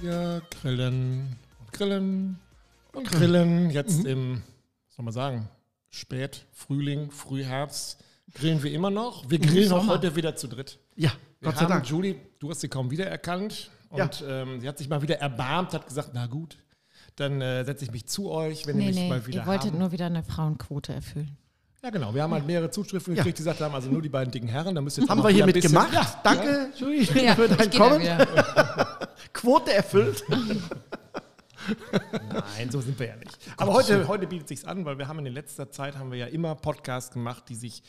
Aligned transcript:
Wir 0.00 0.42
grillen 0.62 1.36
und 1.60 1.72
grillen 1.72 2.38
und 2.92 3.10
grillen. 3.10 3.70
Jetzt 3.70 4.04
im, 4.06 4.42
was 4.88 4.96
soll 4.96 5.04
man 5.04 5.14
sagen, 5.14 5.48
Spät, 5.90 6.46
Frühling, 6.52 7.10
Frühherbst 7.10 8.02
grillen 8.34 8.62
wir 8.62 8.72
immer 8.72 8.90
noch. 8.90 9.28
Wir 9.28 9.38
grillen 9.38 9.72
auch 9.72 9.86
heute 9.88 10.14
wieder 10.16 10.36
zu 10.36 10.48
dritt. 10.48 10.78
Ja, 10.96 11.10
Wir 11.40 11.46
Gott 11.48 11.56
sei 11.56 11.64
haben 11.64 11.70
Dank. 11.70 11.86
Julie, 11.88 12.16
du 12.38 12.50
hast 12.50 12.60
sie 12.60 12.68
kaum 12.68 12.90
wiedererkannt. 12.90 13.70
Ja. 13.94 14.04
Und 14.04 14.24
ähm, 14.26 14.60
sie 14.60 14.68
hat 14.68 14.78
sich 14.78 14.88
mal 14.88 15.02
wieder 15.02 15.16
erbarmt, 15.18 15.74
hat 15.74 15.86
gesagt, 15.86 16.10
na 16.14 16.26
gut, 16.26 16.56
dann 17.16 17.40
äh, 17.40 17.64
setze 17.64 17.84
ich 17.84 17.90
mich 17.90 18.06
zu 18.06 18.30
euch, 18.30 18.66
wenn 18.66 18.76
ihr 18.76 18.82
Nee, 18.82 18.86
mich 18.88 18.96
nee, 18.96 19.08
mal 19.08 19.26
wieder 19.26 19.40
ihr 19.42 19.46
wolltet 19.46 19.72
haben. 19.72 19.78
nur 19.80 19.90
wieder 19.92 20.06
eine 20.06 20.22
Frauenquote 20.22 20.92
erfüllen. 20.94 21.36
Ja, 21.82 21.90
genau. 21.90 22.14
Wir 22.14 22.22
haben 22.22 22.32
halt 22.32 22.46
mehrere 22.46 22.70
Zuschriften 22.70 23.14
Ja. 23.16 23.22
gekriegt, 23.22 23.38
die 23.38 23.42
gesagt 23.42 23.60
haben, 23.60 23.74
also 23.74 23.90
nur 23.90 24.00
die 24.00 24.08
beiden 24.08 24.30
dicken 24.30 24.46
Herren, 24.48 24.74
da 24.76 24.80
müsst 24.80 24.98
ihr 24.98 25.02
jetzt 25.02 25.10
Haben 25.10 25.22
wir 25.24 25.30
hiermit 25.30 25.60
gemacht. 25.60 25.92
Ja, 25.92 26.20
Danke, 26.22 26.68
Julie, 26.76 27.02
Ja, 27.02 27.34
für 27.34 27.46
ich 27.46 27.56
dein 27.56 27.70
Kommen. 27.70 28.02
Quote 29.40 29.72
erfüllt. 29.72 30.24
Nein, 30.28 30.62
so 32.70 32.80
sind 32.80 32.98
wir 32.98 33.08
ja 33.08 33.16
nicht. 33.16 33.38
Aber 33.56 33.72
heute, 33.72 34.06
heute 34.08 34.26
bietet 34.26 34.48
sich's 34.48 34.64
an, 34.64 34.84
weil 34.84 34.98
wir 34.98 35.08
haben 35.08 35.24
in 35.24 35.32
letzter 35.32 35.70
Zeit 35.70 35.96
haben 35.96 36.10
wir 36.10 36.18
ja 36.18 36.26
immer 36.26 36.54
Podcasts 36.54 37.12
gemacht, 37.12 37.44
die 37.48 37.54
sich 37.54 37.82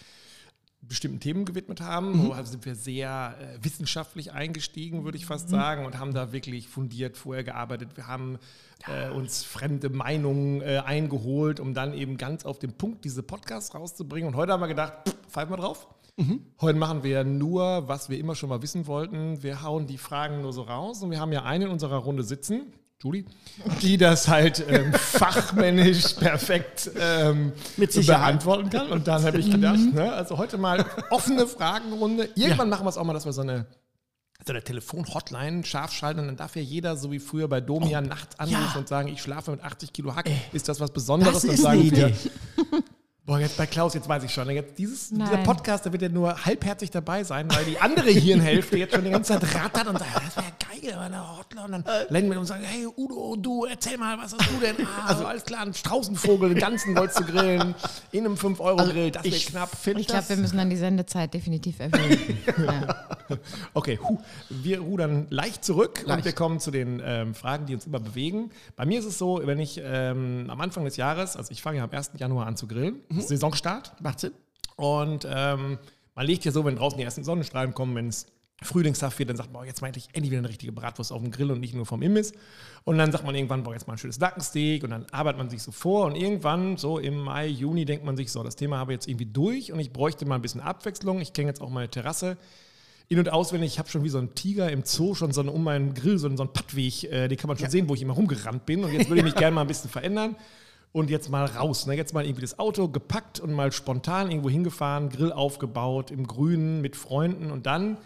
bestimmten 0.81 1.19
Themen 1.19 1.45
gewidmet 1.45 1.81
haben. 1.81 2.11
Mhm. 2.11 2.27
Wo 2.27 2.31
also 2.31 2.51
sind 2.51 2.65
wir 2.65 2.75
sehr 2.75 3.35
äh, 3.39 3.63
wissenschaftlich 3.63 4.31
eingestiegen, 4.31 5.03
würde 5.03 5.17
ich 5.17 5.25
fast 5.25 5.49
sagen, 5.49 5.85
und 5.85 5.99
haben 5.99 6.13
da 6.13 6.31
wirklich 6.31 6.67
fundiert 6.67 7.17
vorher 7.17 7.43
gearbeitet. 7.43 7.89
Wir 7.95 8.07
haben 8.07 8.39
äh, 8.87 9.09
uns 9.09 9.43
fremde 9.43 9.89
Meinungen 9.89 10.61
äh, 10.61 10.81
eingeholt, 10.85 11.59
um 11.59 11.73
dann 11.73 11.93
eben 11.93 12.17
ganz 12.17 12.45
auf 12.45 12.59
den 12.59 12.73
Punkt 12.73 13.05
diese 13.05 13.23
Podcasts 13.23 13.75
rauszubringen. 13.75 14.29
Und 14.29 14.35
heute 14.35 14.53
haben 14.53 14.61
wir 14.61 14.67
gedacht, 14.67 14.93
pff, 15.07 15.15
pfeifen 15.29 15.51
wir 15.51 15.57
drauf. 15.57 15.87
Mhm. 16.21 16.41
Heute 16.59 16.77
machen 16.77 17.03
wir 17.03 17.23
nur, 17.23 17.87
was 17.87 18.09
wir 18.09 18.19
immer 18.19 18.35
schon 18.35 18.49
mal 18.49 18.61
wissen 18.61 18.85
wollten. 18.85 19.41
Wir 19.41 19.63
hauen 19.63 19.87
die 19.87 19.97
Fragen 19.97 20.41
nur 20.41 20.53
so 20.53 20.61
raus 20.61 21.01
und 21.01 21.09
wir 21.09 21.19
haben 21.19 21.31
ja 21.31 21.43
einen 21.43 21.63
in 21.63 21.69
unserer 21.69 21.97
Runde 21.97 22.21
sitzen, 22.23 22.73
Julie, 23.01 23.25
die 23.81 23.97
das 23.97 24.27
halt 24.27 24.63
ähm, 24.69 24.93
fachmännisch 24.97 26.13
perfekt 26.13 26.91
ähm, 26.99 27.53
beantworten 27.77 28.69
kann. 28.69 28.89
Und 28.91 29.07
dann 29.07 29.23
habe 29.23 29.39
ich 29.39 29.49
gedacht, 29.49 29.79
ne, 29.93 30.13
also 30.13 30.37
heute 30.37 30.59
mal 30.59 30.85
offene 31.09 31.47
Fragenrunde. 31.47 32.29
Irgendwann 32.35 32.69
machen 32.69 32.85
wir 32.85 32.89
es 32.89 32.97
auch 32.97 33.03
mal, 33.03 33.13
dass 33.13 33.25
wir 33.25 33.33
so 33.33 33.41
eine 33.41 33.65
so 34.43 34.53
eine 34.53 34.63
Telefon-Hotline 34.63 35.63
scharf 35.63 35.91
schalten 35.91 36.19
und 36.21 36.25
dann 36.25 36.35
darf 36.35 36.55
ja 36.55 36.63
jeder, 36.63 36.97
so 36.97 37.11
wie 37.11 37.19
früher 37.19 37.47
bei 37.47 37.61
Domian, 37.61 38.07
nachts 38.07 38.39
anrufen 38.39 38.71
ja. 38.73 38.79
und 38.79 38.87
sagen, 38.87 39.07
ich 39.07 39.21
schlafe 39.21 39.51
mit 39.51 39.61
80 39.61 39.93
Kilo 39.93 40.15
Hack. 40.15 40.27
Ist 40.51 40.67
das 40.67 40.79
was 40.79 40.89
Besonderes? 40.89 41.33
Das 41.33 41.41
Dann 41.43 41.51
ist 41.51 41.61
sagen 41.61 41.91
wir. 41.91 42.11
Boah, 43.31 43.39
jetzt 43.39 43.55
bei 43.55 43.65
Klaus, 43.65 43.93
jetzt 43.93 44.09
weiß 44.09 44.25
ich 44.25 44.33
schon. 44.33 44.49
Jetzt 44.49 44.77
dieses, 44.77 45.07
dieser. 45.07 45.37
Podcast, 45.37 45.85
da 45.85 45.91
wird 45.93 46.01
ja 46.01 46.09
nur 46.09 46.43
halbherzig 46.43 46.91
dabei 46.91 47.23
sein, 47.23 47.47
weil 47.49 47.63
die 47.63 47.79
andere 47.79 48.09
Hirnhälfte 48.09 48.77
jetzt 48.77 48.93
schon 48.93 49.05
die 49.05 49.09
ganze 49.09 49.39
Zeit 49.39 49.55
rattert 49.55 49.87
und 49.87 49.99
sagt, 49.99 50.15
das 50.17 50.35
wäre 50.35 50.91
geil, 50.91 50.99
eine 50.99 51.37
Hotline. 51.37 51.63
Und 51.63 51.71
dann 51.71 51.85
lenken 52.09 52.31
wir 52.31 52.39
und 52.41 52.45
sagen, 52.45 52.65
hey 52.65 52.85
Udo, 52.97 53.37
du, 53.37 53.63
erzähl 53.63 53.97
mal, 53.97 54.17
was 54.17 54.35
hast 54.37 54.51
du 54.51 54.59
denn? 54.59 54.85
Ah, 54.85 55.07
also 55.07 55.25
alles 55.25 55.45
klar, 55.45 55.61
ein 55.61 55.73
Straußenvogel, 55.73 56.49
den 56.49 56.59
ganzen 56.59 56.93
wolltest 56.93 57.21
du 57.21 57.23
grillen, 57.23 57.73
in 58.11 58.25
einem 58.25 58.35
5-Euro-Grill, 58.35 59.11
das 59.11 59.23
wäre 59.23 59.33
ich 59.33 59.45
knapp. 59.45 59.69
finde 59.77 60.01
Ich 60.01 60.07
glaube, 60.07 60.27
wir 60.27 60.35
müssen 60.35 60.57
dann 60.57 60.69
die 60.69 60.75
Sendezeit 60.75 61.33
definitiv 61.33 61.79
erhöhen. 61.79 62.37
ja. 62.65 63.37
Okay, 63.73 63.97
hu, 64.03 64.19
wir 64.49 64.81
rudern 64.81 65.27
leicht 65.29 65.63
zurück 65.63 66.01
und 66.01 66.09
Leicht. 66.09 66.25
wir 66.25 66.33
kommen 66.33 66.59
zu 66.59 66.69
den 66.69 67.01
ähm, 67.01 67.33
Fragen, 67.33 67.65
die 67.65 67.75
uns 67.75 67.85
immer 67.85 68.01
bewegen. 68.01 68.51
Bei 68.75 68.85
mir 68.85 68.99
ist 68.99 69.05
es 69.05 69.17
so, 69.17 69.39
wenn 69.41 69.59
ich 69.59 69.79
ähm, 69.81 70.47
am 70.49 70.59
Anfang 70.59 70.83
des 70.83 70.97
Jahres, 70.97 71.37
also 71.37 71.49
ich 71.51 71.61
fange 71.61 71.77
ja 71.77 71.85
am 71.85 71.91
1. 71.91 72.11
Januar 72.17 72.47
an 72.47 72.57
zu 72.57 72.67
grillen, 72.67 72.99
Saisonstart, 73.27 74.01
Macht 74.01 74.19
Sinn. 74.19 74.31
Und 74.77 75.27
ähm, 75.29 75.77
man 76.15 76.25
legt 76.25 76.45
ja 76.45 76.51
so, 76.51 76.65
wenn 76.65 76.75
draußen 76.75 76.97
die 76.97 77.03
ersten 77.03 77.23
Sonnenstrahlen 77.23 77.73
kommen, 77.73 77.95
wenn 77.95 78.07
es 78.07 78.25
frühlingshaft 78.63 79.17
wird, 79.17 79.29
dann 79.29 79.37
sagt 79.37 79.51
man, 79.51 79.61
boah, 79.61 79.65
jetzt 79.65 79.81
meinte 79.81 79.97
ich 79.97 80.07
endlich 80.13 80.29
wieder 80.31 80.39
eine 80.39 80.49
richtige 80.49 80.71
Bratwurst 80.71 81.11
auf 81.11 81.19
dem 81.21 81.31
Grill 81.31 81.49
und 81.51 81.59
nicht 81.59 81.73
nur 81.73 81.85
vom 81.87 82.03
Imbiss. 82.03 82.31
Und 82.83 82.97
dann 82.99 83.11
sagt 83.11 83.25
man 83.25 83.33
irgendwann, 83.33 83.63
boah, 83.63 83.73
jetzt 83.73 83.87
mal 83.87 83.93
ein 83.93 83.97
schönes 83.97 84.19
Nackensteak 84.19 84.83
und 84.83 84.91
dann 84.91 85.05
arbeitet 85.11 85.39
man 85.39 85.49
sich 85.49 85.63
so 85.63 85.71
vor 85.71 86.05
und 86.05 86.15
irgendwann, 86.15 86.77
so 86.77 86.99
im 86.99 87.17
Mai, 87.21 87.47
Juni, 87.47 87.85
denkt 87.85 88.05
man 88.05 88.15
sich, 88.17 88.31
so, 88.31 88.43
das 88.43 88.55
Thema 88.55 88.77
habe 88.77 88.91
ich 88.93 88.97
jetzt 88.97 89.07
irgendwie 89.07 89.25
durch 89.25 89.71
und 89.71 89.79
ich 89.79 89.91
bräuchte 89.91 90.25
mal 90.27 90.35
ein 90.35 90.43
bisschen 90.43 90.61
Abwechslung. 90.61 91.21
Ich 91.21 91.33
kenne 91.33 91.47
jetzt 91.47 91.59
auch 91.61 91.69
meine 91.71 91.89
Terrasse 91.89 92.37
in- 93.07 93.17
und 93.17 93.31
auswendig. 93.31 93.71
Ich 93.73 93.79
habe 93.79 93.89
schon 93.89 94.03
wie 94.03 94.09
so 94.09 94.19
ein 94.19 94.35
Tiger 94.35 94.71
im 94.71 94.83
Zoo 94.85 95.15
schon 95.15 95.31
so 95.31 95.41
eine, 95.41 95.51
um 95.51 95.63
meinen 95.63 95.95
Grill, 95.95 96.19
so, 96.19 96.27
einen- 96.27 96.37
so 96.37 96.43
einen 96.43 96.53
Pattweg, 96.53 97.03
äh, 97.05 97.27
den 97.29 97.37
kann 97.39 97.47
man 97.47 97.57
schon 97.57 97.69
sehen, 97.69 97.89
wo 97.89 97.95
ich 97.95 98.01
immer 98.03 98.13
rumgerannt 98.13 98.67
bin. 98.67 98.83
Und 98.83 98.93
jetzt 98.93 99.09
würde 99.09 99.19
ich 99.21 99.25
mich 99.25 99.35
gerne 99.35 99.55
mal 99.55 99.61
ein 99.61 99.67
bisschen 99.67 99.89
verändern. 99.89 100.35
Und 100.93 101.09
jetzt 101.09 101.29
mal 101.29 101.45
raus. 101.45 101.85
Ne? 101.87 101.95
Jetzt 101.95 102.13
mal 102.13 102.25
irgendwie 102.25 102.41
das 102.41 102.59
Auto 102.59 102.89
gepackt 102.89 103.39
und 103.39 103.53
mal 103.53 103.71
spontan 103.71 104.29
irgendwo 104.29 104.49
hingefahren, 104.49 105.09
Grill 105.09 105.31
aufgebaut, 105.31 106.11
im 106.11 106.27
Grünen 106.27 106.81
mit 106.81 106.95
Freunden 106.97 107.49
und 107.49 107.65
dann, 107.65 107.97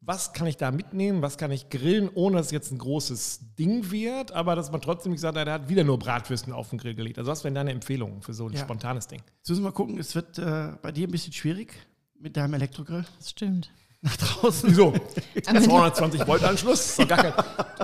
was 0.00 0.32
kann 0.32 0.48
ich 0.48 0.56
da 0.56 0.72
mitnehmen? 0.72 1.22
Was 1.22 1.38
kann 1.38 1.52
ich 1.52 1.68
grillen, 1.70 2.10
ohne 2.12 2.38
dass 2.38 2.46
es 2.46 2.52
jetzt 2.52 2.72
ein 2.72 2.78
großes 2.78 3.54
Ding 3.56 3.92
wird, 3.92 4.32
aber 4.32 4.56
dass 4.56 4.72
man 4.72 4.80
trotzdem 4.80 5.12
nicht 5.12 5.20
sagt, 5.20 5.36
er 5.36 5.46
hat 5.52 5.68
wieder 5.68 5.84
nur 5.84 5.96
Bratwürsten 5.96 6.52
auf 6.52 6.70
den 6.70 6.78
Grill 6.80 6.96
gelegt. 6.96 7.18
Also, 7.18 7.30
was 7.30 7.44
wären 7.44 7.54
deine 7.54 7.70
Empfehlungen 7.70 8.20
für 8.20 8.34
so 8.34 8.48
ein 8.48 8.52
Ja. 8.54 8.58
spontanes 8.58 9.06
Ding? 9.06 9.22
Jetzt 9.38 9.50
müssen 9.50 9.62
wir 9.62 9.68
mal 9.68 9.74
gucken, 9.74 9.98
es 9.98 10.16
wird 10.16 10.38
äh, 10.40 10.72
bei 10.82 10.90
dir 10.90 11.06
ein 11.06 11.10
bisschen 11.12 11.32
schwierig 11.32 11.72
mit 12.18 12.36
deinem 12.36 12.54
Elektrogrill 12.54 13.04
Das 13.18 13.30
stimmt. 13.30 13.70
Nach 14.02 14.16
draußen. 14.16 14.68
Wieso? 14.70 14.92
220 15.42 16.26
Volt 16.26 16.44
Anschluss. 16.44 16.96
Gar 17.08 17.18
kein. 17.18 17.32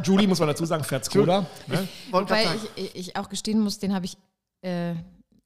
Julie 0.05 0.27
muss 0.27 0.39
man 0.41 0.49
dazu 0.49 0.65
sagen, 0.65 0.85
fährt 0.85 1.05
Skoda. 1.05 1.47
Ne? 1.67 1.89
Wobei 2.11 2.45
ich, 2.77 2.95
ich 2.95 3.17
auch 3.17 3.29
gestehen 3.29 3.61
muss, 3.61 3.79
den 3.79 3.95
habe 3.95 4.05
ich, 4.05 4.17
äh, 4.63 4.95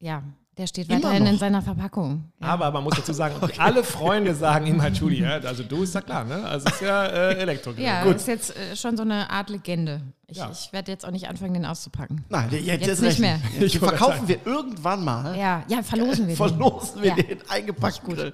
ja, 0.00 0.22
der 0.58 0.66
steht 0.66 0.88
Immer 0.90 0.98
weiterhin 1.04 1.26
in 1.26 1.38
seiner 1.38 1.62
Verpackung. 1.62 2.24
Ja. 2.40 2.48
Aber 2.48 2.70
man 2.70 2.84
muss 2.84 2.94
dazu 2.96 3.12
sagen, 3.14 3.36
alle 3.58 3.82
Freunde 3.82 4.34
sagen 4.34 4.66
immer 4.66 4.88
Julie. 4.88 5.22
Ja? 5.22 5.38
Also 5.48 5.62
du 5.62 5.82
ist 5.82 5.94
ja 5.94 6.02
klar, 6.02 6.24
ne? 6.24 6.44
Also 6.44 6.66
es 6.68 6.74
ist 6.74 6.82
ja 6.82 7.06
äh, 7.06 7.34
Elektrogrill. 7.40 7.84
ja, 7.84 8.04
Gut. 8.04 8.16
ist 8.16 8.28
jetzt 8.28 8.54
äh, 8.56 8.76
schon 8.76 8.96
so 8.98 9.02
eine 9.02 9.30
Art 9.30 9.48
Legende. 9.48 10.02
Ich, 10.26 10.36
Ja. 10.36 10.50
ich 10.50 10.70
werde 10.72 10.90
jetzt 10.92 11.06
auch 11.06 11.10
nicht 11.10 11.26
anfangen, 11.28 11.54
den 11.54 11.64
auszupacken. 11.64 12.24
Nein, 12.28 12.48
jetzt, 12.50 12.66
Jetzt 12.66 12.86
jetzt 12.86 13.02
nicht 13.02 13.18
mehr. 13.18 13.40
Wollte 13.58 13.78
verkaufen 13.78 14.28
wir 14.28 14.38
irgendwann 14.46 15.02
mal, 15.04 15.36
Ja, 15.38 15.64
ja, 15.68 15.82
verlosen 15.82 16.26
wir 16.28 16.34
den. 16.34 16.36
verlosen 16.36 17.02
wir 17.02 17.10
Ja. 17.10 17.16
den 17.16 17.38
eingepackten 17.48 18.32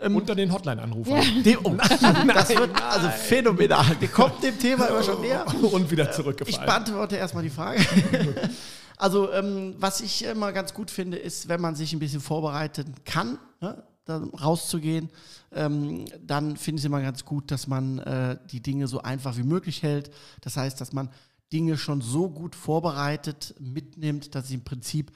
Grill. 0.00 0.16
Unter 0.16 0.34
den 0.34 0.52
Hotline-Anrufen. 0.52 1.12
Ja. 1.14 1.42
Dem, 1.44 1.58
oh, 1.64 1.74
das 1.76 2.48
wird 2.50 2.82
also 2.82 3.08
phänomenal. 3.10 3.96
Wir 4.00 4.08
kommen 4.08 4.32
dem 4.42 4.58
Thema 4.58 4.86
immer 4.86 5.02
schon 5.02 5.20
näher. 5.20 5.46
Und 5.72 5.90
wieder 5.90 6.10
Ich 6.10 6.16
zurückgefallen. 6.16 6.66
beantworte 6.66 7.16
erstmal 7.16 7.42
die 7.42 7.50
Frage. 7.50 7.80
Also, 8.96 9.32
ähm, 9.32 9.76
was 9.78 10.02
ich 10.02 10.24
immer 10.26 10.52
ganz 10.52 10.74
gut 10.74 10.90
finde, 10.90 11.16
ist, 11.16 11.48
wenn 11.48 11.58
man 11.58 11.74
sich 11.74 11.94
ein 11.94 11.98
bisschen 12.00 12.20
vorbereiten 12.20 12.94
kann, 13.06 13.38
ne, 13.62 13.82
dann 14.04 14.24
rauszugehen, 14.28 15.08
ähm, 15.52 16.04
dann 16.20 16.58
finde 16.58 16.80
ich 16.80 16.82
es 16.82 16.86
immer 16.86 17.00
ganz 17.00 17.24
gut, 17.24 17.50
dass 17.50 17.66
man 17.66 17.98
äh, 18.00 18.36
die 18.50 18.60
Dinge 18.60 18.88
so 18.88 19.00
einfach 19.00 19.38
wie 19.38 19.42
möglich 19.42 19.82
hält. 19.82 20.10
Das 20.42 20.58
heißt, 20.58 20.78
dass 20.82 20.92
man 20.92 21.08
Dinge 21.50 21.78
schon 21.78 22.02
so 22.02 22.28
gut 22.28 22.54
vorbereitet 22.54 23.54
mitnimmt, 23.58 24.34
dass 24.34 24.48
ich 24.48 24.54
im 24.54 24.64
Prinzip 24.64 25.12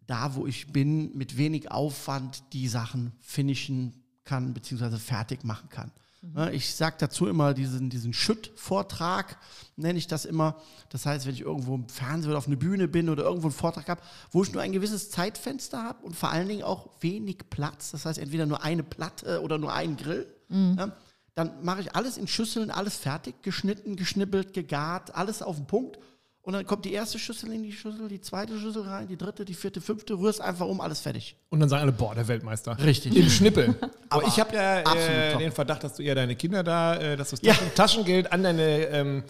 da, 0.00 0.34
wo 0.34 0.48
ich 0.48 0.72
bin, 0.72 1.16
mit 1.16 1.36
wenig 1.38 1.70
Aufwand 1.70 2.42
die 2.52 2.66
Sachen 2.66 3.12
finishen 3.20 4.03
kann, 4.24 4.54
beziehungsweise 4.54 4.98
fertig 4.98 5.44
machen 5.44 5.68
kann. 5.68 5.90
Ne, 6.34 6.52
Ich 6.54 6.74
sage 6.74 6.96
dazu 6.98 7.26
immer 7.26 7.52
diesen, 7.54 7.90
diesen 7.90 8.12
Schütt-Vortrag, 8.12 9.36
nenne 9.76 9.98
ich 9.98 10.06
das 10.06 10.24
immer. 10.24 10.56
Das 10.88 11.04
heißt, 11.06 11.26
wenn 11.26 11.34
ich 11.34 11.42
irgendwo 11.42 11.74
im 11.74 11.88
Fernsehen 11.88 12.30
oder 12.30 12.38
auf 12.38 12.46
einer 12.46 12.56
Bühne 12.56 12.88
bin 12.88 13.10
oder 13.10 13.24
irgendwo 13.24 13.48
einen 13.48 13.54
Vortrag 13.54 13.88
habe, 13.88 14.00
wo 14.30 14.42
ich 14.42 14.52
nur 14.52 14.62
ein 14.62 14.72
gewisses 14.72 15.10
Zeitfenster 15.10 15.82
habe 15.82 16.04
und 16.04 16.16
vor 16.16 16.30
allen 16.30 16.48
Dingen 16.48 16.62
auch 16.62 16.88
wenig 17.00 17.38
Platz, 17.50 17.90
das 17.90 18.06
heißt 18.06 18.18
entweder 18.18 18.46
nur 18.46 18.62
eine 18.62 18.82
Platte 18.82 19.42
oder 19.42 19.58
nur 19.58 19.72
einen 19.72 19.96
Grill, 19.96 20.26
ja, 20.50 20.92
dann 21.34 21.64
mache 21.64 21.80
ich 21.80 21.94
alles 21.96 22.16
in 22.16 22.28
Schüsseln, 22.28 22.70
alles 22.70 22.96
fertig, 22.96 23.42
geschnitten, 23.42 23.96
geschnippelt, 23.96 24.52
gegart, 24.54 25.14
alles 25.14 25.42
auf 25.42 25.56
den 25.56 25.66
Punkt. 25.66 25.98
Und 26.44 26.52
dann 26.52 26.66
kommt 26.66 26.84
die 26.84 26.92
erste 26.92 27.18
Schüssel 27.18 27.50
in 27.52 27.62
die 27.62 27.72
Schüssel, 27.72 28.06
die 28.06 28.20
zweite 28.20 28.58
Schüssel 28.60 28.82
rein, 28.82 29.08
die 29.08 29.16
dritte, 29.16 29.46
die 29.46 29.54
vierte, 29.54 29.80
fünfte, 29.80 30.12
rührst 30.18 30.42
einfach 30.42 30.66
um, 30.66 30.80
alles 30.82 31.00
fertig. 31.00 31.36
Und 31.48 31.60
dann 31.60 31.70
sagen 31.70 31.82
alle, 31.84 31.92
boah, 31.92 32.14
der 32.14 32.28
Weltmeister. 32.28 32.76
Richtig. 32.84 33.16
Im 33.16 33.30
Schnippel. 33.30 33.74
Aber 34.10 34.24
ich 34.26 34.38
habe 34.38 34.54
ja 34.54 34.80
äh, 34.80 35.38
den 35.38 35.52
Verdacht, 35.52 35.82
dass 35.84 35.94
du 35.94 36.02
eher 36.02 36.14
deine 36.14 36.36
Kinder 36.36 36.62
da, 36.62 36.96
äh, 36.96 37.16
dass 37.16 37.30
du 37.30 37.36
das 37.36 37.42
Ja. 37.46 37.54
Taschen, 37.54 37.74
Taschengeld 37.74 38.30
an 38.30 38.42
deine 38.42 38.62
ähm, 38.88 39.24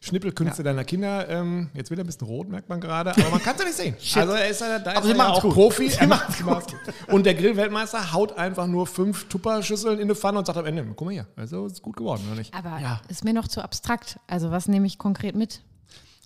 Schnippelkünste 0.00 0.62
deiner 0.62 0.84
Kinder, 0.84 1.28
ähm, 1.28 1.70
jetzt 1.74 1.90
wird 1.90 1.98
er 1.98 2.04
ein 2.04 2.06
bisschen 2.06 2.26
rot, 2.26 2.48
merkt 2.48 2.68
man 2.68 2.80
gerade, 2.80 3.10
aber 3.12 3.30
man 3.30 3.42
kann 3.42 3.54
es 3.56 3.60
ja 3.78 3.84
nicht 3.84 3.98
sehen. 3.98 4.20
also 4.22 4.34
er 4.34 4.48
ist 4.48 4.60
ja, 4.60 4.78
da 4.78 4.90
Aber 4.92 5.04
ist 5.06 5.10
er 5.10 5.16
ja 5.16 5.28
auch 5.28 5.42
gut. 5.42 5.54
Profi. 5.54 5.88
Sie 5.88 5.98
Er 5.98 6.06
macht's 6.06 6.38
gut. 6.42 6.64
Und 7.08 7.24
der 7.26 7.34
Grillweltmeister 7.34 8.12
haut 8.12 8.36
einfach 8.38 8.66
nur 8.66 8.86
fünf 8.86 9.26
Tupperschüsseln 9.28 9.96
in 9.98 10.02
eine 10.04 10.14
Pfanne 10.14 10.38
und 10.38 10.46
sagt 10.46 10.58
am 10.58 10.66
Ende, 10.66 10.84
guck 10.94 11.06
mal 11.06 11.12
hier, 11.12 11.26
also 11.34 11.66
ist 11.66 11.82
gut 11.82 11.96
geworden, 11.96 12.22
oder 12.28 12.38
nicht? 12.38 12.54
Aber 12.54 12.78
Ja. 12.78 13.00
ist 13.08 13.24
mir 13.24 13.32
noch 13.32 13.48
zu 13.48 13.62
abstrakt. 13.62 14.20
Also 14.26 14.50
was 14.50 14.68
nehme 14.68 14.86
ich 14.86 14.98
konkret 14.98 15.34
mit? 15.34 15.62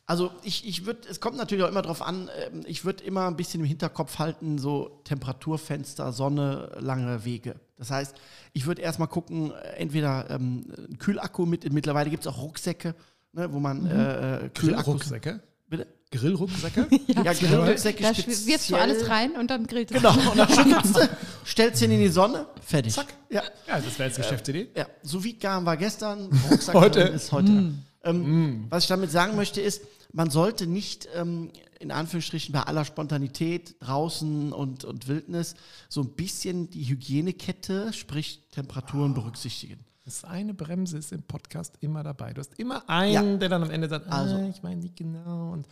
Also 0.06 0.32
ich, 0.43 0.66
ich 0.66 0.84
würde, 0.84 1.08
es 1.08 1.20
kommt 1.20 1.37
natürlich 1.37 1.64
auch 1.64 1.69
immer 1.69 1.82
darauf 1.82 2.02
an, 2.02 2.28
ähm, 2.44 2.64
ich 2.66 2.84
würde 2.84 3.04
immer 3.04 3.28
ein 3.28 3.37
bisschen 3.37 3.60
im 3.60 3.66
Hinterkopf 3.66 4.19
halten, 4.19 4.58
so 4.58 5.00
Temperaturfenster, 5.04 6.12
Sonne, 6.12 6.72
lange 6.81 7.25
Wege. 7.25 7.54
Das 7.78 7.90
heißt, 7.90 8.14
ich 8.52 8.66
würde 8.66 8.82
erstmal 8.82 9.08
gucken, 9.08 9.52
äh, 9.52 9.76
entweder 9.76 10.28
ähm, 10.31 10.64
einen 10.76 10.99
Kühlakku 10.99 11.46
mit, 11.46 11.72
mittlerweile 11.72 12.10
gibt 12.10 12.25
es 12.25 12.32
auch 12.32 12.43
Rucksäcke, 12.43 12.94
ne, 13.32 13.52
wo 13.52 13.60
man 13.60 13.87
äh, 13.87 14.46
äh, 14.46 14.49
Kühlakkus... 14.50 14.84
Grillrucksäcke? 14.84 15.40
Bitte? 15.69 15.87
Grillrucksäcke? 16.10 16.88
Ja, 17.06 17.32
Grillrucksäcke 17.32 18.02
Da 18.02 18.16
wirfst 18.16 18.70
du 18.70 18.76
alles 18.76 19.08
rein 19.08 19.32
und 19.32 19.50
dann 19.50 19.66
grillt 19.66 19.93
es. 19.93 19.96
Genau, 19.96 20.12
und 20.31 20.37
dann 20.37 20.48
schüttelst 20.52 20.96
du, 20.96 21.08
stellst 21.46 21.82
ihn 21.82 21.93
in 21.93 22.00
die 22.00 22.08
Sonne, 22.08 22.46
fertig. 22.60 22.93
Zack. 22.93 23.06
Ja. 23.31 23.43
Ja, 23.66 23.81
das 23.81 23.98
wäre 23.98 24.08
jetzt 24.08 24.16
Geschäftsidee. 24.16 24.69
Ja, 24.76 24.87
so 25.02 25.22
wie 25.25 25.34
garen 25.34 25.64
war 25.64 25.76
gestern, 25.76 26.28
Rucksack 26.50 26.75
Heute. 26.75 27.00
ist 27.00 27.32
heute. 27.32 27.72
Ähm, 28.04 28.66
Was 28.69 28.84
ich 28.84 28.88
damit 28.88 29.10
sagen 29.10 29.37
möchte 29.37 29.60
ist, 29.60 29.82
man 30.12 30.31
sollte 30.31 30.66
nicht 30.66 31.08
ähm, 31.14 31.50
in 31.81 31.90
Anführungsstrichen 31.90 32.52
bei 32.52 32.62
aller 32.62 32.84
Spontanität 32.84 33.76
draußen 33.81 34.52
und, 34.52 34.84
und 34.84 35.08
Wildnis 35.08 35.54
so 35.88 36.02
ein 36.02 36.10
bisschen 36.10 36.69
die 36.70 36.84
Hygienekette, 36.84 37.93
sprich 37.93 38.43
Temperaturen 38.50 39.14
berücksichtigen. 39.14 39.81
Das 40.04 40.25
eine 40.25 40.52
Bremse 40.52 40.99
ist 40.99 41.12
im 41.12 41.22
Podcast 41.22 41.76
immer 41.81 42.02
dabei. 42.02 42.32
Du 42.32 42.40
hast 42.40 42.58
immer 42.58 42.88
einen, 42.90 43.12
Ja. 43.12 43.37
der 43.37 43.49
dann 43.49 43.62
am 43.62 43.70
Ende 43.70 43.88
sagt, 43.88 44.08
Also. 44.08 44.34
ah, 44.34 44.48
ich 44.48 44.62
meine 44.62 44.81
nicht 44.82 44.96
genau. 44.96 45.52
Und 45.52 45.66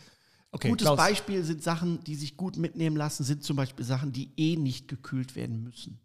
okay, 0.51 0.69
Gutes 0.69 0.85
Klaus, 0.85 0.97
Beispiel 0.97 1.43
sind 1.43 1.61
Sachen, 1.63 2.01
die 2.05 2.15
sich 2.15 2.37
gut 2.37 2.55
mitnehmen 2.57 2.95
lassen, 2.95 3.23
sind 3.25 3.43
zum 3.43 3.57
Beispiel 3.57 3.85
Sachen, 3.85 4.13
die 4.13 4.31
eh 4.37 4.55
nicht 4.55 4.87
gekühlt 4.87 5.35
werden 5.35 5.63
müssen. 5.63 5.99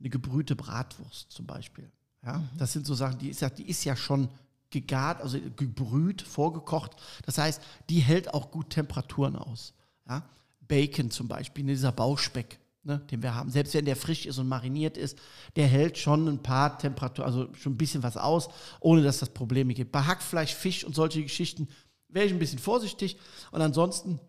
Eine 0.00 0.10
gebrühte 0.10 0.56
Bratwurst 0.56 1.30
zum 1.30 1.46
Beispiel. 1.46 1.90
Ja, 2.24 2.42
das 2.58 2.72
sind 2.72 2.86
so 2.86 2.94
Sachen, 2.94 3.18
die 3.18 3.28
ist 3.30 3.40
ja, 3.40 3.48
die 3.50 3.68
ist 3.68 3.84
ja 3.84 3.94
schon 3.96 4.28
gegart, 4.70 5.20
also 5.20 5.38
gebrüht, 5.56 6.22
vorgekocht. 6.22 6.92
Das 7.26 7.38
heißt, 7.38 7.60
die 7.88 8.00
hält 8.00 8.32
auch 8.32 8.50
gut 8.50 8.70
Temperaturen 8.70 9.36
aus. 9.36 9.74
Ja? 10.08 10.24
Bacon 10.60 11.10
zum 11.10 11.28
Beispiel, 11.28 11.64
ne, 11.64 11.72
dieser 11.72 11.92
Bauchspeck, 11.92 12.58
ne, 12.84 13.00
den 13.10 13.22
wir 13.22 13.34
haben, 13.34 13.50
selbst 13.50 13.74
wenn 13.74 13.84
der 13.84 13.96
frisch 13.96 14.26
ist 14.26 14.38
und 14.38 14.48
mariniert 14.48 14.96
ist, 14.96 15.18
der 15.56 15.66
hält 15.66 15.98
schon 15.98 16.28
ein 16.28 16.42
paar 16.42 16.78
Temperaturen, 16.78 17.26
also 17.26 17.54
schon 17.54 17.72
ein 17.72 17.78
bisschen 17.78 18.02
was 18.02 18.16
aus, 18.16 18.48
ohne 18.78 19.02
dass 19.02 19.18
das 19.18 19.30
Probleme 19.30 19.74
gibt. 19.74 19.92
Bei 19.92 20.02
Hackfleisch, 20.02 20.54
Fisch 20.54 20.84
und 20.84 20.94
solche 20.94 21.22
Geschichten 21.22 21.68
wäre 22.08 22.26
ich 22.26 22.32
ein 22.32 22.38
bisschen 22.38 22.58
vorsichtig. 22.58 23.18
Und 23.50 23.60
ansonsten 23.60 24.20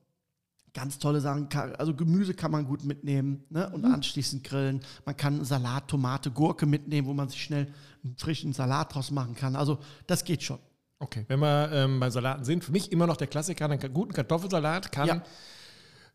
ganz 0.73 0.99
tolle 0.99 1.21
Sachen. 1.21 1.49
Also 1.77 1.93
Gemüse 1.93 2.33
kann 2.33 2.51
man 2.51 2.65
gut 2.65 2.83
mitnehmen 2.83 3.43
ne? 3.49 3.69
und 3.69 3.85
anschließend 3.85 4.43
grillen. 4.43 4.81
Man 5.05 5.17
kann 5.17 5.43
Salat, 5.43 5.87
Tomate, 5.87 6.31
Gurke 6.31 6.65
mitnehmen, 6.65 7.07
wo 7.07 7.13
man 7.13 7.29
sich 7.29 7.43
schnell 7.43 7.73
einen 8.03 8.15
frischen 8.17 8.53
Salat 8.53 8.93
draus 8.93 9.11
machen 9.11 9.35
kann. 9.35 9.55
Also 9.55 9.79
das 10.07 10.23
geht 10.23 10.43
schon. 10.43 10.59
Okay, 10.99 11.25
wenn 11.27 11.39
wir 11.39 11.71
ähm, 11.71 11.99
bei 11.99 12.09
Salaten 12.09 12.45
sind, 12.45 12.63
für 12.63 12.71
mich 12.71 12.91
immer 12.91 13.07
noch 13.07 13.17
der 13.17 13.27
Klassiker, 13.27 13.65
einen 13.65 13.93
guten 13.93 14.13
Kartoffelsalat 14.13 14.91
kann 14.91 15.07
Ja. 15.07 15.23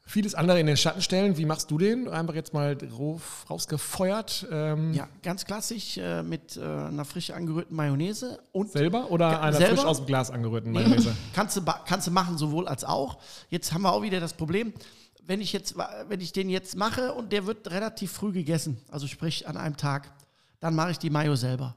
Vieles 0.06 0.35
andere 0.35 0.61
in 0.61 0.67
den 0.67 0.76
Schatten 0.76 1.03
stellen. 1.03 1.37
Wie 1.37 1.44
machst 1.44 1.70
du 1.70 1.79
den? 1.79 2.08
Einfach 2.08 2.35
jetzt 2.35 2.55
mal 2.55 2.79
rausgefeuert. 3.50 4.47
Ähm, 4.50 4.94
Ja, 4.94 5.08
ganz 5.23 5.44
klassisch 5.44 5.99
äh, 5.99 6.23
mit 6.23 6.56
äh, 6.56 6.61
einer 6.62 7.05
frisch 7.05 7.31
angerührten 7.31 7.76
Mayonnaise 7.76 8.38
und 8.53 8.70
Selber 8.70 9.11
oder 9.11 9.43
einer 9.43 9.56
selber? 9.56 9.76
frisch 9.76 9.85
aus 9.85 9.97
dem 9.99 10.06
Glas 10.06 10.31
angerührten 10.31 10.73
Mayonnaise? 10.73 11.14
kannst 11.35 11.56
du, 11.56 11.62
kannst 11.87 12.06
du 12.06 12.12
machen, 12.12 12.38
sowohl 12.38 12.69
als 12.69 12.85
auch. 12.85 13.19
Jetzt 13.50 13.73
haben 13.73 13.82
wir 13.82 13.93
auch 13.93 14.03
wieder 14.03 14.20
das 14.20 14.32
Problem, 14.32 14.73
wenn 15.26 15.41
ich, 15.41 15.53
jetzt, 15.53 15.75
wenn 16.08 16.20
ich 16.20 16.32
den 16.32 16.49
jetzt 16.49 16.76
mache 16.76 17.12
und 17.12 17.32
der 17.32 17.47
wird 17.47 17.69
relativ 17.70 18.12
früh 18.12 18.31
gegessen, 18.32 18.79
also 18.88 19.08
sprich 19.08 19.49
an 19.49 19.56
einem 19.56 19.76
Tag, 19.76 20.12
dann 20.61 20.75
mache 20.76 20.93
ich 20.93 20.99
die 20.99 21.11
Mayo 21.11 21.35
selber. 21.35 21.75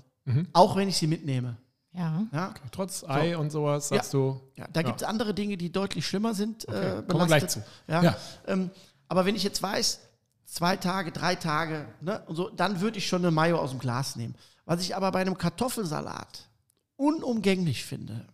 Auch 0.54 0.76
wenn 0.76 0.88
ich 0.88 0.98
sie 0.98 1.08
mitnehme. 1.08 1.58
Ja. 1.92 2.28
Ja, 2.32 2.54
Trotz 2.72 3.04
Ei 3.04 3.36
und 3.36 3.50
sowas 3.52 3.90
sagst 3.90 4.14
du. 4.14 4.40
ja 4.56 4.68
da 4.72 4.84
gibt 4.84 5.02
es 5.02 5.08
andere 5.08 5.34
Dinge, 5.34 5.58
die 5.58 5.72
deutlich 5.72 6.06
schlimmer 6.06 6.34
sind. 6.36 6.68
Äh, 6.70 7.04
kommen 7.08 7.22
wir 7.22 7.26
gleich 7.28 7.48
zu. 7.48 7.64
Ja. 7.88 8.04
Ja. 8.04 8.18
Ähm, 8.48 8.70
aber 9.08 9.26
wenn 9.26 9.36
ich 9.36 9.44
jetzt 9.44 9.62
weiß, 9.64 10.00
zwei 10.46 10.78
Tage, 10.78 11.12
drei 11.12 11.34
Tage, 11.36 11.88
ne, 12.02 12.24
und 12.28 12.36
so, 12.36 12.50
dann 12.50 12.80
würde 12.82 13.00
ich 13.00 13.08
schon 13.08 13.22
eine 13.24 13.32
Mayo 13.32 13.58
aus 13.58 13.72
dem 13.72 13.80
Glas 13.80 14.16
nehmen. 14.16 14.36
Was 14.66 14.82
ich 14.82 14.96
aber 14.96 15.12
bei 15.12 15.22
einem 15.22 15.38
Kartoffelsalat 15.38 16.48
unumgänglich 16.96 17.86
finde, 17.86 18.26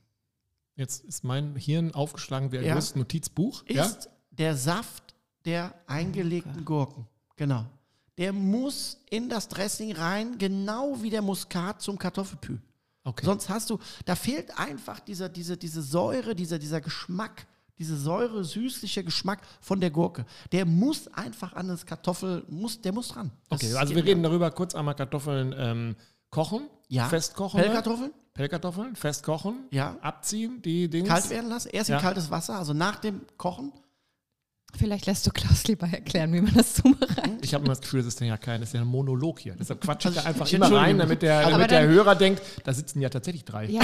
Jetzt 0.77 1.05
ist 1.05 1.23
mein 1.23 1.55
Hirn 1.55 1.93
aufgeschlagen 1.93 2.51
wie 2.51 2.57
ein 2.57 2.65
Ja. 2.65 2.73
großes 2.73 2.95
Notizbuch. 2.95 3.63
ist 3.63 3.75
ja? 3.77 4.11
der 4.31 4.57
Saft 4.57 5.15
der 5.45 5.73
eingelegten 5.87 6.65
Gurken. 6.65 7.07
Genau. 7.37 7.65
Der 8.17 8.33
muss 8.33 8.97
in 9.09 9.29
das 9.29 9.47
Dressing 9.47 9.93
rein, 9.93 10.37
genau 10.37 11.01
wie 11.01 11.09
der 11.09 11.21
Muskat 11.21 11.81
zum 11.81 11.97
Kartoffelpü. 11.97 12.57
Okay. 13.07 13.25
Sonst 13.25 13.47
hast 13.49 13.69
du, 13.69 13.77
da 14.05 14.15
fehlt 14.15 14.57
einfach 14.57 14.99
dieser, 14.99 15.29
diese, 15.29 15.55
diese 15.57 15.81
Säure, 15.81 16.35
dieser, 16.35 16.57
dieser 16.59 16.81
Geschmack, 16.81 17.45
diese 17.77 17.95
Säure, 17.97 18.43
süßliche 18.43 19.03
Geschmack 19.03 19.41
von 19.61 19.79
der 19.79 19.91
Gurke. 19.91 20.25
Der 20.51 20.65
muss 20.65 21.07
einfach 21.13 21.53
an 21.53 21.67
das 21.67 21.85
Kartoffel, 21.85 22.43
muss, 22.49 22.81
der 22.81 22.93
muss 22.93 23.09
dran. 23.09 23.31
Das 23.49 23.61
Okay, 23.63 23.73
also 23.75 23.95
wir 23.95 24.03
reden 24.03 24.23
darüber, 24.23 24.49
kurz 24.51 24.73
einmal 24.75 24.95
Kartoffeln 24.95 25.53
ähm, 25.57 25.95
kochen, 26.31 26.67
Ja. 26.87 27.07
festkochen. 27.07 27.59
ne? 27.59 27.65
Pellkartoffeln, 27.67 28.11
Pellkartoffeln, 28.33 28.95
festkochen, 28.95 29.67
Ja. 29.71 29.97
abziehen, 30.01 30.61
die 30.63 30.89
Dings. 30.89 31.07
kalt 31.07 31.29
werden 31.29 31.49
lassen, 31.49 31.69
erst 31.71 31.89
Ja. 31.89 31.97
in 31.97 32.01
kaltes 32.01 32.31
Wasser, 32.31 32.57
also 32.57 32.73
nach 32.73 32.95
dem 32.97 33.21
Kochen. 33.37 33.71
Vielleicht 34.77 35.05
lässt 35.05 35.25
du 35.25 35.31
Klaus 35.31 35.63
lieber 35.65 35.87
erklären, 35.87 36.33
wie 36.33 36.41
man 36.41 36.53
das 36.53 36.73
zubereitet. 36.75 37.39
Ich 37.41 37.53
habe 37.53 37.63
immer 37.63 37.73
das 37.73 37.81
Gefühl, 37.81 37.99
das 38.03 38.07
ist 38.13 38.19
ja 38.21 38.37
kein, 38.37 38.59
das 38.61 38.69
ist 38.69 38.73
ja 38.73 38.81
ein 38.81 38.87
Monolog 38.87 39.39
hier. 39.39 39.55
Deshalb 39.57 39.81
quatsche 39.81 40.09
ich 40.09 40.15
da 40.15 40.21
einfach 40.25 40.51
immer 40.51 40.71
rein, 40.71 40.97
damit 40.97 41.21
der, 41.21 41.41
Aber 41.41 41.51
damit 41.51 41.71
der 41.71 41.81
dann- 41.81 41.89
Hörer 41.91 42.15
denkt, 42.15 42.41
da 42.63 42.73
sitzen 42.73 42.99
ja 43.01 43.09
tatsächlich 43.09 43.45
drei. 43.45 43.65
Ja, 43.65 43.81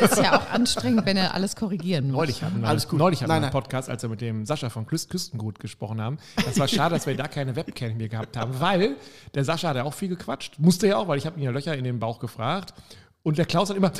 ist 0.00 0.16
ja 0.18 0.38
auch 0.38 0.50
anstrengend, 0.50 1.06
wenn 1.06 1.16
er 1.16 1.34
alles 1.34 1.56
korrigieren 1.56 2.06
muss. 2.08 2.16
Neulich 2.16 2.42
hatten 2.42 2.60
wir, 2.60 2.68
Alles 2.68 2.88
gut. 2.88 2.98
Neulich 2.98 3.20
hatten 3.20 3.28
wir 3.30 3.34
Nein, 3.34 3.44
einen 3.44 3.52
nein. 3.52 3.62
Podcast, 3.62 3.88
als 3.88 4.02
wir 4.02 4.08
mit 4.10 4.20
dem 4.20 4.44
Sascha 4.46 4.68
von 4.70 4.86
Küst 4.86 5.10
Küstengut 5.10 5.58
gesprochen 5.60 6.00
haben. 6.00 6.18
Das 6.44 6.58
war 6.58 6.68
schade, 6.68 6.94
dass 6.94 7.06
wir 7.06 7.16
da 7.16 7.28
keine 7.28 7.54
Webcam 7.56 7.96
mehr 7.96 8.08
gehabt 8.08 8.36
haben, 8.36 8.58
weil 8.60 8.96
der 9.34 9.44
Sascha 9.44 9.68
hat 9.68 9.76
ja 9.76 9.84
auch 9.84 9.94
viel 9.94 10.08
gequatscht. 10.08 10.58
Musste 10.58 10.86
ja 10.88 10.96
auch, 10.96 11.08
weil 11.08 11.18
ich 11.18 11.26
habe 11.26 11.38
ihn 11.38 11.44
ja 11.44 11.50
Löcher 11.50 11.76
in 11.76 11.84
den 11.84 11.98
Bauch 11.98 12.18
gefragt. 12.18 12.74
Und 13.22 13.36
der 13.38 13.44
Klaus 13.46 13.68
hat 13.70 13.76
immer 13.76 13.92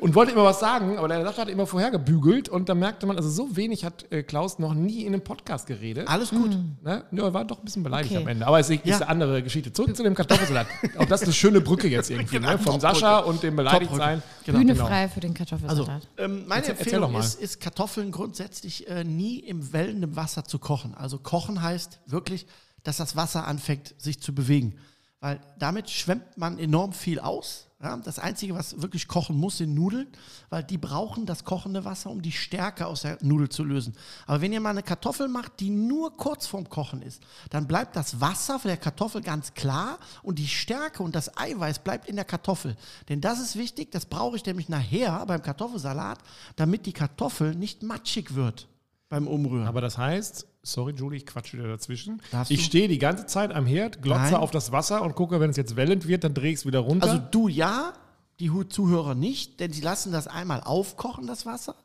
und 0.00 0.14
wollte 0.14 0.32
immer 0.32 0.44
was 0.44 0.58
sagen, 0.60 0.96
aber 0.96 1.08
der 1.08 1.22
Sascha 1.22 1.42
hat 1.42 1.48
immer 1.48 1.66
vorher 1.66 1.90
gebügelt 1.90 2.48
und 2.48 2.68
da 2.68 2.74
merkte 2.74 3.06
man, 3.06 3.16
also 3.16 3.28
so 3.28 3.56
wenig 3.56 3.84
hat 3.84 4.10
äh, 4.10 4.22
Klaus 4.22 4.58
noch 4.58 4.72
nie 4.74 5.02
in 5.02 5.08
einem 5.12 5.22
Podcast 5.22 5.66
geredet. 5.66 6.08
Alles 6.08 6.30
gut. 6.30 6.50
Ne? 6.82 7.04
Ja, 7.10 7.24
er 7.24 7.34
war 7.34 7.44
doch 7.44 7.58
ein 7.58 7.64
bisschen 7.64 7.82
beleidigt 7.82 8.12
Okay. 8.14 8.22
am 8.22 8.28
Ende. 8.28 8.46
Aber 8.46 8.58
es 8.58 8.70
ist, 8.70 8.84
Ja. 8.86 8.94
ist 8.96 9.02
eine 9.02 9.10
andere 9.10 9.42
Geschichte. 9.42 9.72
Zurück 9.72 9.94
zu 9.94 10.02
dem 10.02 10.14
Kartoffelsalat. 10.14 10.66
Auch 10.98 11.04
das 11.04 11.20
ist 11.22 11.26
eine 11.28 11.34
schöne 11.34 11.60
Brücke 11.60 11.88
jetzt 11.88 12.10
irgendwie. 12.10 12.36
Genau, 12.36 12.52
ne? 12.52 12.58
Vom. 12.58 12.80
Sascha 12.80 13.18
und 13.18 13.42
dem 13.42 13.56
Beleidigtsein. 13.56 14.22
Genau. 14.46 14.58
Bühne 14.58 14.72
genau. 14.72 14.86
frei 14.86 15.08
für 15.08 15.20
den 15.20 15.32
Also, 15.38 15.44
Kartoffelsalat. 15.56 16.08
ähm, 16.16 16.44
meine 16.46 16.60
Erzähl- 16.62 16.70
erzähl 16.70 16.70
Empfehlung 16.86 17.12
mal. 17.12 17.20
ist, 17.20 17.40
ist, 17.40 17.60
Kartoffeln 17.60 18.10
grundsätzlich 18.12 18.88
äh, 18.88 19.04
nie 19.04 19.40
im 19.40 19.72
wellenden 19.74 20.16
Wasser 20.16 20.44
zu 20.44 20.58
kochen. 20.58 20.94
Also 20.94 21.18
kochen 21.18 21.60
heißt 21.62 22.00
wirklich, 22.06 22.46
dass 22.82 22.96
das 22.96 23.14
Wasser 23.14 23.46
anfängt, 23.46 23.94
sich 23.98 24.20
zu 24.22 24.34
bewegen. 24.34 24.76
Weil 25.20 25.38
damit 25.58 25.90
schwemmt 25.90 26.38
man 26.38 26.58
enorm 26.58 26.92
viel 26.92 27.20
aus. 27.20 27.66
Ja? 27.82 27.96
Das 27.98 28.18
Einzige, 28.18 28.54
was 28.54 28.80
wirklich 28.80 29.06
kochen 29.06 29.36
muss, 29.36 29.58
sind 29.58 29.74
Nudeln, 29.74 30.08
weil 30.48 30.64
die 30.64 30.78
brauchen 30.78 31.26
das 31.26 31.44
kochende 31.44 31.84
Wasser, 31.84 32.10
um 32.10 32.22
die 32.22 32.32
Stärke 32.32 32.86
aus 32.86 33.02
der 33.02 33.18
Nudel 33.20 33.50
zu 33.50 33.62
lösen. 33.62 33.94
Aber 34.26 34.40
wenn 34.40 34.52
ihr 34.52 34.60
mal 34.60 34.70
eine 34.70 34.82
Kartoffel 34.82 35.28
macht, 35.28 35.60
die 35.60 35.68
nur 35.68 36.16
kurz 36.16 36.46
vorm 36.46 36.68
Kochen 36.70 37.02
ist, 37.02 37.22
dann 37.50 37.68
bleibt 37.68 37.96
das 37.96 38.20
Wasser 38.20 38.58
von 38.58 38.70
der 38.70 38.78
Kartoffel 38.78 39.20
ganz 39.20 39.52
klar 39.52 39.98
und 40.22 40.38
die 40.38 40.48
Stärke 40.48 41.02
und 41.02 41.14
das 41.14 41.36
Eiweiß 41.36 41.80
bleibt 41.80 42.08
in 42.08 42.16
der 42.16 42.24
Kartoffel. 42.24 42.76
Denn 43.10 43.20
das 43.20 43.40
ist 43.40 43.56
wichtig, 43.56 43.90
das 43.90 44.06
brauche 44.06 44.36
ich 44.36 44.46
nämlich 44.46 44.70
nachher 44.70 45.26
beim 45.26 45.42
Kartoffelsalat, 45.42 46.18
damit 46.56 46.86
die 46.86 46.94
Kartoffel 46.94 47.54
nicht 47.54 47.82
matschig 47.82 48.34
wird 48.34 48.68
beim 49.10 49.28
Umrühren. 49.28 49.66
Aber 49.66 49.82
das 49.82 49.98
heißt, 49.98 50.46
sorry 50.62 50.92
Julie, 50.92 51.18
ich 51.18 51.26
quatsche 51.26 51.58
wieder 51.58 51.68
dazwischen. 51.68 52.20
Darfst 52.30 52.50
ich 52.50 52.64
stehe 52.64 52.88
die 52.88 52.98
ganze 52.98 53.26
Zeit 53.26 53.52
am 53.52 53.66
Herd, 53.66 54.02
glotze 54.02 54.32
Nein. 54.32 54.34
auf 54.34 54.50
das 54.50 54.72
Wasser 54.72 55.02
und 55.02 55.14
gucke, 55.14 55.40
wenn 55.40 55.50
es 55.50 55.56
jetzt 55.56 55.76
wellend 55.76 56.06
wird, 56.06 56.24
dann 56.24 56.34
drehe 56.34 56.52
ich 56.52 56.60
es 56.60 56.66
wieder 56.66 56.80
runter. 56.80 57.08
Also 57.08 57.18
du 57.18 57.48
ja, 57.48 57.92
die 58.38 58.50
Zuhörer 58.68 59.14
nicht, 59.14 59.60
denn 59.60 59.72
sie 59.72 59.82
lassen 59.82 60.12
das 60.12 60.26
einmal 60.26 60.62
aufkochen, 60.62 61.26
das 61.26 61.46
Wasser, 61.46 61.76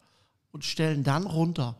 und 0.52 0.64
stellen 0.64 1.04
dann 1.04 1.26
runter. 1.26 1.76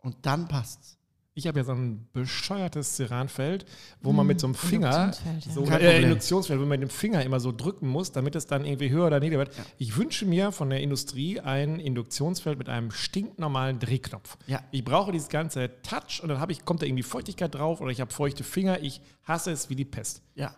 Und 0.00 0.16
dann 0.22 0.48
passt's. 0.48 0.96
Ich 1.34 1.46
habe 1.46 1.60
ja 1.60 1.64
so 1.64 1.72
ein 1.72 2.08
bescheuertes 2.12 2.96
Ceranfeld, 2.96 3.64
wo 4.02 4.12
man 4.12 4.26
mit 4.26 4.38
so 4.38 4.46
einem 4.46 4.54
Finger, 4.54 4.90
ja. 4.90 5.52
so, 5.54 5.62
Kein 5.62 5.80
äh. 5.80 6.02
Induktionsfeld, 6.02 6.58
wo 6.58 6.64
man 6.64 6.80
mit 6.80 6.82
dem 6.82 6.90
Finger 6.90 7.22
immer 7.22 7.40
so 7.40 7.52
drücken 7.52 7.88
muss, 7.88 8.12
damit 8.12 8.36
es 8.36 8.46
dann 8.46 8.66
irgendwie 8.66 8.90
höher 8.90 9.06
oder 9.06 9.18
niedriger 9.18 9.38
wird. 9.38 9.54
Ich 9.78 9.96
wünsche 9.96 10.26
mir 10.26 10.52
von 10.52 10.68
der 10.68 10.80
Industrie 10.80 11.40
ein 11.40 11.80
Induktionsfeld 11.80 12.58
mit 12.58 12.68
einem 12.68 12.90
stinknormalen 12.90 13.78
Drehknopf. 13.78 14.36
Ja. 14.46 14.62
Ich 14.72 14.84
brauche 14.84 15.10
dieses 15.10 15.30
ganze 15.30 15.70
Touch 15.82 16.20
und 16.22 16.28
dann 16.28 16.38
habe 16.38 16.52
ich, 16.52 16.66
kommt 16.66 16.82
da 16.82 16.86
irgendwie 16.86 17.02
Feuchtigkeit 17.02 17.54
drauf 17.54 17.80
oder 17.80 17.90
ich 17.90 18.02
habe 18.02 18.12
feuchte 18.12 18.44
Finger. 18.44 18.80
Ich 18.82 19.00
hasse 19.24 19.52
es 19.52 19.70
wie 19.70 19.76
die 19.76 19.86
Pest. 19.86 20.20
Ja. 20.34 20.54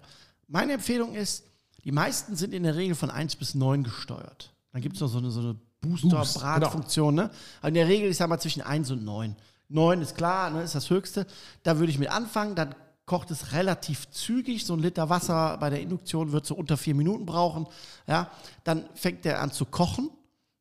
Meine 0.49 0.73
Empfehlung 0.73 1.15
ist, 1.15 1.45
die 1.85 1.93
meisten 1.93 2.35
sind 2.35 2.53
in 2.53 2.65
der 2.65 2.75
Regel 2.75 2.97
von 2.97 3.11
1 3.11 3.37
bis 3.37 3.55
9 3.55 3.85
gesteuert. 3.85 4.53
Dann 4.73 4.83
gibt 4.83 4.97
es 4.97 5.01
noch 5.01 5.09
so 5.09 5.19
eine, 5.19 5.31
so 5.31 5.41
eine 5.41 5.57
Booster-Bratfunktion. 5.83 7.15
Ne? 7.15 7.31
Aber 7.61 7.69
in 7.69 7.75
der 7.75 7.87
Regel, 7.87 8.11
ich 8.11 8.17
sag 8.17 8.29
mal, 8.29 8.41
zwischen 8.41 8.63
1 8.63 8.91
und 8.91 9.05
9. 9.05 9.37
9 9.69 10.03
ist 10.03 10.17
klar, 10.17 10.51
ne, 10.51 10.63
ist 10.63 10.75
das 10.75 10.91
Höchste. 10.91 11.27
Da 11.63 11.79
würde 11.79 11.91
ich 11.91 11.99
mit 11.99 12.11
anfangen. 12.11 12.55
Dann 12.55 12.75
kocht 13.07 13.31
es 13.31 13.53
relativ 13.53 14.11
zügig. 14.11 14.65
So 14.65 14.75
ein 14.75 14.81
Liter 14.81 15.09
Wasser 15.09 15.57
bei 15.59 15.71
der 15.71 15.81
Induktion 15.81 16.33
wird 16.33 16.47
so 16.47 16.55
unter 16.55 16.77
vier 16.77 16.95
Minuten 16.95 17.27
brauchen. 17.27 17.67
Ja? 18.07 18.31
Dann 18.65 18.89
fängt 18.95 19.25
der 19.25 19.41
an 19.41 19.53
zu 19.53 19.65
kochen. 19.65 20.11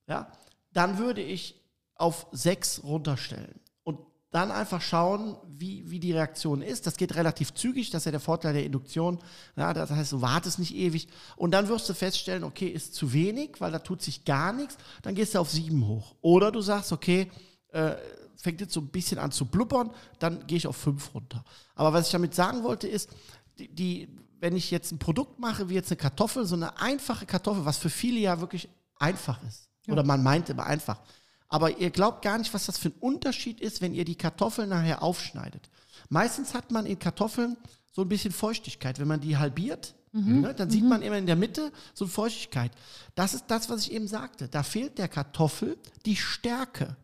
Ja? 0.07 0.27
Dann 0.73 0.97
würde 0.97 1.21
ich 1.21 1.61
auf 1.95 2.27
6 2.31 2.83
runterstellen. 2.83 3.59
Und 3.83 3.99
dann 4.31 4.51
einfach 4.51 4.81
schauen, 4.81 5.37
wie, 5.47 5.89
wie 5.89 5.99
die 5.99 6.11
Reaktion 6.11 6.61
ist. 6.61 6.87
Das 6.87 6.97
geht 6.97 7.15
relativ 7.15 7.53
zügig, 7.53 7.91
das 7.91 8.01
ist 8.01 8.05
ja 8.05 8.11
der 8.11 8.19
Vorteil 8.19 8.53
der 8.53 8.65
Induktion. 8.65 9.19
Ja, 9.55 9.73
das 9.73 9.91
heißt, 9.91 10.11
du 10.11 10.21
wartest 10.21 10.59
nicht 10.59 10.73
ewig. 10.73 11.07
Und 11.35 11.51
dann 11.51 11.67
wirst 11.67 11.87
du 11.87 11.93
feststellen, 11.93 12.43
okay, 12.43 12.67
ist 12.67 12.95
zu 12.95 13.13
wenig, 13.13 13.61
weil 13.61 13.71
da 13.71 13.79
tut 13.79 14.01
sich 14.01 14.25
gar 14.25 14.51
nichts. 14.51 14.77
Dann 15.03 15.13
gehst 15.13 15.35
du 15.35 15.39
auf 15.39 15.51
7 15.51 15.87
hoch. 15.87 16.15
Oder 16.21 16.51
du 16.51 16.61
sagst, 16.61 16.91
okay, 16.91 17.29
äh, 17.73 17.95
fängt 18.37 18.61
jetzt 18.61 18.73
so 18.73 18.81
ein 18.81 18.87
bisschen 18.87 19.19
an 19.19 19.31
zu 19.31 19.45
blubbern, 19.45 19.91
dann 20.19 20.45
gehe 20.47 20.57
ich 20.57 20.67
auf 20.67 20.77
5 20.77 21.13
runter. 21.13 21.43
Aber 21.75 21.93
was 21.93 22.07
ich 22.07 22.11
damit 22.11 22.33
sagen 22.33 22.63
wollte, 22.63 22.87
ist, 22.87 23.09
die, 23.57 23.67
die, 23.67 24.09
wenn 24.39 24.55
ich 24.55 24.71
jetzt 24.71 24.91
ein 24.91 24.99
Produkt 24.99 25.39
mache, 25.39 25.69
wie 25.69 25.75
jetzt 25.75 25.91
eine 25.91 25.97
Kartoffel, 25.97 26.45
so 26.45 26.55
eine 26.55 26.79
einfache 26.79 27.25
Kartoffel, 27.25 27.65
was 27.65 27.77
für 27.77 27.89
viele 27.89 28.19
ja 28.19 28.39
wirklich 28.41 28.69
einfach 28.97 29.41
ist. 29.43 29.69
Oder 29.87 30.03
man 30.03 30.23
meint 30.23 30.49
immer 30.49 30.65
einfach. 30.65 31.01
Aber 31.49 31.77
ihr 31.77 31.91
glaubt 31.91 32.21
gar 32.23 32.37
nicht, 32.37 32.53
was 32.53 32.65
das 32.65 32.77
für 32.77 32.89
ein 32.89 32.95
Unterschied 32.99 33.61
ist, 33.61 33.81
wenn 33.81 33.93
ihr 33.93 34.05
die 34.05 34.15
Kartoffeln 34.15 34.69
nachher 34.69 35.03
aufschneidet. 35.03 35.69
Meistens 36.09 36.53
hat 36.53 36.71
man 36.71 36.85
in 36.85 36.97
Kartoffeln 36.99 37.57
so 37.91 38.01
ein 38.01 38.09
bisschen 38.09 38.31
Feuchtigkeit. 38.31 38.99
Wenn 38.99 39.07
man 39.07 39.21
die 39.21 39.37
halbiert, 39.37 39.93
ne, 40.41 40.53
dann 40.53 40.69
sieht 40.69 40.83
man 40.83 41.01
immer 41.01 41.17
in 41.17 41.25
der 41.25 41.35
Mitte 41.35 41.71
so 41.93 42.05
eine 42.05 42.11
Feuchtigkeit. 42.11 42.71
Das 43.15 43.33
ist 43.33 43.45
das, 43.47 43.69
was 43.69 43.81
ich 43.81 43.91
eben 43.91 44.07
sagte. 44.07 44.47
Da 44.47 44.63
fehlt 44.63 44.97
der 44.97 45.07
Kartoffel 45.07 45.77
die 46.05 46.15
Stärke. 46.15 46.95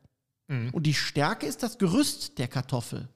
Und 0.72 0.84
die 0.84 0.94
Stärke 0.94 1.46
ist 1.46 1.62
das 1.62 1.78
Gerüst 1.78 2.40
der 2.40 2.48
Kartoffel. 2.48 3.08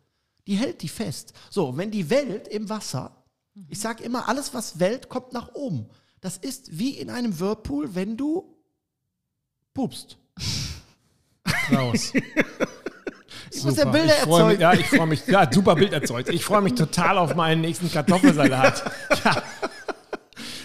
Die 0.46 0.56
hält 0.56 0.82
die 0.82 0.90
fest. 0.90 1.34
So, 1.50 1.78
wenn 1.78 1.90
die 1.90 2.10
wellt 2.10 2.48
im 2.48 2.70
Wasser, 2.70 3.24
ich 3.70 3.80
sage 3.80 4.04
immer, 4.04 4.30
alles, 4.30 4.54
was 4.54 4.80
wellt, 4.80 5.10
kommt 5.10 5.34
nach 5.34 5.54
oben. 5.54 5.90
Das 6.22 6.38
ist 6.38 6.78
wie 6.78 6.92
in 6.92 7.10
einem 7.10 7.40
Whirlpool, 7.40 7.96
wenn 7.96 8.18
du 8.18 8.56
pupst. 9.74 10.18
Raus. 11.72 12.13
Ich 13.56 13.63
muss 13.63 13.78
ja 13.78 13.84
Super. 13.84 13.98
Bilder 13.98 14.13
freu 14.16 14.46
mich, 14.48 14.60
erzeugen. 14.60 14.62
Ja, 14.62 14.74
ich 14.74 14.86
freue 14.88 15.08
mich. 15.08 15.28
Ja, 15.28 15.52
super 15.52 15.75
Bild 15.75 15.94
erzeugt. 15.94 16.30
Ich 16.30 16.44
freue 16.44 16.62
mich 16.62 16.74
total 16.74 17.20
auf 17.20 17.36
meinen 17.36 17.62
nächsten 17.62 17.92
Kartoffelsalat. 17.92 18.84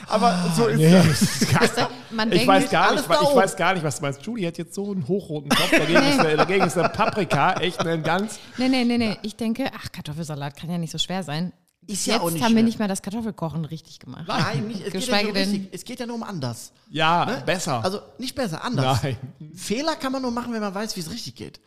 Aber 0.09 0.53
so 0.57 0.67
ist 0.67 0.79
Nee, 0.79 0.91
das. 0.91 1.89
Man 2.11 2.33
Ich 2.33 2.47
weiß, 2.47 2.71
gar 2.71 2.93
nicht, 2.95 3.05
ich 3.05 3.09
weiß 3.37 3.57
gar 3.57 3.75
nicht, 3.75 3.83
was 3.85 3.97
du 3.97 4.03
meinst. 4.03 4.23
Julie 4.25 4.47
hat 4.47 4.57
jetzt 4.59 4.75
so 4.75 4.91
einen 4.91 5.07
hochroten 5.07 5.51
Kopf. 5.51 5.71
Dagegen, 5.71 6.03
ist, 6.03 6.21
eine, 6.21 6.37
dagegen 6.37 6.65
ist 6.67 6.79
eine 6.79 6.89
Paprika 6.89 7.55
echt 7.61 7.81
ein 7.87 8.03
ganz. 8.03 8.39
nee, 8.57 8.69
nee, 8.69 8.85
nee, 8.85 8.99
nee. 8.99 9.17
Ich 9.23 9.37
denke, 9.37 9.71
ach, 9.77 9.93
Kartoffelsalat 9.93 10.57
kann 10.57 10.71
ja 10.71 10.79
nicht 10.79 10.91
so 10.91 10.99
schwer 10.99 11.23
sein. 11.23 11.53
Ist 11.87 12.07
ja 12.07 12.15
jetzt 12.15 12.23
auch 12.23 12.31
nicht 12.31 12.45
haben 12.45 12.55
wir 12.55 12.63
nicht 12.63 12.79
mal 12.79 12.87
das 12.89 13.01
Kartoffelkochen 13.01 13.65
richtig 13.65 13.99
gemacht. 13.99 14.25
Nein, 14.29 14.67
nicht, 14.69 14.81
es, 14.81 14.85
geht 14.85 14.95
ja 14.95 15.01
Geschweige 15.01 15.25
nur 15.29 15.35
denn- 15.35 15.51
richtig, 15.51 15.69
es 15.73 15.85
geht 15.85 16.01
ja 16.01 16.07
nur 16.07 16.17
um 16.17 16.23
anders. 16.23 16.73
Ja, 16.91 17.25
Ne? 17.25 17.43
besser. 17.47 17.83
Also 17.83 18.01
nicht 18.19 18.35
besser, 18.35 18.63
anders. 18.63 19.03
Nein. 19.03 19.17
Fehler 19.55 19.97
kann 19.97 20.13
man 20.13 20.21
nur 20.23 20.31
machen, 20.31 20.53
wenn 20.53 20.61
man 20.61 20.75
weiß, 20.75 20.97
wie 20.97 21.01
es 21.01 21.11
richtig 21.11 21.35
geht. 21.37 21.61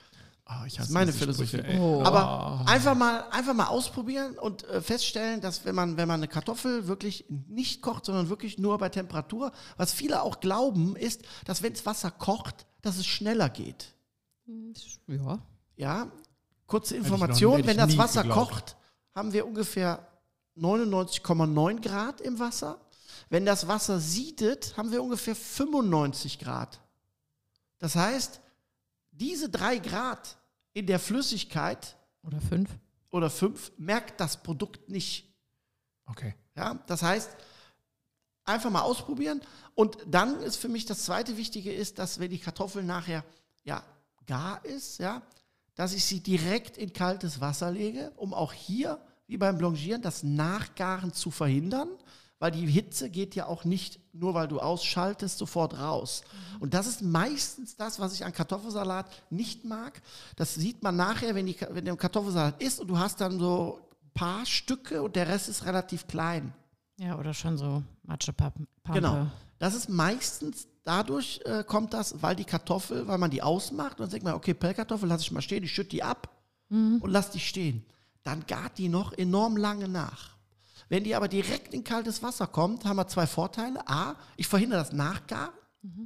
Oh, 0.48 0.66
ich 0.66 0.76
Das 0.76 0.88
ist 0.88 0.92
meine 0.94 1.14
Philosophie. 1.14 1.62
Oh. 1.80 2.02
Aber 2.04 2.64
einfach 2.68 2.96
mal, 2.96 3.24
einfach 3.32 3.54
mal 3.54 3.68
ausprobieren 3.68 4.38
und 4.38 4.64
äh, 4.66 4.82
feststellen, 4.82 5.40
dass 5.40 5.64
wenn 5.66 5.76
man, 5.76 5.96
wenn 5.98 6.08
man 6.08 6.20
eine 6.20 6.28
Kartoffel 6.28 6.88
wirklich 6.88 7.26
nicht 7.30 7.82
kocht, 7.82 8.06
sondern 8.06 8.28
wirklich 8.30 8.58
nur 8.58 8.78
bei 8.78 8.90
Temperatur, 8.90 9.52
was 9.78 9.94
viele 9.94 10.22
auch 10.24 10.40
glauben, 10.40 10.96
ist, 10.96 11.22
dass 11.46 11.64
wenn 11.64 11.74
das 11.74 11.86
Wasser 11.86 12.12
kocht, 12.12 12.66
dass 12.82 12.98
es 12.98 13.06
schneller 13.06 13.50
geht. 13.50 13.94
Ja. 15.08 15.40
Ja, 15.78 16.12
kurze 16.68 16.96
noch- 16.96 17.06
Information, 17.06 17.60
ich 17.62 17.68
wenn 17.68 17.78
das 17.78 17.98
Wasser 17.98 18.24
geglaubt. 18.24 18.50
kocht, 18.52 18.76
haben 19.16 19.32
wir 19.34 19.46
ungefähr 19.46 20.06
99,9 20.58 21.82
Grad 21.82 22.20
im 22.22 22.40
Wasser. 22.40 22.80
Wenn 23.30 23.46
das 23.46 23.68
Wasser 23.68 24.00
siedet, 24.00 24.76
haben 24.76 24.92
wir 24.92 25.02
ungefähr 25.02 25.36
95 25.36 26.40
Grad. 26.40 26.82
Das 27.80 27.96
heißt, 27.96 28.42
diese 29.22 29.50
drei 29.50 29.78
Grad 29.78 30.38
in 30.74 30.88
der 30.88 31.00
Flüssigkeit 31.00 31.96
Oder 32.24 32.42
fünf. 32.42 32.70
oder 33.12 33.30
fünf 33.30 33.72
merkt 33.78 34.20
das 34.20 34.42
Produkt 34.42 34.90
nicht. 34.90 35.32
Okay. 36.08 36.34
Ja, 36.56 36.80
das 36.88 37.04
heißt, 37.04 37.30
einfach 38.44 38.72
mal 38.72 38.82
ausprobieren. 38.82 39.42
Und 39.76 39.98
dann 40.08 40.42
ist 40.42 40.58
für 40.58 40.70
mich 40.70 40.86
das 40.86 41.06
zweite 41.06 41.38
Wichtige 41.38 41.72
ist, 41.72 42.00
dass 42.00 42.20
wenn 42.20 42.32
die 42.32 42.40
Kartoffel 42.40 42.84
nachher 42.84 43.24
ja 43.64 43.84
gar 44.26 44.66
ist, 44.66 44.98
ja, 44.98 45.22
dass 45.76 45.94
ich 45.94 46.04
sie 46.04 46.20
direkt 46.20 46.78
in 46.78 46.92
kaltes 46.92 47.40
Wasser 47.40 47.72
lege, 47.72 48.12
um 48.18 48.34
auch 48.34 48.54
hier, 48.54 49.00
wie 49.28 49.38
beim 49.38 49.58
Blanchieren, 49.58 50.02
das 50.02 50.24
Nachgaren 50.24 51.14
zu 51.14 51.32
verhindern, 51.32 51.90
weil 52.42 52.50
die 52.50 52.66
Hitze 52.66 53.12
geht 53.12 53.36
ja 53.36 53.46
auch 53.46 53.66
nicht, 53.66 54.00
nur 54.14 54.34
weil 54.34 54.48
du 54.48 54.60
ausschaltest, 54.60 55.38
sofort 55.38 55.78
raus. 55.78 56.24
Und 56.60 56.74
das 56.74 56.88
ist 56.88 57.04
meistens 57.04 57.76
das, 57.76 58.00
was 58.00 58.16
ich 58.16 58.26
an 58.26 58.34
Kartoffelsalat 58.34 59.12
nicht 59.30 59.64
mag. 59.64 60.02
Das 60.38 60.56
sieht 60.56 60.82
man 60.82 60.96
nachher, 60.96 61.36
wenn, 61.36 61.46
die, 61.46 61.56
wenn 61.70 61.86
der 61.86 61.96
Kartoffelsalat 61.96 62.60
ist 62.60 62.80
und 62.80 62.88
du 62.88 62.98
hast 62.98 63.22
dann 63.22 63.38
so 63.38 63.80
ein 64.04 64.12
paar 64.16 64.46
Stücke 64.48 65.04
und 65.04 65.16
der 65.16 65.28
Rest 65.28 65.50
ist 65.50 65.66
relativ 65.66 66.08
klein. 66.08 66.52
Ja, 66.98 67.20
oder 67.20 67.36
schon 67.36 67.60
so 67.60 67.84
Matschepampe. 68.06 68.66
Genau. 68.92 69.28
Das 69.60 69.76
ist 69.76 69.88
meistens 69.88 70.68
dadurch 70.84 71.42
äh, 71.46 71.64
kommt 71.64 71.94
das, 71.94 72.24
weil 72.24 72.36
die 72.36 72.44
Kartoffel, 72.44 73.08
weil 73.08 73.20
man 73.20 73.30
die 73.30 73.44
ausmacht 73.44 74.00
und 74.00 74.06
dann 74.06 74.10
sagt 74.10 74.24
man, 74.24 74.34
okay, 74.34 74.56
Pellkartoffel 74.56 75.08
lasse 75.08 75.22
ich 75.26 75.32
mal 75.32 75.44
stehen, 75.44 75.64
ich 75.64 75.72
schütte 75.72 75.92
die 75.92 76.02
ab 76.02 76.28
und 77.02 77.12
lasse 77.12 77.34
die 77.34 77.40
stehen. 77.40 77.86
Dann 78.24 78.48
gart 78.48 78.80
die 78.80 78.90
noch 78.90 79.14
enorm 79.14 79.58
lange 79.58 79.88
nach. 79.88 80.31
Wenn 80.92 81.06
die 81.06 81.16
aber 81.16 81.30
direkt 81.30 81.74
in 81.74 81.86
kaltes 81.86 82.22
Wasser 82.22 82.48
kommt, 82.48 82.84
haben 82.84 82.98
wir 82.98 83.08
zwei 83.08 83.26
Vorteile. 83.26 83.80
A, 83.88 84.18
ich 84.36 84.46
verhindere 84.46 84.80
das 84.82 84.92
Nachgaren. 84.92 85.54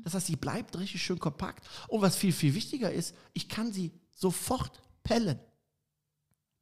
Das 0.03 0.13
heißt, 0.13 0.27
sie 0.27 0.35
bleibt 0.35 0.77
richtig 0.77 1.01
schön 1.01 1.17
kompakt. 1.17 1.67
Und 1.87 2.03
was 2.03 2.15
viel, 2.15 2.31
viel 2.31 2.53
wichtiger 2.53 2.91
ist, 2.91 3.15
ich 3.33 3.49
kann 3.49 3.73
sie 3.73 3.91
sofort 4.11 4.79
pellen. 5.03 5.39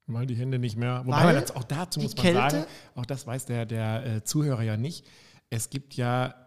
Weil 0.07 0.25
die 0.25 0.35
Hände 0.35 0.57
nicht 0.57 0.77
mehr. 0.77 1.01
Wobei 1.05 1.17
Weil 1.17 1.25
man 1.25 1.35
jetzt 1.35 1.53
auch 1.53 1.65
dazu 1.65 1.99
muss 1.99 2.15
man 2.15 2.23
Kälte- 2.23 2.39
sagen, 2.61 2.65
auch 2.95 3.05
das 3.05 3.27
weiß 3.27 3.45
der, 3.45 3.65
der 3.65 4.05
äh, 4.05 4.23
Zuhörer 4.23 4.63
ja 4.63 4.77
nicht. 4.77 5.05
Es 5.49 5.69
gibt 5.69 5.95
ja 5.95 6.42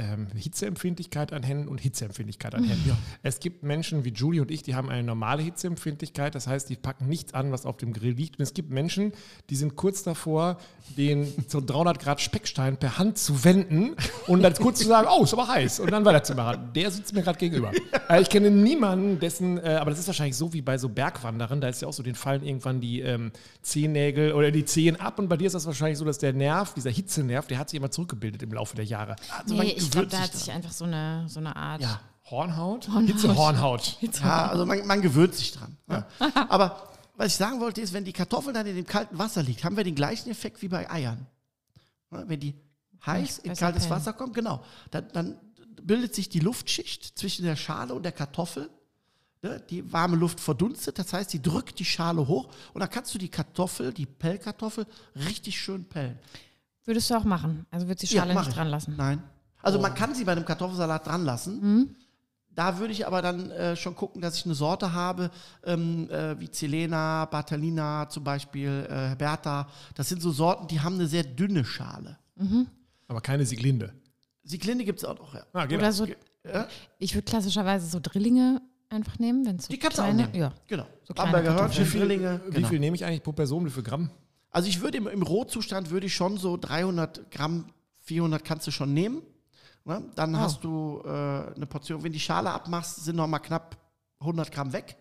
ähm, 0.00 0.28
Hitzeempfindlichkeit 0.34 1.32
an 1.32 1.42
Händen 1.42 1.68
und 1.68 1.80
Hitzeempfindlichkeit 1.80 2.54
an 2.54 2.64
Händen. 2.64 2.96
Es 3.22 3.38
gibt 3.40 3.62
Menschen 3.62 4.04
wie 4.04 4.10
Julie 4.10 4.40
und 4.40 4.50
ich, 4.50 4.62
die 4.62 4.74
haben 4.74 4.88
eine 4.88 5.02
normale 5.02 5.42
Hitzeempfindlichkeit. 5.42 6.34
Das 6.34 6.46
heißt, 6.46 6.68
die 6.68 6.76
packen 6.76 7.06
nichts 7.06 7.34
an, 7.34 7.52
was 7.52 7.66
auf 7.66 7.76
dem 7.76 7.92
Grill 7.92 8.12
liegt. 8.12 8.38
Und 8.38 8.42
es 8.42 8.54
gibt 8.54 8.70
Menschen, 8.70 9.12
die 9.50 9.56
sind 9.56 9.76
kurz 9.76 10.02
davor, 10.02 10.58
den 10.96 11.32
so 11.46 11.60
300 11.60 11.98
Grad 12.00 12.20
Speckstein 12.20 12.76
per 12.76 12.98
Hand 12.98 13.18
zu 13.18 13.44
wenden 13.44 13.94
und 14.26 14.42
dann 14.42 14.54
kurz 14.54 14.80
zu 14.80 14.88
sagen, 14.88 15.08
oh, 15.10 15.24
ist 15.24 15.32
aber 15.32 15.48
heiß. 15.48 15.80
Und 15.80 15.90
dann 15.90 16.04
weiterzumachen. 16.04 16.72
Der 16.74 16.90
sitzt 16.90 17.14
mir 17.14 17.22
gerade 17.22 17.38
gegenüber. 17.38 17.72
Äh, 18.08 18.22
ich 18.22 18.28
kenne 18.28 18.50
niemanden, 18.50 19.20
dessen, 19.20 19.58
äh, 19.58 19.76
aber 19.80 19.90
das 19.90 20.00
ist 20.00 20.06
wahrscheinlich 20.06 20.36
so 20.36 20.52
wie 20.52 20.62
bei 20.62 20.78
so 20.78 20.88
Bergwanderern. 20.88 21.60
Da 21.60 21.68
ist 21.68 21.82
ja 21.82 21.88
auch 21.88 21.92
so, 21.92 22.02
den 22.02 22.14
fallen 22.14 22.42
irgendwann 22.42 22.80
die 22.80 23.00
ähm, 23.00 23.30
Zehennägel 23.62 24.32
oder 24.32 24.50
die 24.50 24.64
Zehen 24.64 24.98
ab. 24.98 25.18
Und 25.18 25.28
bei 25.28 25.36
dir 25.36 25.46
ist 25.46 25.52
das 25.52 25.66
wahrscheinlich 25.66 25.98
so, 25.98 26.04
dass 26.04 26.18
der 26.18 26.32
Nerv, 26.32 26.74
dieser 26.74 26.90
Hitzenerv, 26.90 27.46
der 27.46 27.58
hat 27.58 27.70
sich 27.70 27.76
immer 27.76 27.90
zurückgebildet 27.90 28.42
im 28.42 28.52
Laufe 28.52 28.74
der 28.74 28.84
Jahre. 28.84 29.16
Also 29.38 29.54
Nee, 29.54 29.74
ich 29.76 29.89
glaube, 29.90 30.06
gewöhnt 30.06 30.12
da 30.12 30.20
hat 30.20 30.32
sich 30.34 30.50
einfach 30.50 30.72
so 30.72 30.84
eine, 30.84 31.28
so 31.28 31.40
eine 31.40 31.56
Art. 31.56 31.82
Ja. 31.82 32.00
Hornhaut? 32.30 32.88
Hornhaut. 32.88 33.08
Hitzehornhaut. 33.08 33.98
Ja, 34.22 34.46
also 34.48 34.64
man, 34.64 34.86
man 34.86 35.02
gewöhnt 35.02 35.34
sich 35.34 35.52
dran. 35.52 35.76
Ne? 35.86 36.06
Aber 36.48 36.90
was 37.16 37.28
ich 37.28 37.36
sagen 37.36 37.60
wollte, 37.60 37.80
ist, 37.80 37.92
wenn 37.92 38.04
die 38.04 38.12
Kartoffel 38.12 38.52
dann 38.52 38.66
in 38.66 38.76
dem 38.76 38.86
kalten 38.86 39.18
Wasser 39.18 39.42
liegt, 39.42 39.64
haben 39.64 39.76
wir 39.76 39.84
den 39.84 39.94
gleichen 39.94 40.30
Effekt 40.30 40.62
wie 40.62 40.68
bei 40.68 40.88
Eiern. 40.90 41.26
Wenn 42.10 42.40
die 42.40 42.54
heiß 43.04 43.38
in 43.38 43.54
kaltes 43.54 43.84
pellen. 43.84 43.96
Wasser 43.96 44.12
kommen, 44.12 44.32
genau, 44.32 44.64
dann, 44.90 45.08
dann 45.12 45.36
bildet 45.82 46.14
sich 46.14 46.28
die 46.28 46.40
Luftschicht 46.40 47.18
zwischen 47.18 47.44
der 47.44 47.56
Schale 47.56 47.94
und 47.94 48.04
der 48.04 48.12
Kartoffel. 48.12 48.70
Ne? 49.42 49.62
Die 49.70 49.92
warme 49.92 50.16
Luft 50.16 50.40
verdunstet, 50.40 50.98
das 50.98 51.12
heißt, 51.12 51.32
die 51.32 51.42
drückt 51.42 51.78
die 51.78 51.84
Schale 51.84 52.26
hoch 52.26 52.48
und 52.74 52.80
dann 52.80 52.90
kannst 52.90 53.14
du 53.14 53.18
die 53.18 53.28
Kartoffel, 53.28 53.92
die 53.92 54.06
Pellkartoffel, 54.06 54.86
richtig 55.14 55.58
schön 55.58 55.84
pellen. 55.84 56.18
Würdest 56.84 57.10
du 57.10 57.14
auch 57.14 57.24
machen? 57.24 57.66
Also 57.70 57.86
würdest 57.86 58.04
du 58.04 58.06
die 58.08 58.16
Schale 58.16 58.34
mach 58.34 58.42
nicht 58.42 58.50
ich. 58.50 58.54
dran 58.54 58.68
lassen? 58.68 58.94
Nein. 58.96 59.22
Also 59.62 59.78
man 59.78 59.94
kann 59.94 60.14
sie 60.14 60.24
bei 60.24 60.32
einem 60.32 60.44
Kartoffelsalat 60.44 61.06
dran 61.06 61.24
lassen. 61.24 61.96
Da 62.52 62.78
würde 62.78 62.92
ich 62.92 63.06
aber 63.06 63.22
dann 63.22 63.50
äh, 63.50 63.76
schon 63.76 63.94
gucken, 63.94 64.20
dass 64.20 64.36
ich 64.36 64.44
eine 64.44 64.54
Sorte 64.54 64.92
habe, 64.92 65.30
ähm, 65.64 66.10
äh, 66.10 66.38
wie 66.40 66.50
Celena, 66.50 67.24
Bartolina 67.26 68.08
zum 68.08 68.24
Beispiel, 68.24 68.86
äh, 68.90 69.14
Bertha. 69.16 69.68
Das 69.94 70.08
sind 70.08 70.20
so 70.20 70.32
Sorten, 70.32 70.66
die 70.66 70.80
haben 70.80 70.94
eine 70.94 71.06
sehr 71.06 71.22
dünne 71.22 71.64
Schale. 71.64 72.18
Aber 73.06 73.20
keine 73.20 73.46
Sieglinde. 73.46 73.92
Sieglinde 74.42 74.84
gibt 74.84 74.98
es 74.98 75.04
auch 75.04 75.16
noch. 75.18 75.34
Ja. 75.34 75.44
Ah, 75.52 75.66
genau. 75.66 75.80
Oder 75.80 75.92
so. 75.92 76.06
Ich 76.98 77.14
würde 77.14 77.24
klassischerweise 77.26 77.86
so 77.86 78.00
Drillinge 78.02 78.60
einfach 78.88 79.18
nehmen, 79.18 79.46
wenn 79.46 79.56
es 79.56 79.66
so 79.66 79.70
Die 79.72 79.78
kannst 79.78 79.98
du 79.98 80.02
auch 80.02 80.06
kleine. 80.06 80.22
nehmen. 80.24 80.34
Ja. 80.34 80.52
Genau. 80.66 80.86
So 81.04 81.14
kleine. 81.14 81.54
Hörnchen, 81.54 81.84
Drillinge. 81.88 82.40
Wie 82.48 82.54
Genau. 82.54 82.68
viel 82.68 82.80
nehme 82.80 82.96
ich 82.96 83.04
eigentlich 83.04 83.22
pro 83.22 83.32
Person, 83.32 83.64
wie 83.66 83.70
viel 83.70 83.82
Gramm? 83.84 84.10
Also 84.50 84.68
ich 84.68 84.80
würde 84.80 84.98
im, 84.98 85.06
im 85.06 85.22
Rohzustand 85.22 85.90
würde 85.90 86.06
ich 86.06 86.14
schon 86.14 86.36
so 86.38 86.56
300 86.56 87.30
Gramm, 87.30 87.66
400 88.00 88.44
kannst 88.44 88.66
du 88.66 88.70
schon 88.72 88.92
nehmen. 88.92 89.22
Ne? 89.84 90.02
Dann 90.14 90.36
hast 90.38 90.62
du 90.62 91.02
äh, 91.04 91.08
eine 91.08 91.66
Portion, 91.66 92.02
wenn 92.02 92.12
die 92.12 92.20
Schale 92.20 92.50
abmachst, 92.50 93.04
sind 93.04 93.16
noch 93.16 93.26
mal 93.26 93.38
knapp 93.38 93.76
100 94.20 94.52
Gramm 94.52 94.72
weg. 94.72 94.96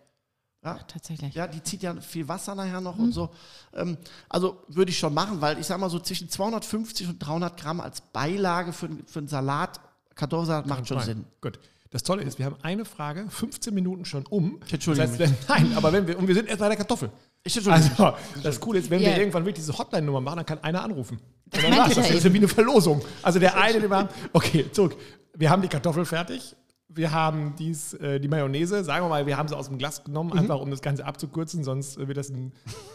Ja, 0.64 0.76
Tatsächlich. 0.76 1.36
Ja, 1.36 1.48
die 1.48 1.64
zieht 1.64 1.84
ja 1.84 1.96
viel 2.02 2.28
Wasser 2.28 2.54
nachher 2.54 2.82
noch 2.82 2.98
und 2.98 3.14
so. 3.14 3.30
Ähm, 3.74 3.98
also 4.28 4.62
würde 4.68 4.92
ich 4.92 5.00
schon 5.00 5.14
machen, 5.14 5.40
weil 5.40 5.58
ich 5.58 5.66
sag 5.66 5.80
mal 5.80 5.90
so 5.90 6.00
zwischen 6.00 6.30
250 6.30 7.08
und 7.08 7.20
300 7.20 7.56
Gramm 7.56 7.80
als 7.80 8.02
Beilage 8.02 8.74
für, 8.74 8.90
für 9.06 9.20
einen 9.20 9.30
Salat, 9.30 9.80
Kartoffelsalat 10.16 10.68
macht 10.68 10.88
schon 10.88 10.98
Nein. 10.98 11.06
Sinn. 11.06 11.26
Gut. 11.40 11.60
Das 11.92 12.04
Tolle 12.04 12.22
ist, 12.24 12.38
wir 12.38 12.46
haben 12.46 12.58
eine 12.62 12.86
Frage, 12.86 13.26
15 13.30 13.74
Minuten 13.74 14.06
schon 14.06 14.26
um. 14.28 14.60
Entschuldige 14.70 15.08
das 15.08 15.20
heißt, 15.20 15.34
Nein, 15.50 15.74
aber 15.76 15.92
wenn 15.92 16.06
wir, 16.06 16.20
und 16.20 16.28
wir 16.28 16.36
sind 16.36 16.48
erst 16.48 16.60
bei 16.60 16.68
der 16.68 16.78
Kartoffel. 16.78 17.10
Ich. 17.44 17.68
Also, 17.70 18.14
das 18.44 18.60
Coole 18.60 18.80
ist, 18.80 18.90
wenn 18.90 19.02
Ja. 19.02 19.10
wir 19.10 19.18
irgendwann 19.20 19.44
wirklich 19.46 19.64
diese 19.66 19.78
Hotline-Nummer 19.78 20.22
machen, 20.22 20.38
dann 20.38 20.46
kann 20.46 20.64
einer 20.64 20.84
anrufen. 20.84 21.20
Ich 21.54 21.62
das. 21.62 21.70
ja 21.70 21.88
Das 21.88 22.10
ist 22.12 22.24
ja 22.24 22.34
wie 22.34 22.38
eine 22.38 22.48
Verlosung. 22.48 23.02
Also 23.24 23.40
der 23.40 23.56
eine, 23.58 23.80
der 23.80 23.90
war, 23.90 24.10
okay, 24.34 24.66
zurück. 24.72 24.96
Wir 25.36 25.50
haben 25.50 25.62
die 25.62 25.68
Kartoffel 25.68 26.06
fertig. 26.06 26.56
Wir 26.92 27.12
haben 27.12 27.56
dies, 27.58 27.94
äh, 27.94 28.20
die 28.20 28.28
Mayonnaise. 28.28 28.84
Sagen 28.84 29.06
wir 29.06 29.10
mal, 29.10 29.26
wir 29.26 29.38
haben 29.38 29.48
sie 29.48 29.56
aus 29.56 29.68
dem 29.68 29.78
Glas 29.78 30.04
genommen, 30.04 30.32
Mhm. 30.34 30.40
einfach 30.40 30.60
um 30.60 30.70
das 30.72 30.82
Ganze 30.82 31.06
abzukürzen, 31.06 31.64
sonst 31.64 31.98
wird 31.98 32.18
das 32.18 32.30
ein 32.30 32.52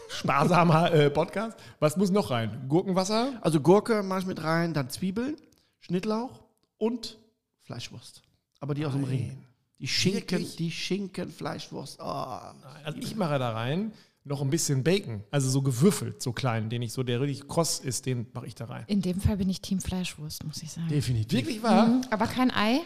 sparsamer 0.09 0.91
äh, 0.93 1.09
Podcast. 1.09 1.57
Was 1.79 1.97
muss 1.97 2.11
noch 2.11 2.29
rein? 2.29 2.65
Gurkenwasser? 2.67 3.33
Also 3.41 3.59
Gurke 3.61 4.03
mache 4.03 4.19
ich 4.21 4.25
mit 4.25 4.43
rein, 4.43 4.73
dann 4.73 4.89
Zwiebeln, 4.89 5.35
Schnittlauch 5.79 6.43
und 6.77 7.17
Fleischwurst. 7.63 8.21
Aber 8.59 8.73
die 8.73 8.85
aus 8.85 8.93
dem 8.93 9.03
Ring. 9.05 9.37
Die 9.79 9.87
Schinken, 9.87 10.21
Wirklich? 10.39 10.55
die 10.55 10.71
Schinkenfleischwurst. 10.71 11.99
Oh. 12.01 12.03
Also 12.83 12.99
ich 12.99 13.15
mache 13.15 13.39
da 13.39 13.51
rein 13.51 13.91
noch 14.27 14.41
ein 14.41 14.49
bisschen 14.49 14.83
Bacon, 14.83 15.23
also 15.31 15.49
so 15.49 15.61
gewürfelt, 15.61 16.21
so 16.21 16.33
klein, 16.33 16.69
den 16.69 16.81
ich 16.81 16.91
so, 16.93 17.03
der 17.03 17.21
richtig 17.21 17.47
kross 17.47 17.79
ist, 17.79 18.05
den 18.07 18.25
mache 18.33 18.47
ich 18.47 18.55
da 18.55 18.65
rein. 18.65 18.83
In 18.87 19.01
dem 19.01 19.21
Fall 19.21 19.37
bin 19.37 19.49
ich 19.49 19.61
Team 19.61 19.79
Fleischwurst, 19.79 20.43
muss 20.43 20.61
ich 20.63 20.71
sagen. 20.71 20.87
Definitiv. 20.87 21.37
Wirklich 21.39 21.61
wahr? 21.63 21.85
Mhm, 21.87 22.01
Aber 22.09 22.25
kein 22.25 22.49
Ei. 22.51 22.79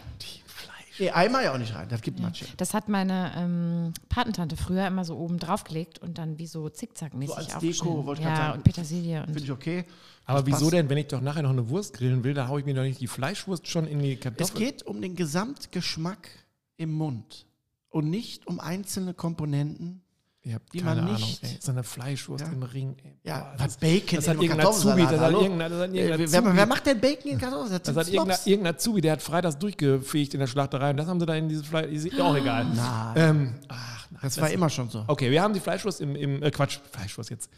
Nee, 0.98 1.10
Eimer 1.12 1.42
ja 1.42 1.54
auch 1.54 1.58
nicht 1.58 1.74
rein, 1.74 1.88
das 1.88 2.02
gibt 2.02 2.20
Matsche. 2.20 2.44
Das 2.58 2.74
hat 2.74 2.90
meine 2.90 3.32
ähm, 3.34 3.94
Patentante 4.10 4.54
früher 4.58 4.86
immer 4.86 5.02
so 5.06 5.16
oben 5.16 5.38
drauf 5.38 5.64
gelegt 5.64 5.98
und 6.00 6.18
dann 6.18 6.36
wie 6.38 6.46
so 6.46 6.68
zickzackmäßig 6.68 7.34
So 7.34 7.40
als 7.40 7.58
Deko, 7.58 8.04
wollte 8.04 8.20
ich 8.20 8.28
Ja, 8.28 8.36
sagen. 8.36 8.58
und 8.58 8.64
Petersilie. 8.64 9.20
Finde 9.24 9.38
Und 9.38 9.44
ich 9.44 9.50
okay. 9.50 9.84
Aber 10.26 10.40
Das 10.40 10.46
wieso 10.46 10.58
passt. 10.66 10.72
denn, 10.74 10.90
wenn 10.90 10.98
ich 10.98 11.06
doch 11.06 11.22
nachher 11.22 11.42
noch 11.42 11.50
eine 11.50 11.70
Wurst 11.70 11.94
grillen 11.94 12.22
will, 12.22 12.34
da 12.34 12.48
haue 12.48 12.60
ich 12.60 12.66
mir 12.66 12.74
doch 12.74 12.82
nicht 12.82 13.00
die 13.00 13.06
Fleischwurst 13.06 13.66
schon 13.66 13.86
in 13.86 14.00
die 14.00 14.12
Es 14.14 14.20
Kartoffel. 14.20 14.58
geht 14.60 14.82
um 14.82 15.00
den 15.00 15.16
Gesamtgeschmack 15.16 16.28
im 16.76 16.92
Mund 16.92 17.46
und 17.88 18.10
nicht 18.10 18.46
um 18.46 18.60
einzelne 18.60 19.14
Komponenten. 19.14 20.02
Ihr 20.42 20.54
habt 20.54 20.72
die 20.72 20.78
keine 20.78 21.02
man 21.02 21.10
Ahnung, 21.10 21.20
nicht- 21.20 21.42
ey. 21.44 21.58
So 21.60 21.70
eine 21.70 21.82
Fleischwurst 21.82 22.46
Ja. 22.46 22.50
im 22.52 22.62
Ring. 22.62 22.96
Ey. 23.04 23.18
Ja, 23.24 23.52
was 23.58 23.76
Bacon 23.76 24.16
das 24.16 24.26
hat 24.28 24.36
irgendein 24.40 24.66
Azubi, 24.66 25.02
das 25.02 25.20
hat 25.20 25.32
irgendein, 25.32 25.70
das 25.70 25.80
hat 25.80 25.92
irgendein 25.94 26.18
wer, 26.32 26.40
Azubi. 26.40 26.56
wer 26.56 26.66
macht 26.66 26.86
denn 26.86 27.00
Bacon 27.00 27.30
in 27.32 27.38
Kartoffelsalat? 27.38 27.88
Das 27.88 27.96
hat 27.96 28.08
irgendein, 28.08 28.38
irgendein 28.46 28.74
Azubi, 28.74 29.00
der 29.02 29.12
hat 29.12 29.22
freitags 29.22 29.58
durchgefegt 29.58 30.32
in 30.32 30.40
der 30.40 30.46
Schlachterei 30.46 30.90
und 30.92 30.96
das 30.96 31.06
haben 31.08 31.20
sie 31.20 31.26
da 31.26 31.34
in 31.34 31.48
dieses 31.50 31.66
Fleisch, 31.66 31.90
ist 31.90 32.18
auch 32.20 32.34
egal. 32.34 32.64
Nein. 32.74 33.12
Ähm, 33.16 33.54
ach, 33.68 34.06
nein, 34.10 34.20
Das 34.22 34.40
war 34.40 34.48
immer 34.50 34.70
schon 34.70 34.88
so. 34.88 35.04
Okay, 35.08 35.30
wir 35.30 35.42
haben 35.42 35.52
die 35.52 35.60
Fleischwurst 35.60 36.00
im, 36.00 36.16
im 36.16 36.42
äh, 36.42 36.50
Quatsch, 36.50 36.78
Fleischwurst 36.90 37.28
jetzt. 37.30 37.50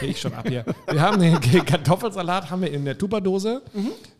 Gehe 0.00 0.08
ich 0.10 0.20
schon 0.20 0.32
ab 0.32 0.48
hier. 0.48 0.64
Wir 0.90 1.00
haben 1.00 1.20
den 1.20 1.38
Kartoffelsalat 1.66 2.48
haben 2.50 2.62
wir 2.62 2.70
in 2.72 2.84
der 2.84 2.96
Tupperdose. 2.96 3.60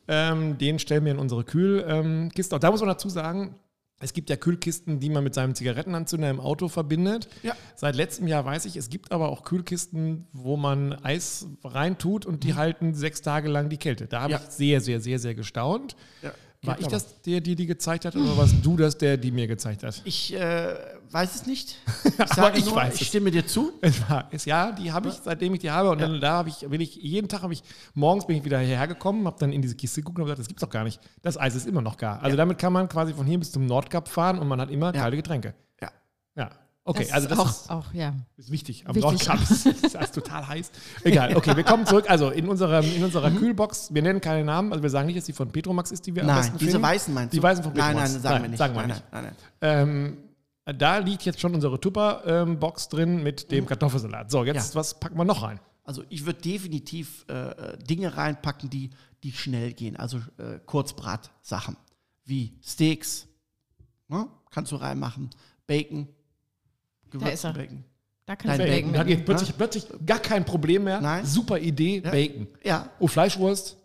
Ähm, 0.09 0.59
den 0.59 0.79
stellen 0.81 1.05
wir 1.05 1.12
in 1.12 1.19
unsere 1.19 1.45
Kühlkiste. 1.45 2.57
Ähm, 2.57 2.61
da 2.61 2.71
muss 2.73 2.81
man 2.81 2.89
dazu 2.89 3.09
sagen, 3.09 3.55
es 4.02 4.12
gibt 4.14 4.30
ja 4.30 4.37
Kühlkisten, 4.37 4.99
die 4.99 5.11
man 5.11 5.23
mit 5.23 5.35
seinem 5.35 5.54
Zigarettenanzünder 5.54 6.30
im 6.30 6.40
Auto 6.40 6.69
verbindet. 6.69 7.28
Ja. 7.42 7.54
Seit 7.76 7.95
letztem 7.95 8.26
Jahr 8.26 8.45
weiß 8.45 8.64
ich, 8.64 8.76
es 8.76 8.88
gibt 8.88 9.12
aber 9.12 9.28
auch 9.28 9.45
Kühlkisten, 9.45 10.26
wo 10.33 10.57
man 10.57 10.92
Eis 11.04 11.47
reintut 11.62 12.25
und 12.26 12.42
die 12.42 12.54
halten 12.54 12.95
sechs 12.95 13.21
Tage 13.21 13.49
lang 13.49 13.69
die 13.69 13.76
Kälte. 13.76 14.07
Da 14.07 14.23
habe 14.23 14.33
Ja. 14.33 14.40
ich 14.42 14.50
sehr, 14.50 14.80
sehr, 14.80 15.00
sehr, 15.00 15.19
sehr 15.19 15.35
gestaunt. 15.35 15.97
Ja, 16.23 16.33
War 16.62 16.79
ich 16.79 16.87
das, 16.88 17.23
der 17.23 17.40
dir 17.40 17.57
die 17.57 17.64
gezeigt 17.64 18.05
hat, 18.05 18.14
oder 18.17 18.37
warst 18.37 18.55
du 18.62 18.76
das, 18.76 18.99
der 18.99 19.17
die 19.17 19.31
mir 19.31 19.47
gezeigt 19.47 19.83
hat? 19.83 20.02
Ich 20.05 20.35
äh, 20.35 20.75
weiß 21.11 21.35
es 21.35 21.47
nicht. 21.47 21.76
Ich 22.05 22.21
Aber 22.21 22.35
sage 22.35 22.59
ich 22.59 22.67
nur, 22.67 22.75
weiß 22.76 22.95
ich 22.97 23.00
es. 23.02 23.07
stimme 23.09 23.31
dir 23.31 23.47
zu. 23.47 23.73
Es 23.81 24.09
war, 24.11 24.31
ist, 24.31 24.45
ja, 24.45 24.71
die 24.73 24.93
habe 24.93 25.09
ich, 25.09 25.14
seitdem 25.14 25.55
ich 25.55 25.61
die 25.61 25.71
habe. 25.71 25.88
Und 25.90 26.00
dann 26.02 26.21
da 26.21 26.33
habe 26.33 26.50
ich, 26.50 26.71
will 26.71 26.83
ich, 26.83 26.97
jeden 26.97 27.29
Tag 27.29 27.43
habe 27.43 27.55
ich, 27.55 27.62
morgens 27.95 28.26
bin 28.26 28.37
ich 28.37 28.45
wieder 28.45 28.59
hierher 28.59 28.87
gekommen, 28.87 29.26
habe 29.26 29.37
dann 29.40 29.52
in 29.52 29.62
diese 29.62 29.75
Kiste 29.75 30.02
geguckt 30.02 30.19
und 30.19 30.23
habe 30.23 30.29
gesagt, 30.33 30.40
das 30.40 30.49
gibt's 30.49 30.61
doch 30.61 30.69
gar 30.71 30.85
nicht. 30.85 31.00
Das 31.23 31.38
Eis 31.38 31.55
ist 31.55 31.67
immer 31.67 31.81
noch 31.81 31.97
gar. 31.97 32.23
Also 32.23 32.37
damit 32.37 32.59
kann 32.59 32.75
man 32.75 32.88
quasi 32.90 33.14
von 33.14 33.26
hier 33.26 33.38
bis 33.38 33.52
zum 33.52 33.64
Nordkap 33.64 34.07
fahren 34.09 34.38
und 34.38 34.47
man 34.47 34.61
hat 34.61 34.71
immer 34.71 34.95
Ja. 34.95 35.00
kalte 35.00 35.17
Getränke. 35.17 35.55
Ja. 35.81 35.90
Okay, 36.83 37.05
das 37.05 37.13
also 37.13 37.29
das 37.29 37.39
auch, 37.39 37.51
ist, 37.51 37.71
auch, 37.71 37.93
ja. 37.95 38.15
ist 38.37 38.51
wichtig. 38.51 38.85
Am. 38.87 38.97
Nordkap 38.97 39.39
ist, 39.51 39.95
alles 39.97 40.13
total 40.13 40.49
heiß. 40.49 40.71
Egal, 41.05 41.37
okay, 41.37 41.55
wir 41.55 41.63
kommen 41.63 41.85
zurück. 41.87 42.07
Also 42.09 42.31
in 42.31 42.49
unserer, 42.49 42.83
in 42.83 43.05
unserer 43.05 43.31
Kühlbox, 43.31 43.93
wir 43.93 44.03
nennen 44.03 44.21
keine 44.21 44.45
Namen, 44.45 44.73
also 44.73 44.83
wir 44.83 44.91
sagen 44.91 45.07
nicht, 45.07 45.19
dass 45.19 45.27
die 45.27 45.35
von 45.35 45.51
Petromax 45.53 45.91
ist, 45.93 46.07
die 46.07 46.15
wir 46.15 46.23
am 46.23 46.29
Nein, 46.29 46.37
besten 46.39 46.59
diese 46.59 46.71
finden. 46.73 46.83
weißen 46.87 47.15
meinst 47.15 47.33
du? 47.35 47.37
Die 47.37 47.43
weißen 47.43 47.63
von 47.65 47.73
Nein, 47.75 47.87
Petromax. 47.97 48.13
nein, 48.15 48.23
sagen 48.23 48.35
Nein, 48.35 48.43
wir 48.43 48.49
nicht. 48.49 48.59
sagen 48.59 48.75
wir 48.75 48.81
nein, 48.81 48.89
nicht. 48.89 49.05
Nein, 49.13 49.25
nein, 49.25 49.35
nein. 49.61 50.17
Ähm, 50.67 50.79
da 50.79 50.99
liegt 50.99 51.23
jetzt 51.25 51.41
schon 51.41 51.55
unsere 51.55 51.79
Tupper-Box 51.81 52.89
drin 52.89 53.23
mit 53.23 53.50
dem 53.52 53.67
Kartoffelsalat. 53.67 54.31
So, 54.31 54.45
jetzt, 54.45 54.75
Ja. 54.75 54.81
was 54.81 54.99
packen 54.99 55.17
wir 55.19 55.25
noch 55.25 55.43
rein? 55.43 55.61
Also 55.85 56.02
ich 56.09 56.25
würde 56.25 56.41
definitiv 56.41 57.25
äh, 57.28 57.33
äh, 57.50 57.78
Dinge 57.78 58.17
reinpacken, 58.17 58.71
die, 58.71 58.91
die 59.23 59.33
schnell 59.33 59.73
gehen. 59.75 59.97
Also 59.97 60.19
äh, 60.39 60.59
Kurzbratsachen 60.65 61.76
wie 62.25 62.54
Steaks, 62.63 63.26
ne? 64.09 64.28
kannst 64.50 64.71
du 64.73 64.76
reinmachen, 64.76 65.31
Bacon, 65.67 66.09
er. 67.15 67.53
Bacon. 67.53 67.85
Da 68.27 68.37
kann 68.37 68.53
ich 68.53 68.59
Bacon. 68.59 68.75
Bacon 68.75 68.93
Da 68.93 69.05
geht 69.05 69.25
plötzlich, 69.25 69.57
plötzlich 69.57 69.87
gar 70.07 70.19
kein 70.21 70.45
Problem 70.45 70.85
mehr. 70.85 71.01
Nein. 71.01 71.25
Super 71.27 71.59
Idee, 71.59 72.03
Ja. 72.05 72.11
Bacon. 72.11 72.47
Ja, 72.63 72.91
Oh, 72.99 73.07
Fleischwurst. 73.07 73.77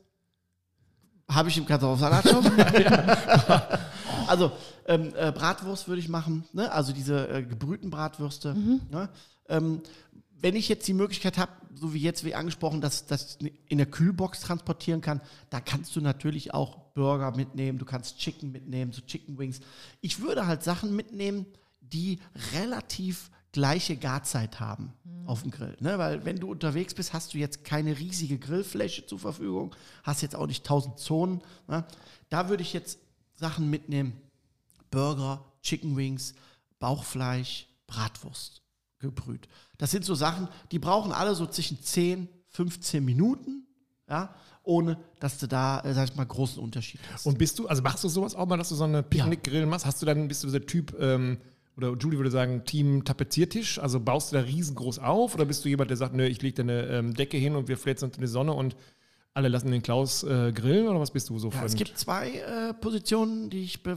habe 1.30 1.50
ich 1.50 1.58
im 1.58 1.66
Kartoffelsalat 1.66 2.28
schon. 2.28 2.46
also 4.28 4.52
ähm, 4.88 5.14
äh, 5.18 5.32
Bratwurst 5.32 5.88
würde 5.88 6.00
ich 6.00 6.10
machen, 6.10 6.44
ne? 6.54 6.72
also 6.72 6.94
diese 6.94 7.28
äh, 7.30 7.44
gebrühten 7.44 7.90
Bratwürste. 7.90 8.54
Ne? 8.56 9.10
Ähm, 9.50 9.82
wenn 10.40 10.56
ich 10.56 10.70
jetzt 10.70 10.88
die 10.88 10.94
Möglichkeit 10.94 11.38
habe, 11.38 11.52
so 11.74 11.94
wie 11.94 12.00
jetzt 12.02 12.24
wie 12.24 12.36
angesprochen, 12.36 12.82
dass 12.82 13.06
das 13.08 13.38
in 13.68 13.78
der 13.78 13.88
Kühlbox 13.88 14.42
transportieren 14.42 15.02
kann, 15.02 15.22
da 15.50 15.60
kannst 15.60 15.96
du 15.96 16.02
natürlich 16.02 16.54
auch 16.54 16.78
Burger 16.94 17.32
mitnehmen, 17.36 17.80
du 17.80 17.86
kannst 17.86 18.20
Chicken 18.20 18.52
mitnehmen, 18.52 18.92
so 18.92 19.02
Chicken 19.02 19.38
Wings. 19.38 19.60
Ich 20.02 20.22
würde 20.22 20.46
halt 20.46 20.64
Sachen 20.64 20.96
mitnehmen, 20.96 21.46
die 21.91 22.19
relativ 22.54 23.32
gleiche 23.52 23.95
Garzeit 23.95 24.60
haben 24.60 24.93
auf 25.26 25.41
dem 25.41 25.52
Grill. 25.52 25.76
Ne? 25.80 25.98
Weil 25.98 26.26
wenn 26.26 26.39
du 26.39 26.52
unterwegs 26.52 26.93
bist, 26.93 27.13
hast 27.13 27.34
du 27.34 27.38
jetzt 27.38 27.63
keine 27.63 27.98
riesige 27.98 28.38
Grillfläche 28.38 29.06
zur 29.06 29.19
Verfügung, 29.19 29.76
hast 30.04 30.21
jetzt 30.21 30.36
auch 30.36 30.48
nicht 30.48 30.65
tausend 30.65 31.00
Zonen. 31.00 31.41
Ne? 31.67 31.86
Da 32.30 32.50
würde 32.50 32.63
ich 32.63 32.74
jetzt 32.74 33.00
Sachen 33.36 33.69
mitnehmen, 33.69 34.13
Burger, 34.91 35.43
Chicken 35.62 35.95
Wings, 35.95 36.34
Bauchfleisch, 36.80 37.67
Bratwurst 37.88 38.62
gebrüht. 39.00 39.48
Das 39.78 39.91
sind 39.91 40.06
so 40.06 40.15
Sachen, 40.15 40.48
die 40.71 40.80
brauchen 40.80 41.12
alle 41.12 41.36
so 41.36 41.45
zwischen 41.45 41.82
10, 41.82 42.28
15 42.50 43.04
Minuten, 43.04 43.67
ja, 44.08 44.34
ohne 44.63 44.98
dass 45.19 45.38
du 45.38 45.48
da, 45.48 45.80
äh, 45.82 45.93
sag 45.93 46.10
ich 46.10 46.15
mal, 46.15 46.26
großen 46.26 46.62
Unterschied 46.62 47.00
hast. 47.12 47.26
Und 47.26 47.38
bist 47.38 47.60
du, 47.60 47.67
also 47.67 47.82
machst 47.82 48.04
du 48.04 48.10
sowas 48.10 48.36
auch 48.36 48.48
mal, 48.48 48.58
dass 48.58 48.69
du 48.69 48.76
so 48.76 48.84
eine 48.84 49.04
Picknickgrill 49.04 49.65
machst? 49.65 49.86
Hast 49.86 50.02
du 50.02 50.06
dann, 50.06 50.28
bist 50.28 50.43
du 50.43 50.50
der 50.50 50.65
Typ, 50.65 50.95
ähm, 51.00 51.38
oder 51.78 51.94
Julie 51.94 52.18
würde 52.18 52.32
sagen, 52.32 52.64
Team 52.66 53.04
Tapeziertisch? 53.04 53.80
Also 53.80 54.00
baust 54.00 54.32
du 54.32 54.38
da 54.38 54.44
riesengroß 54.44 55.00
auf? 55.00 55.36
Oder 55.36 55.46
bist 55.46 55.66
du 55.66 55.70
jemand, 55.70 55.90
der 55.90 55.98
sagt, 55.98 56.14
nö, 56.14 56.26
ich 56.26 56.42
lege 56.42 56.56
da 56.56 56.64
eine 56.64 56.88
ähm, 56.88 57.14
Decke 57.14 57.38
hin 57.38 57.56
und 57.56 57.68
wir 57.68 57.78
fläzen 57.78 58.06
uns 58.06 58.16
in 58.16 58.22
die 58.22 58.28
Sonne 58.28 58.54
und 58.54 58.76
alle 59.34 59.50
lassen 59.50 59.70
den 59.70 59.82
Klaus 59.82 60.24
äh, 60.24 60.54
grillen? 60.54 60.88
Oder 60.88 61.00
was 61.00 61.12
bist 61.12 61.30
du 61.30 61.38
so 61.38 61.50
Ja, 61.50 61.66
es 61.66 61.76
gibt 61.76 61.98
zwei 61.98 62.40
äh, 62.40 62.74
Positionen, 62.74 63.50
die 63.50 63.64
ich 63.64 63.84
be 63.84 63.92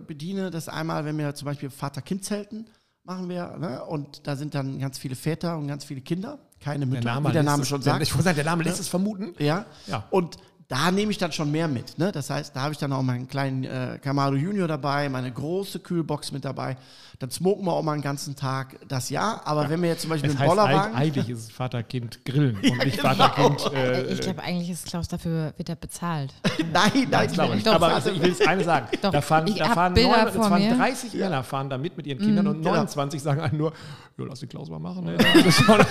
äh, 0.00 0.04
bediene. 0.04 0.50
Das 0.50 0.68
einmal, 0.68 1.04
wenn 1.04 1.16
wir 1.16 1.34
zum 1.34 1.46
Beispiel 1.46 1.70
Vater-Kind-Zelten 1.70 2.66
machen 3.04 3.28
wir, 3.28 3.56
ne? 3.58 3.84
und 3.84 4.26
da 4.26 4.36
sind 4.36 4.54
dann 4.54 4.78
ganz 4.78 4.98
viele 4.98 5.16
Väter 5.16 5.58
und 5.58 5.66
ganz 5.66 5.84
viele 5.84 6.00
Kinder, 6.00 6.38
keine 6.60 6.86
Mütter, 6.86 7.24
wie 7.24 7.32
der 7.32 7.42
Name 7.42 7.64
schon 7.64 7.80
der, 7.80 7.92
sagt. 7.94 8.02
Ich 8.02 8.12
wollte 8.12 8.24
sagen, 8.24 8.36
der 8.36 8.44
Name 8.44 8.62
lässt 8.62 8.78
es 8.78 8.88
vermuten. 8.88 9.34
Ja. 9.38 9.66
Ja. 9.86 10.06
Und 10.10 10.36
da 10.72 10.90
nehme 10.90 11.12
ich 11.12 11.18
dann 11.18 11.32
schon 11.32 11.50
mehr 11.50 11.68
mit. 11.68 11.98
Ne? 11.98 12.10
Das 12.12 12.30
heißt, 12.30 12.56
da 12.56 12.62
habe 12.62 12.72
ich 12.72 12.78
dann 12.78 12.94
auch 12.94 13.02
meinen 13.02 13.28
kleinen 13.28 13.64
äh, 13.64 13.98
Camaro 14.02 14.34
Junior 14.36 14.66
dabei, 14.66 15.10
meine 15.10 15.30
große 15.30 15.80
Kühlbox 15.80 16.32
mit 16.32 16.46
dabei. 16.46 16.78
Dann 17.18 17.30
smoken 17.30 17.66
wir 17.66 17.72
auch 17.74 17.82
mal 17.82 17.92
einen 17.92 18.02
ganzen 18.02 18.34
Tag 18.34 18.76
das 18.88 19.10
Jahr. 19.10 19.42
Aber 19.44 19.68
wenn 19.68 19.80
wir 19.82 19.90
jetzt 19.90 20.00
zum 20.00 20.10
Beispiel 20.10 20.30
Es 20.30 20.38
heißt, 20.38 20.48
Bollerwagen. 20.48 20.94
eig- 20.94 20.96
eigentlich 20.96 21.28
ist 21.28 21.38
es 21.40 21.50
Vater-Kind-Grillen 21.52 22.56
und 22.70 22.84
nicht 22.84 22.96
genau. 23.00 23.14
Vater-Kind. 23.14 23.72
Äh, 23.74 24.00
Äh, 24.02 24.12
Ich 24.14 24.20
glaube, 24.20 24.42
eigentlich 24.42 24.70
ist 24.70 24.86
Klaus 24.86 25.08
dafür, 25.08 25.52
wird 25.56 25.68
er 25.68 25.76
bezahlt. 25.76 26.32
nein, 26.72 26.90
nein, 26.94 27.08
Das 27.10 27.32
glaube 27.32 27.56
ich. 27.56 27.62
Doch, 27.64 27.74
Aber 27.74 27.94
also 27.94 28.10
ich 28.10 28.20
will 28.20 28.30
jetzt 28.30 28.48
eine 28.48 28.64
sagen. 28.64 28.88
Doch, 29.02 29.12
da 29.12 29.20
fahren, 29.20 29.46
ich 29.46 29.56
da 29.56 29.66
fahren, 29.66 29.94
Bilder 29.94 30.16
neun, 30.16 30.28
es 30.28 30.34
vor 30.34 30.44
fahren 30.48 30.62
mir. 30.62 30.74
30 30.74 31.14
Männer 31.14 31.44
fahren 31.44 31.68
da 31.70 31.78
mit 31.78 31.96
mit 31.98 32.06
ihren 32.06 32.18
Kindern 32.18 32.46
und 32.46 32.56
genau. 32.62 32.70
29 32.70 33.22
sagen 33.22 33.40
einen 33.42 33.58
nur, 33.58 33.72
ja, 34.18 34.24
lass 34.24 34.40
den 34.40 34.48
Klaus 34.48 34.70
mal 34.70 34.78
machen. 34.80 35.04
Ne? 35.12 35.16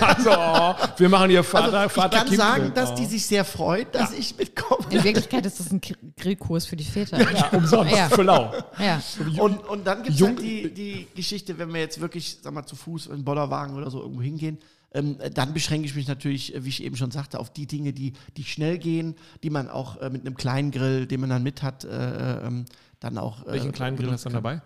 Also, 0.01 0.31
oh, 0.31 0.73
wir 0.97 1.09
machen 1.09 1.29
hier 1.29 1.43
Vater, 1.43 1.65
Also, 1.79 1.85
ich 1.87 1.91
Vater 1.93 2.17
kann 2.17 2.27
Kind. 2.27 2.37
sagen, 2.39 2.71
dass 2.73 2.91
oh. 2.91 2.95
die 2.95 3.05
sich 3.05 3.25
sehr 3.25 3.45
freut, 3.45 3.93
dass 3.93 4.11
ich 4.13 4.37
mitkomme. 4.37 4.70
In 4.89 5.03
Wirklichkeit 5.03 5.45
ist 5.45 5.59
das 5.59 5.71
ein 5.71 5.81
Gr- 5.81 5.95
Grillkurs 6.17 6.65
für 6.65 6.75
die 6.75 6.83
Väter. 6.83 7.19
ja, 7.31 7.47
umsonst, 7.49 7.95
Ja. 7.95 8.09
für 8.09 8.23
lau. 8.23 8.51
Ja. 8.79 9.01
Und, 9.41 9.65
und 9.67 9.85
dann 9.85 10.03
gibt 10.03 10.19
es 10.19 10.25
halt 10.25 10.39
die, 10.39 10.73
die 10.73 11.07
Geschichte, 11.15 11.57
wenn 11.57 11.73
wir 11.73 11.79
jetzt 11.81 11.99
wirklich, 11.99 12.37
sag 12.41 12.53
mal, 12.53 12.65
zu 12.65 12.75
Fuß 12.75 13.07
in 13.07 13.17
den 13.17 13.25
Bollerwagen 13.25 13.75
oder 13.75 13.89
so 13.91 14.01
irgendwo 14.01 14.21
hingehen, 14.21 14.57
ähm, 14.93 15.17
dann 15.33 15.53
beschränke 15.53 15.85
ich 15.85 15.95
mich 15.95 16.07
natürlich, 16.07 16.53
äh, 16.53 16.65
wie 16.65 16.69
ich 16.69 16.83
eben 16.83 16.97
schon 16.97 17.11
sagte, 17.11 17.39
auf 17.39 17.49
die 17.51 17.65
Dinge, 17.65 17.93
die, 17.93 18.13
die 18.35 18.43
schnell 18.43 18.77
gehen, 18.77 19.15
die 19.43 19.49
man 19.49 19.69
auch 19.69 19.97
äh, 20.01 20.09
mit 20.09 20.25
einem 20.25 20.35
kleinen 20.35 20.71
Grill, 20.71 21.05
den 21.07 21.21
man 21.21 21.29
dann 21.29 21.43
mit 21.43 21.63
hat, 21.63 21.85
äh, 21.85 22.45
ähm, 22.47 22.65
dann 22.99 23.17
auch. 23.17 23.47
äh, 23.47 23.53
Welchen 23.53 23.71
kleinen 23.71 23.95
Grill 23.97 24.11
hast 24.11 24.25
du 24.25 24.29
dann 24.29 24.43
dabei? 24.43 24.61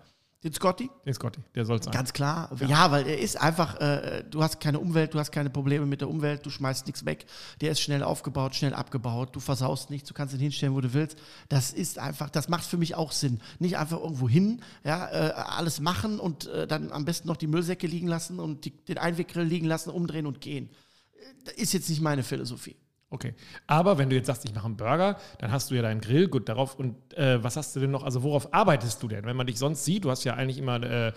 Den 0.46 0.52
Scotty? 0.52 0.88
Den 1.04 1.12
Scotty, 1.12 1.40
der 1.56 1.64
soll 1.64 1.78
es 1.78 1.86
sein. 1.86 1.92
Ganz 1.92 2.12
klar. 2.12 2.48
Ja. 2.68 2.92
weil 2.92 3.04
er 3.08 3.18
ist 3.18 3.34
einfach, 3.40 3.80
äh, 3.80 4.22
du 4.30 4.44
hast 4.44 4.60
keine 4.60 4.78
Umwelt, 4.78 5.12
du 5.12 5.18
hast 5.18 5.32
keine 5.32 5.50
Probleme 5.50 5.86
mit 5.86 6.00
der 6.02 6.08
Umwelt, 6.08 6.46
du 6.46 6.50
schmeißt 6.50 6.86
nichts 6.86 7.04
weg. 7.04 7.26
Der 7.60 7.72
ist 7.72 7.80
schnell 7.80 8.04
aufgebaut, 8.04 8.54
schnell 8.54 8.72
abgebaut, 8.72 9.34
du 9.34 9.40
versaust 9.40 9.90
nichts, 9.90 10.06
du 10.08 10.14
kannst 10.14 10.34
ihn 10.34 10.40
hinstellen, 10.40 10.72
wo 10.76 10.80
du 10.80 10.94
willst. 10.94 11.18
Das 11.48 11.72
ist 11.72 11.98
einfach, 11.98 12.30
das 12.30 12.48
macht 12.48 12.64
für 12.64 12.76
mich 12.76 12.94
auch 12.94 13.10
Sinn. 13.10 13.40
Nicht 13.58 13.76
einfach 13.76 13.98
irgendwo 14.00 14.28
hin, 14.28 14.62
ja, 14.84 15.08
äh, 15.08 15.32
alles 15.32 15.80
machen 15.80 16.20
und 16.20 16.46
äh, 16.46 16.68
dann 16.68 16.92
am 16.92 17.04
besten 17.04 17.26
noch 17.26 17.36
die 17.36 17.48
Müllsäcke 17.48 17.88
liegen 17.88 18.06
lassen 18.06 18.38
und 18.38 18.64
die, 18.66 18.70
den 18.70 18.98
Einweggrill 18.98 19.42
liegen 19.44 19.66
lassen, 19.66 19.90
umdrehen 19.90 20.26
und 20.26 20.40
gehen. 20.40 20.70
Äh, 21.16 21.24
Das 21.46 21.54
ist 21.54 21.72
jetzt 21.72 21.90
nicht 21.90 22.00
meine 22.00 22.22
Philosophie. 22.22 22.76
Okay. 23.08 23.34
Aber 23.66 23.98
wenn 23.98 24.10
du 24.10 24.16
jetzt 24.16 24.26
sagst, 24.26 24.44
ich 24.44 24.54
mache 24.54 24.66
einen 24.66 24.76
Burger, 24.76 25.16
dann 25.38 25.52
hast 25.52 25.70
du 25.70 25.74
ja 25.76 25.82
deinen 25.82 26.00
Grill, 26.00 26.28
gut, 26.28 26.48
darauf. 26.48 26.74
Und 26.74 27.14
äh, 27.14 27.42
was 27.42 27.56
hast 27.56 27.74
du 27.76 27.80
denn 27.80 27.90
noch? 27.92 28.02
Also, 28.02 28.22
worauf 28.24 28.52
arbeitest 28.52 29.00
du 29.02 29.08
denn? 29.08 29.24
Wenn 29.24 29.36
man 29.36 29.46
dich 29.46 29.58
sonst 29.58 29.84
sieht, 29.84 30.04
du 30.04 30.10
hast 30.10 30.24
ja 30.24 30.34
eigentlich 30.34 30.58
immer 30.58 30.82
äh, 30.82 31.12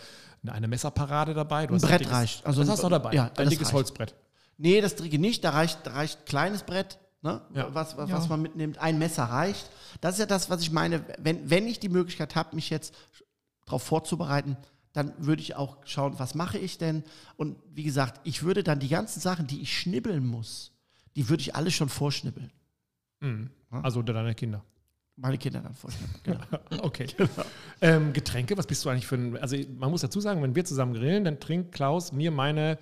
eine 0.48 0.68
Messerparade 0.68 1.34
dabei. 1.34 1.66
Du 1.68 1.74
Ein 1.74 1.82
hast 1.82 1.88
Brett 1.90 2.02
dickes, 2.02 2.14
reicht. 2.14 2.46
Also 2.46 2.62
das 2.62 2.70
ein- 2.70 2.74
hast 2.74 2.82
du 2.84 2.88
auch 2.88 2.92
dabei. 2.92 3.14
ja, 3.14 3.32
ein 3.38 3.50
dickes 3.50 3.68
reicht. 3.68 3.74
Holzbrett. 3.74 4.16
Nee, 4.58 4.82
das 4.82 4.96
Tricke 4.96 5.18
nicht. 5.18 5.44
Da 5.44 5.50
reicht, 5.52 5.80
da 5.88 5.94
reicht 5.94 6.26
kleines 6.28 6.64
Brett, 6.64 7.00
ne? 7.24 7.42
Ja. 7.56 7.74
was, 7.74 7.98
was, 7.98 8.10
Ja. 8.10 8.18
was 8.18 8.30
man 8.30 8.42
mitnimmt. 8.42 8.78
Ein 8.78 9.00
Messer 9.00 9.24
reicht. 9.24 9.70
Das 10.00 10.14
ist 10.16 10.20
ja 10.20 10.26
das, 10.28 10.50
was 10.50 10.62
ich 10.62 10.72
meine. 10.72 11.04
Wenn, 11.18 11.50
wenn 11.50 11.66
ich 11.68 11.80
die 11.80 11.90
Möglichkeit 11.90 12.36
habe, 12.36 12.56
mich 12.56 12.70
jetzt 12.70 12.94
darauf 13.66 13.82
vorzubereiten, 13.84 14.58
dann 14.94 15.14
würde 15.18 15.42
ich 15.42 15.56
auch 15.56 15.78
schauen, 15.86 16.20
was 16.20 16.36
mache 16.36 16.58
ich 16.60 16.78
denn? 16.78 17.04
Und 17.36 17.58
wie 17.74 17.84
gesagt, 17.84 18.22
ich 18.26 18.44
würde 18.44 18.64
dann 18.64 18.80
die 18.80 18.90
ganzen 18.90 19.20
Sachen, 19.22 19.48
die 19.48 19.62
ich 19.62 19.78
schnibbeln 19.78 20.26
muss, 20.26 20.72
die 21.16 21.30
würde 21.30 21.42
ich 21.42 21.56
alle 21.56 21.72
schon 21.72 21.90
vorschnibbeln. 21.90 22.52
Mhm. 23.20 23.50
Also 23.70 24.02
deine 24.02 24.34
Kinder. 24.36 24.64
Meine 25.16 25.38
Kinder 25.38 25.62
dann 25.62 25.74
vorschnibbeln. 25.74 26.20
Genau. 26.24 26.40
Okay. 26.84 27.08
Ähm, 27.82 28.14
Getränke, 28.14 28.58
was 28.58 28.68
bist 28.68 28.86
du 28.86 28.90
eigentlich 28.90 29.08
für 29.08 29.16
ein. 29.16 29.38
Also, 29.38 29.58
man 29.78 29.92
muss 29.92 30.02
dazu 30.02 30.22
sagen, 30.22 30.42
wenn 30.42 30.56
wir 30.56 30.64
zusammen 30.66 30.94
grillen, 30.94 31.26
dann 31.26 31.40
trinkt 31.40 31.74
Klaus 31.74 32.12
mir 32.12 32.32
meine 32.32 32.78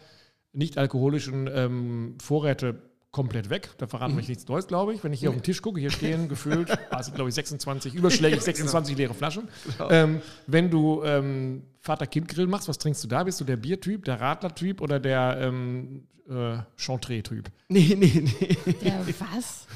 nicht 0.54 0.78
alkoholischen 0.78 1.50
ähm, 1.52 2.16
Vorräte 2.20 2.82
komplett 3.12 3.50
weg. 3.50 3.70
Da 3.78 3.88
verraten 3.88 4.14
wir 4.14 4.20
euch 4.20 4.28
nichts 4.28 4.48
Neues, 4.48 4.68
glaube 4.68 4.94
ich. 4.94 5.04
Wenn 5.04 5.14
ich 5.14 5.20
hier 5.20 5.30
auf 5.30 5.36
den 5.36 5.44
Tisch 5.44 5.62
gucke, 5.62 5.80
hier 5.80 5.90
stehen 6.00 6.30
gefühlt, 6.30 6.70
sind, 7.02 7.16
glaube 7.16 7.30
ich, 7.30 7.36
26, 7.36 7.96
überschlägig 7.96 8.42
26 8.42 8.96
leere 8.98 9.14
Flaschen. 9.14 9.48
Ähm, 9.90 10.22
wenn 10.46 10.70
du 10.70 11.04
ähm, 11.04 11.64
Vater-Kind-Grill 11.88 12.48
machst, 12.48 12.68
was 12.68 12.78
trinkst 12.78 13.04
du 13.04 13.08
da? 13.08 13.24
Bist 13.24 13.40
du 13.42 13.46
der 13.46 13.58
Biertyp, 13.58 14.06
der 14.06 14.20
Radler-Typ 14.22 14.82
oder 14.82 15.00
der 15.00 15.40
ähm, 15.42 16.04
äh, 16.30 16.58
Chantre-Typ? 16.76 17.50
Nee, 17.70 17.96
nee, 17.98 18.24
nee. 18.40 18.58
Der 18.82 18.94
was? 19.20 19.68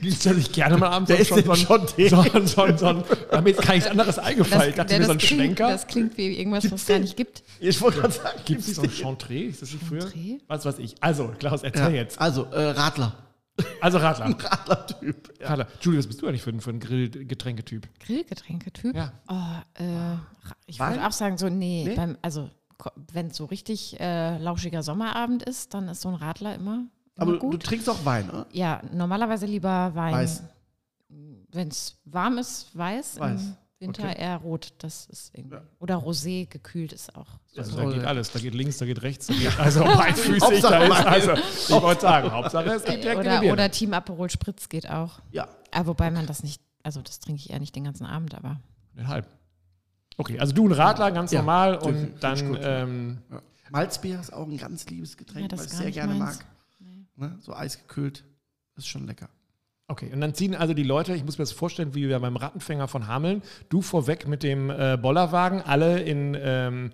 Gibt's 0.00 0.24
ja 0.24 0.32
nicht 0.32 0.50
gerne 0.54 0.78
mal 0.78 0.88
abends 0.88 1.10
Wer 1.10 1.18
ist 1.20 1.28
Chantre? 1.28 1.54
so, 2.08 2.16
ein- 2.16 2.46
so, 2.46 2.62
ein- 2.62 2.78
so, 2.78 2.86
ein- 2.86 3.04
damit 3.30 3.58
ist 3.58 3.66
gar 3.66 3.74
nichts 3.74 3.90
anderes 3.90 4.18
eingefallen. 4.18 4.70
ich 4.70 4.76
dachte 4.76 4.88
der- 4.88 5.00
mir 5.00 5.04
so 5.04 5.12
ein 5.12 5.18
klingt, 5.18 5.40
Schwenker. 5.42 5.68
das 5.68 5.86
klingt 5.86 6.16
wie 6.16 6.38
irgendwas, 6.38 6.64
was 6.70 6.80
es 6.82 6.86
gar 6.86 6.98
nicht 6.98 7.14
gibt. 7.16 7.42
Ich 7.60 7.78
wollte 7.82 8.00
gerade 8.00 8.14
sagen, 8.14 8.38
Gibt 8.46 8.60
es 8.60 8.74
so 8.76 8.80
ein. 8.82 8.88
Chantre? 8.90 9.34
Ist 9.34 9.60
das 9.60 9.72
nicht 9.72 9.84
früher? 9.84 10.00
Chantre? 10.02 10.38
Was 10.48 10.64
weiß 10.64 10.78
ich. 10.78 10.94
Also, 11.00 11.32
Klaus, 11.38 11.62
erzähl 11.64 11.82
Ja, 11.82 11.90
jetzt. 11.90 12.18
also, 12.18 12.44
äh, 12.44 12.70
Radler. 12.70 13.25
Also 13.80 13.98
Radler. 13.98 14.26
Radler-Typ. 14.38 15.40
Ja. 15.40 15.48
Radler. 15.48 15.66
Julie, 15.80 15.98
was 15.98 16.06
bist 16.06 16.22
du 16.22 16.26
eigentlich 16.26 16.42
für 16.42 16.50
ein, 16.50 16.60
für 16.60 16.70
ein 16.70 16.80
Grillgetränketyp? 16.80 17.88
Grillgetränketyp? 18.00 18.94
Ja. 18.94 19.12
Oh, 19.28 19.82
äh, 19.82 20.16
ich 20.66 20.78
Wein? 20.78 20.94
würde 20.94 21.06
auch 21.06 21.12
sagen, 21.12 21.38
so, 21.38 21.48
nee, 21.48 21.84
Nee? 21.86 21.94
Beim, 21.94 22.16
also 22.22 22.50
wenn 23.12 23.28
es 23.28 23.36
so 23.36 23.46
richtig 23.46 23.98
äh, 24.00 24.38
lauschiger 24.38 24.82
Sommerabend 24.82 25.42
ist, 25.42 25.74
dann 25.74 25.88
ist 25.88 26.02
so 26.02 26.08
ein 26.10 26.14
Radler 26.14 26.54
immer, 26.54 26.74
immer 26.74 26.88
Aber 27.16 27.32
du 27.32 27.38
gut. 27.38 27.62
trinkst 27.62 27.88
auch 27.88 28.04
Wein, 28.04 28.28
oder? 28.28 28.46
ja, 28.52 28.82
normalerweise 28.92 29.46
lieber 29.46 29.94
Wein. 29.94 30.14
Weiß. 30.14 30.42
Wenn 31.52 31.68
es 31.68 31.98
warm 32.04 32.38
ist, 32.38 32.76
weiß. 32.76 33.18
Weiß. 33.18 33.42
Im 33.42 33.56
Winter 33.78 34.04
Okay. 34.04 34.20
eher 34.20 34.36
rot. 34.38 34.72
Das 34.78 35.06
ist 35.06 35.34
irgendwie. 35.36 35.56
Ja. 35.56 35.62
Oder 35.80 35.96
Rosé 35.96 36.46
gekühlt 36.48 36.92
ist 36.94 37.14
auch. 37.14 37.26
Also, 37.56 37.78
Ja, 37.78 37.84
da 37.84 37.92
geht 37.92 38.04
alles. 38.04 38.32
Da 38.32 38.38
geht 38.38 38.54
links, 38.54 38.78
da 38.78 38.86
geht 38.86 39.02
rechts, 39.02 39.26
da 39.26 39.34
geht 39.34 39.58
also 39.60 39.84
beidfüßig. 39.84 40.42
Hauptsache 40.42 40.72
Da 40.88 41.14
ist, 41.16 41.28
also, 41.28 41.32
ich 41.76 41.82
wollte 41.82 42.00
sagen, 42.00 42.30
Hauptsache 42.32 42.70
es 42.70 42.84
gibt 42.84 43.04
direkt 43.04 43.20
Oder, 43.20 43.42
oder 43.52 43.70
Team 43.70 43.92
Aperol 43.92 44.30
Spritz 44.30 44.68
geht 44.70 44.88
auch. 44.88 45.20
Ja. 45.30 45.48
Ah, 45.72 45.84
wobei 45.86 46.10
man 46.10 46.26
das 46.26 46.42
nicht, 46.42 46.62
also 46.82 47.02
das 47.02 47.20
trinke 47.20 47.40
ich 47.40 47.50
eher 47.50 47.60
nicht 47.60 47.76
den 47.76 47.84
ganzen 47.84 48.06
Abend, 48.06 48.34
aber 48.34 48.60
Den 48.96 49.08
halb. 49.08 49.26
Okay, 50.16 50.38
also 50.40 50.54
du 50.54 50.66
ein 50.66 50.72
Radler, 50.72 51.12
ganz 51.12 51.30
Ja, 51.32 51.40
normal 51.40 51.78
find- 51.82 51.86
und 52.14 52.22
dann 52.24 52.48
gut, 52.48 52.62
ja. 52.62 52.82
ähm, 52.82 53.18
ja. 53.30 53.42
Malzbier 53.68 54.18
ist 54.20 54.32
auch 54.32 54.46
ein 54.46 54.56
ganz 54.56 54.86
liebes 54.86 55.18
Getränk, 55.18 55.42
Ja, 55.42 55.48
das 55.48 55.60
was 55.60 55.72
ich 55.72 55.72
sehr 55.78 55.90
gerne 55.90 56.14
meins. 56.14 56.38
mag. 56.38 56.46
Ne? 57.16 57.38
So 57.42 57.52
eisgekühlt. 57.54 58.24
Ist 58.76 58.88
schon 58.88 59.06
lecker. 59.06 59.28
Okay, 59.88 60.12
und 60.12 60.20
dann 60.20 60.34
ziehen 60.34 60.54
also 60.54 60.74
die 60.74 60.82
Leute, 60.82 61.14
ich 61.14 61.24
muss 61.24 61.38
mir 61.38 61.44
das 61.44 61.52
vorstellen, 61.52 61.94
wie 61.94 62.08
wir 62.08 62.18
beim 62.18 62.36
Rattenfänger 62.36 62.88
von 62.88 63.06
Hameln, 63.06 63.42
du 63.68 63.82
vorweg 63.82 64.26
mit 64.26 64.42
dem 64.42 64.68
äh, 64.68 64.98
Bollerwagen, 65.00 65.62
alle 65.62 66.00
in 66.00 66.36
ähm, 66.40 66.90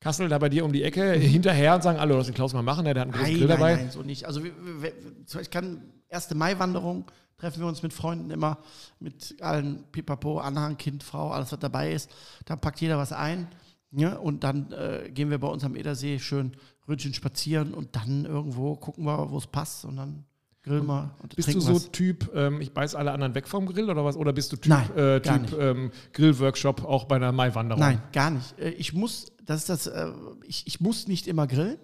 Kassel, 0.00 0.28
da 0.28 0.38
bei 0.38 0.50
dir 0.50 0.64
um 0.64 0.72
die 0.72 0.82
Ecke, 0.82 1.12
hinterher 1.12 1.74
und 1.74 1.82
sagen, 1.82 1.98
hallo, 1.98 2.16
lass 2.16 2.26
den 2.26 2.34
Klaus 2.34 2.52
mal 2.52 2.62
machen, 2.62 2.84
der 2.84 2.94
hat 2.94 3.02
einen 3.02 3.12
großen 3.12 3.26
Nein, 3.26 3.36
Grill 3.38 3.48
nein, 3.48 3.58
dabei. 3.58 3.76
nein, 3.76 3.90
so 3.90 4.02
nicht. 4.02 4.26
Also 4.26 4.44
wir, 4.44 4.52
wir, 4.62 4.82
wir, 4.82 5.40
ich 5.40 5.50
kann 5.50 5.82
erste 6.08 6.34
Mai-Wanderung 6.34 7.10
treffen 7.42 7.60
wir 7.60 7.66
uns 7.66 7.82
mit 7.82 7.92
Freunden 7.92 8.30
immer, 8.30 8.58
mit 9.00 9.42
allen 9.42 9.82
Pipapo, 9.90 10.38
Anhang, 10.38 10.76
Kind, 10.76 11.02
Frau, 11.02 11.32
alles 11.32 11.50
was 11.50 11.58
dabei 11.58 11.92
ist. 11.92 12.08
Da 12.44 12.54
packt 12.54 12.80
jeder 12.80 12.98
was 12.98 13.12
ein. 13.12 13.48
Ja, 13.90 14.14
und 14.14 14.44
dann 14.44 14.70
äh, 14.70 15.10
gehen 15.12 15.28
wir 15.28 15.38
bei 15.38 15.48
uns 15.48 15.64
am 15.64 15.74
Edersee 15.74 16.20
schön 16.20 16.52
Ründchen 16.86 17.14
spazieren 17.14 17.74
und 17.74 17.96
dann 17.96 18.26
irgendwo 18.26 18.76
gucken 18.76 19.04
wir, 19.04 19.28
wo 19.32 19.38
es 19.38 19.48
passt 19.48 19.84
und 19.84 19.96
dann 19.96 20.24
grillen 20.62 20.86
wir 20.86 21.14
und 21.22 21.34
Bist 21.36 21.52
du 21.54 21.60
so 21.60 21.74
was. 21.74 21.90
Typ, 21.90 22.30
ähm, 22.34 22.60
ich 22.60 22.72
beiß 22.72 22.94
alle 22.94 23.12
anderen 23.12 23.34
weg 23.34 23.48
vom 23.48 23.66
Grill 23.66 23.90
oder 23.90 24.04
was? 24.04 24.16
Oder 24.16 24.32
bist 24.32 24.52
du 24.52 24.56
Typ, 24.56 24.68
Nein, 24.70 24.96
äh, 24.96 25.20
typ 25.20 25.58
ähm, 25.58 25.90
Grillworkshop 26.12 26.84
auch 26.84 27.04
bei 27.04 27.16
einer 27.16 27.32
Maiwanderung? 27.32 27.80
Nein, 27.80 28.02
gar 28.12 28.30
nicht. 28.30 28.58
Äh, 28.58 28.70
Ich 28.70 28.92
muss, 28.92 29.26
das 29.44 29.58
ist 29.60 29.68
das, 29.68 29.86
äh, 29.88 30.12
ich, 30.46 30.66
ich 30.66 30.80
muss 30.80 31.08
nicht 31.08 31.26
immer 31.26 31.46
grillen. 31.46 31.78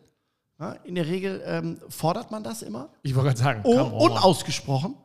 Ja, 0.60 0.72
in 0.84 0.96
der 0.96 1.06
Regel 1.06 1.40
ähm, 1.44 1.78
fordert 1.88 2.30
man 2.32 2.42
das 2.42 2.62
immer. 2.62 2.90
Ich 3.02 3.14
wollte 3.14 3.28
gerade 3.28 3.38
sagen, 3.40 3.60
Oh, 3.64 3.76
come 3.76 3.94
on. 3.94 4.10
unausgesprochen. 4.12 4.96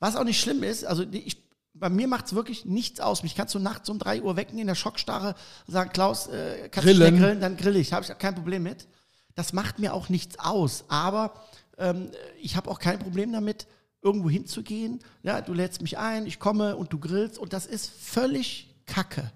Was 0.00 0.16
auch 0.16 0.24
nicht 0.24 0.38
schlimm 0.40 0.62
ist, 0.62 0.84
also 0.84 1.02
ich, 1.10 1.42
bei 1.74 1.88
mir 1.88 2.08
macht 2.08 2.26
es 2.26 2.34
wirklich 2.34 2.64
nichts 2.66 3.00
aus. 3.00 3.22
Mich 3.22 3.34
kannst 3.34 3.54
du 3.54 3.58
nachts 3.58 3.88
um 3.88 3.98
3 3.98 4.22
Uhr 4.22 4.36
wecken 4.36 4.58
in 4.58 4.66
der 4.66 4.74
Schockstarre, 4.74 5.34
sagen, 5.66 5.90
Klaus, 5.94 6.26
äh, 6.26 6.68
kannst 6.70 6.88
du 6.88 6.92
Grillen. 6.94 6.96
schnell 7.08 7.20
grillen, 7.20 7.40
dann 7.40 7.56
grille 7.56 7.78
ich. 7.78 7.92
Habe 7.92 8.04
ich 8.04 8.18
kein 8.18 8.34
Problem 8.34 8.62
mit. 8.64 8.86
Das 9.34 9.52
macht 9.52 9.78
mir 9.78 9.94
auch 9.94 10.08
nichts 10.08 10.38
aus. 10.38 10.84
Aber 10.88 11.32
ähm, 11.78 12.10
ich 12.40 12.56
habe 12.56 12.70
auch 12.70 12.78
kein 12.78 12.98
Problem 12.98 13.32
damit, 13.32 13.66
irgendwo 14.02 14.30
hinzugehen. 14.30 15.00
Ja, 15.22 15.40
du 15.40 15.52
lädst 15.52 15.82
mich 15.82 15.98
ein, 15.98 16.26
ich 16.26 16.38
komme 16.38 16.76
und 16.76 16.92
du 16.92 16.98
grillst. 16.98 17.38
Und 17.38 17.52
das 17.52 17.66
ist 17.66 17.90
völlig 17.98 18.72
Kacke, 18.86 19.30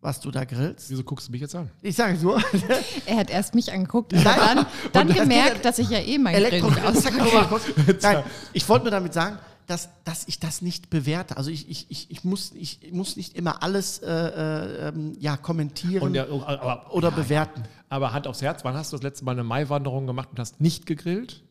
was 0.00 0.20
du 0.20 0.30
da 0.30 0.44
grillst. 0.44 0.88
Wieso 0.90 1.02
guckst 1.04 1.28
du 1.28 1.32
mich 1.32 1.40
jetzt 1.40 1.54
an? 1.54 1.70
Ich 1.82 1.96
sage 1.96 2.16
nur, 2.18 2.42
er 3.06 3.16
hat 3.16 3.30
erst 3.30 3.54
mich 3.54 3.72
angeguckt 3.72 4.12
und 4.14 4.24
Nein. 4.24 4.36
dann, 4.38 4.66
dann 4.92 5.08
Und 5.08 5.16
das 5.16 5.22
gemerkt, 5.24 5.54
geht- 5.56 5.64
dass 5.64 5.78
ich 5.78 5.90
ja 5.90 5.98
eh 5.98 6.16
mein 6.18 6.34
Grill 6.34 6.44
Elektro 6.46 6.70
nicht 6.70 7.16
nochmal 7.18 7.46
kurz. 7.48 7.64
Nein, 8.02 8.22
ich 8.52 8.68
wollte 8.68 8.84
nur 8.84 8.90
damit 8.92 9.12
sagen, 9.12 9.38
dass, 9.68 9.90
dass 10.04 10.26
ich 10.26 10.40
das 10.40 10.62
nicht 10.62 10.88
bewerte. 10.88 11.36
Also 11.36 11.50
ich, 11.50 11.68
ich, 11.68 11.86
ich, 11.90 12.10
ich, 12.10 12.24
muss, 12.24 12.52
ich 12.54 12.90
muss 12.90 13.16
nicht 13.16 13.36
immer 13.36 13.62
alles 13.62 13.98
äh, 13.98 14.10
äh, 14.10 14.88
ähm, 14.88 15.14
ja, 15.20 15.36
kommentieren 15.36 16.02
Und 16.02 16.14
der, 16.14 16.28
aber, 16.30 16.92
oder 16.92 17.10
bewerten. 17.10 17.62
aber 17.90 18.12
Hand 18.14 18.26
aufs 18.26 18.40
Herz, 18.40 18.64
wann 18.64 18.74
hast 18.74 18.92
du 18.92 18.96
das 18.96 19.02
letzte 19.02 19.24
Mal 19.26 19.32
eine 19.32 19.44
Maiwanderung 19.44 20.06
gemacht 20.06 20.30
und 20.30 20.40
hast 20.40 20.60
nicht 20.60 20.86
gegrillt? 20.86 21.42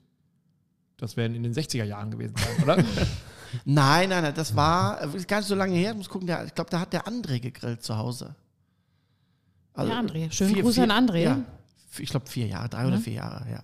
Das 0.98 1.16
werden 1.16 1.36
in 1.36 1.44
den 1.44 1.54
60er 1.54 1.84
Jahren 1.84 2.10
gewesen 2.10 2.34
sein, 2.36 2.64
oder? 2.64 2.84
Nein, 3.64 4.10
nein, 4.10 4.24
nein, 4.24 4.34
das 4.36 4.56
war 4.58 5.02
äh, 5.02 5.16
ist 5.16 5.26
gar 5.28 5.38
nicht 5.38 5.48
so 5.48 5.56
lange 5.56 5.74
her. 5.76 5.92
Ich 5.92 5.98
muss 5.98 6.10
gucken, 6.10 6.28
der, 6.28 6.44
ich 6.46 6.54
glaube, 6.54 6.70
da 6.70 6.82
hat 6.82 6.92
der 6.92 7.08
André 7.08 7.40
gegrillt 7.40 7.82
zu 7.82 7.96
Hause. 7.96 8.36
Also, 9.74 9.92
Ja, 9.92 10.00
André. 10.00 10.30
Schönen 10.32 10.54
Gruß 10.56 10.80
an 10.80 10.92
André. 10.92 11.20
Ja, 11.20 11.40
ich 11.98 12.10
glaube, 12.10 12.28
vier 12.28 12.48
Jahre, 12.48 12.68
drei 12.68 12.86
oder 12.88 12.98
vier 12.98 13.14
Jahre, 13.14 13.50
ja. 13.50 13.64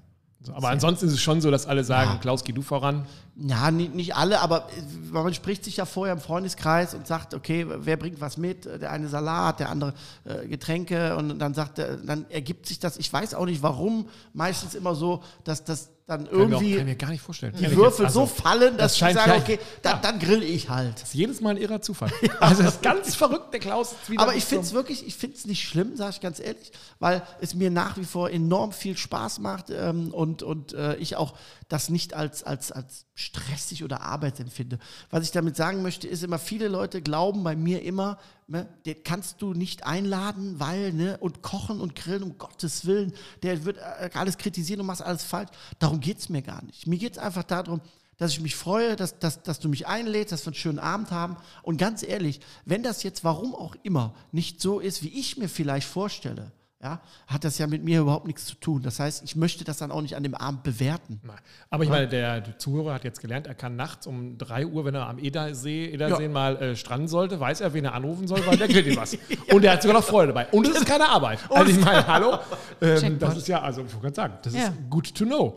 Aber 0.52 0.70
ansonsten 0.70 1.08
ist 1.08 1.14
es 1.14 1.22
schon 1.22 1.40
so, 1.42 1.52
dass 1.52 1.66
alle 1.66 1.84
sagen, 1.84 2.12
Ja. 2.12 2.18
Klaus, 2.18 2.44
geh 2.44 2.52
du 2.52 2.62
voran. 2.62 3.06
Ja, 3.36 3.72
nicht, 3.72 3.96
nicht 3.96 4.16
alle, 4.16 4.42
aber 4.42 4.68
äh, 4.78 5.12
man 5.12 5.34
spricht 5.34 5.64
sich 5.64 5.78
ja 5.78 5.86
vorher 5.86 6.14
im 6.14 6.22
Freundeskreis 6.22 6.94
und 6.94 7.08
sagt, 7.08 7.34
okay, 7.34 7.66
wer 7.68 7.98
bringt 7.98 8.22
was 8.22 8.38
mit? 8.38 8.66
Der 8.66 8.92
eine 8.92 9.08
Salat, 9.08 9.60
der 9.60 9.70
andere 9.70 9.94
äh, 10.26 10.48
Getränke 10.48 11.16
und 11.16 11.40
dann 11.40 11.54
sagt 11.54 11.80
dann 11.80 12.26
ergibt 12.30 12.68
sich 12.68 12.80
das, 12.80 12.98
ich 12.98 13.12
weiß 13.12 13.34
auch 13.36 13.46
nicht 13.46 13.64
warum, 13.64 14.08
meistens 14.34 14.76
immer 14.76 14.96
so, 14.96 15.24
dass 15.44 15.64
das 15.64 15.90
dann 16.06 16.26
Kann 16.26 16.50
mir, 16.50 16.58
auch, 16.58 16.62
irgendwie 16.62 16.76
kann 16.76 16.86
mir 16.86 16.96
gar 16.96 17.10
nicht 17.12 17.22
vorstellen. 17.22 17.54
die 17.58 17.76
Würfel 17.76 18.06
jetzt, 18.06 18.14
so 18.14 18.22
also, 18.22 18.26
fallen, 18.26 18.78
dass 18.78 18.98
das 18.98 19.10
ich 19.10 19.16
sage, 19.16 19.32
ja- 19.32 19.38
okay, 19.38 19.60
dann, 19.82 19.94
Ja. 19.96 20.00
dann 20.02 20.20
grill 20.20 20.44
ich 20.44 20.70
halt. 20.70 20.96
Das 20.96 21.04
ist 21.10 21.14
jedes 21.14 21.40
Mal 21.40 21.52
ein 21.52 21.58
irrer 21.58 21.82
Zufall. 21.82 22.12
Also 22.40 22.64
das 22.64 22.76
ist 22.76 22.82
ganz 22.84 23.16
verrückt, 23.16 23.54
der 23.54 23.60
Klaus 23.62 23.96
Aber 24.18 24.36
ich 24.36 24.44
finde 24.44 24.66
es 24.66 24.74
wirklich, 24.74 25.08
ich 25.08 25.16
finde 25.16 25.38
es 25.38 25.46
nicht 25.46 25.64
schlimm, 25.68 25.96
sage 25.96 26.12
ich 26.16 26.22
ganz 26.22 26.40
ehrlich, 26.40 26.72
weil 27.00 27.22
es 27.40 27.54
mir 27.56 27.72
nach 27.72 27.98
wie 27.98 28.04
vor 28.04 28.30
enorm 28.30 28.74
viel 28.74 28.98
Spaß 28.98 29.40
macht 29.40 29.70
ähm, 29.70 30.14
und, 30.14 30.44
und 30.44 30.74
äh, 30.74 30.96
ich 30.96 31.16
auch 31.16 31.36
das 31.70 31.90
nicht 31.90 32.14
als, 32.14 32.44
als, 32.44 32.72
als 32.72 33.06
stressig 33.16 33.84
oder 33.84 34.02
Arbeit 34.02 34.40
empfinde. 34.40 34.80
Was 35.10 35.24
ich 35.24 35.32
damit 35.32 35.56
sagen 35.56 35.82
möchte, 35.82 36.08
ist 36.08 36.24
immer, 36.24 36.38
viele 36.40 36.68
Leute 36.68 37.02
glauben 37.02 37.44
bei 37.44 37.56
mir 37.56 37.82
immer, 37.84 38.18
ne, 38.48 38.68
den 38.86 39.04
kannst 39.04 39.42
du 39.42 39.54
nicht 39.54 39.86
einladen, 39.86 40.60
weil, 40.60 40.94
ne, 40.94 41.18
und 41.20 41.42
kochen 41.42 41.82
und 41.82 41.96
grillen, 41.96 42.24
um 42.24 42.38
Gottes 42.38 42.86
Willen, 42.86 43.14
der 43.42 43.66
wird 43.66 43.78
äh, 43.78 44.10
alles 44.14 44.38
kritisieren 44.38 44.82
und 44.82 44.88
machst 44.88 45.02
alles 45.02 45.24
falsch. 45.24 45.50
Darum 45.80 46.00
geht 46.00 46.20
es 46.20 46.30
mir 46.30 46.42
gar 46.42 46.64
nicht. 46.64 46.88
Mir 46.88 46.98
geht 46.98 47.14
es 47.14 47.18
einfach 47.18 47.44
darum, 47.44 47.82
dass 48.18 48.32
ich 48.32 48.42
mich 48.42 48.56
freue, 48.56 48.96
dass, 48.96 49.20
dass, 49.20 49.44
dass 49.44 49.60
du 49.60 49.70
mich 49.70 49.88
einlädst, 49.88 50.32
dass 50.32 50.46
wir 50.46 50.52
einen 50.52 50.56
schönen 50.56 50.80
Abend 50.80 51.12
haben. 51.12 51.38
Und 51.62 51.78
ganz 51.78 52.04
ehrlich, 52.04 52.40
wenn 52.66 52.84
das 52.84 53.04
jetzt, 53.04 53.24
warum 53.24 53.56
auch 53.56 53.76
immer, 53.84 54.14
nicht 54.32 54.62
so 54.62 54.80
ist, 54.80 55.04
wie 55.04 55.20
ich 55.20 55.38
mir 55.38 55.50
vielleicht 55.50 55.88
vorstelle, 55.88 56.52
ja, 56.84 57.00
hat 57.28 57.46
das 57.46 57.58
ja 57.58 57.66
mit 57.66 57.84
mir 57.84 58.02
überhaupt 58.02 58.28
nichts 58.28 58.46
zu 58.46 58.56
tun. 58.56 58.82
Das 58.84 59.00
heißt, 59.00 59.24
ich 59.24 59.38
möchte 59.38 59.64
das 59.64 59.78
dann 59.78 59.90
auch 59.90 60.02
nicht 60.02 60.18
an 60.18 60.24
dem 60.24 60.36
Abend 60.36 60.64
bewerten. 60.64 61.22
Aber 61.70 61.84
ich 61.86 61.90
meine, 61.90 62.10
der, 62.10 62.58
Zuhörer 62.60 62.94
hat 62.96 63.06
jetzt 63.06 63.22
gelernt, 63.22 63.48
er 63.48 63.56
kann 63.56 63.78
nachts 63.78 64.06
um 64.06 64.38
3 64.38 64.68
Uhr, 64.68 64.84
wenn 64.84 64.94
er 64.94 65.08
am 65.08 65.18
Edersee, 65.18 65.86
Edersee 65.86 66.24
Ja. 66.24 66.30
mal 66.30 66.58
äh, 66.58 66.76
stranden 66.76 67.08
sollte, 67.08 67.40
weiß 67.40 67.62
er, 67.62 67.74
wen 67.74 67.86
er 67.86 67.94
anrufen 67.94 68.28
soll, 68.28 68.46
weil 68.46 68.58
der 68.58 68.68
grillt 68.68 68.86
ihm 68.88 68.98
was. 68.98 69.18
Und 69.54 69.64
er 69.64 69.74
hat 69.74 69.82
sogar 69.82 69.98
noch 69.98 70.04
Freude 70.06 70.28
dabei. 70.34 70.48
Und 70.48 70.68
es 70.68 70.76
ist 70.76 70.86
keine 70.86 71.08
Arbeit. 71.08 71.40
Also 71.50 71.72
ich 71.72 71.80
meine, 71.86 72.06
hallo, 72.06 72.38
ähm, 72.82 73.18
das 73.20 73.38
ist 73.38 73.48
ja, 73.48 73.62
also 73.62 73.82
ich 73.86 73.94
wollte 73.94 74.02
gerade 74.02 74.16
sagen, 74.16 74.34
das 74.44 74.54
Ja. 74.54 74.64
ist 74.68 74.74
good 74.90 75.16
to 75.16 75.24
know. 75.26 75.56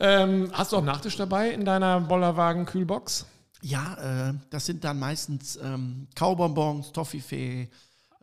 Ähm, 0.00 0.50
hast 0.52 0.72
du 0.72 0.78
auch 0.78 0.82
Nachtisch 0.84 1.16
dabei 1.16 1.50
in 1.50 1.64
deiner 1.64 2.00
Bollerwagen-Kühlbox? 2.00 3.26
Ja, 3.62 4.30
äh, 4.30 4.34
das 4.50 4.66
sind 4.66 4.82
dann 4.84 4.98
meistens 4.98 5.56
ähm, 5.62 6.08
Kaubonbons, 6.16 6.92
Toffifee, 6.92 7.70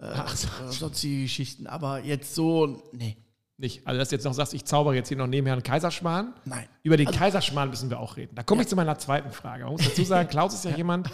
äh, 0.02 0.06
äh, 0.08 0.72
sonstige 0.72 1.24
Geschichten. 1.24 1.68
Aber 1.68 2.04
jetzt 2.04 2.36
so, 2.36 2.84
nee. 2.92 3.18
Nicht. 3.62 3.86
Also, 3.88 4.00
dass 4.00 4.10
du 4.10 4.16
jetzt 4.16 4.24
noch 4.26 4.34
sagst, 4.34 4.54
ich 4.56 4.66
zaubere 4.66 4.96
jetzt 4.96 5.08
hier 5.10 5.18
noch 5.18 5.28
nebenher 5.28 5.54
einen 5.54 5.62
Kaiserschmarrn. 5.64 6.34
Nein. 6.46 6.66
Über 6.84 6.98
den 6.98 7.12
Kaiserschmarrn 7.12 7.70
müssen 7.70 7.92
wir 7.92 8.00
auch 8.00 8.18
reden. 8.18 8.34
Da 8.34 8.42
komme 8.42 8.64
ich 8.64 8.68
zu 8.68 8.76
meiner 8.76 8.98
zweiten 8.98 9.32
Frage. 9.32 9.64
Man 9.66 9.74
muss 9.74 9.84
dazu 9.84 10.04
sagen, 10.04 10.28
Klaus 10.32 10.54
ist 10.56 10.66
ja 10.66 10.72
jemand, 10.72 11.10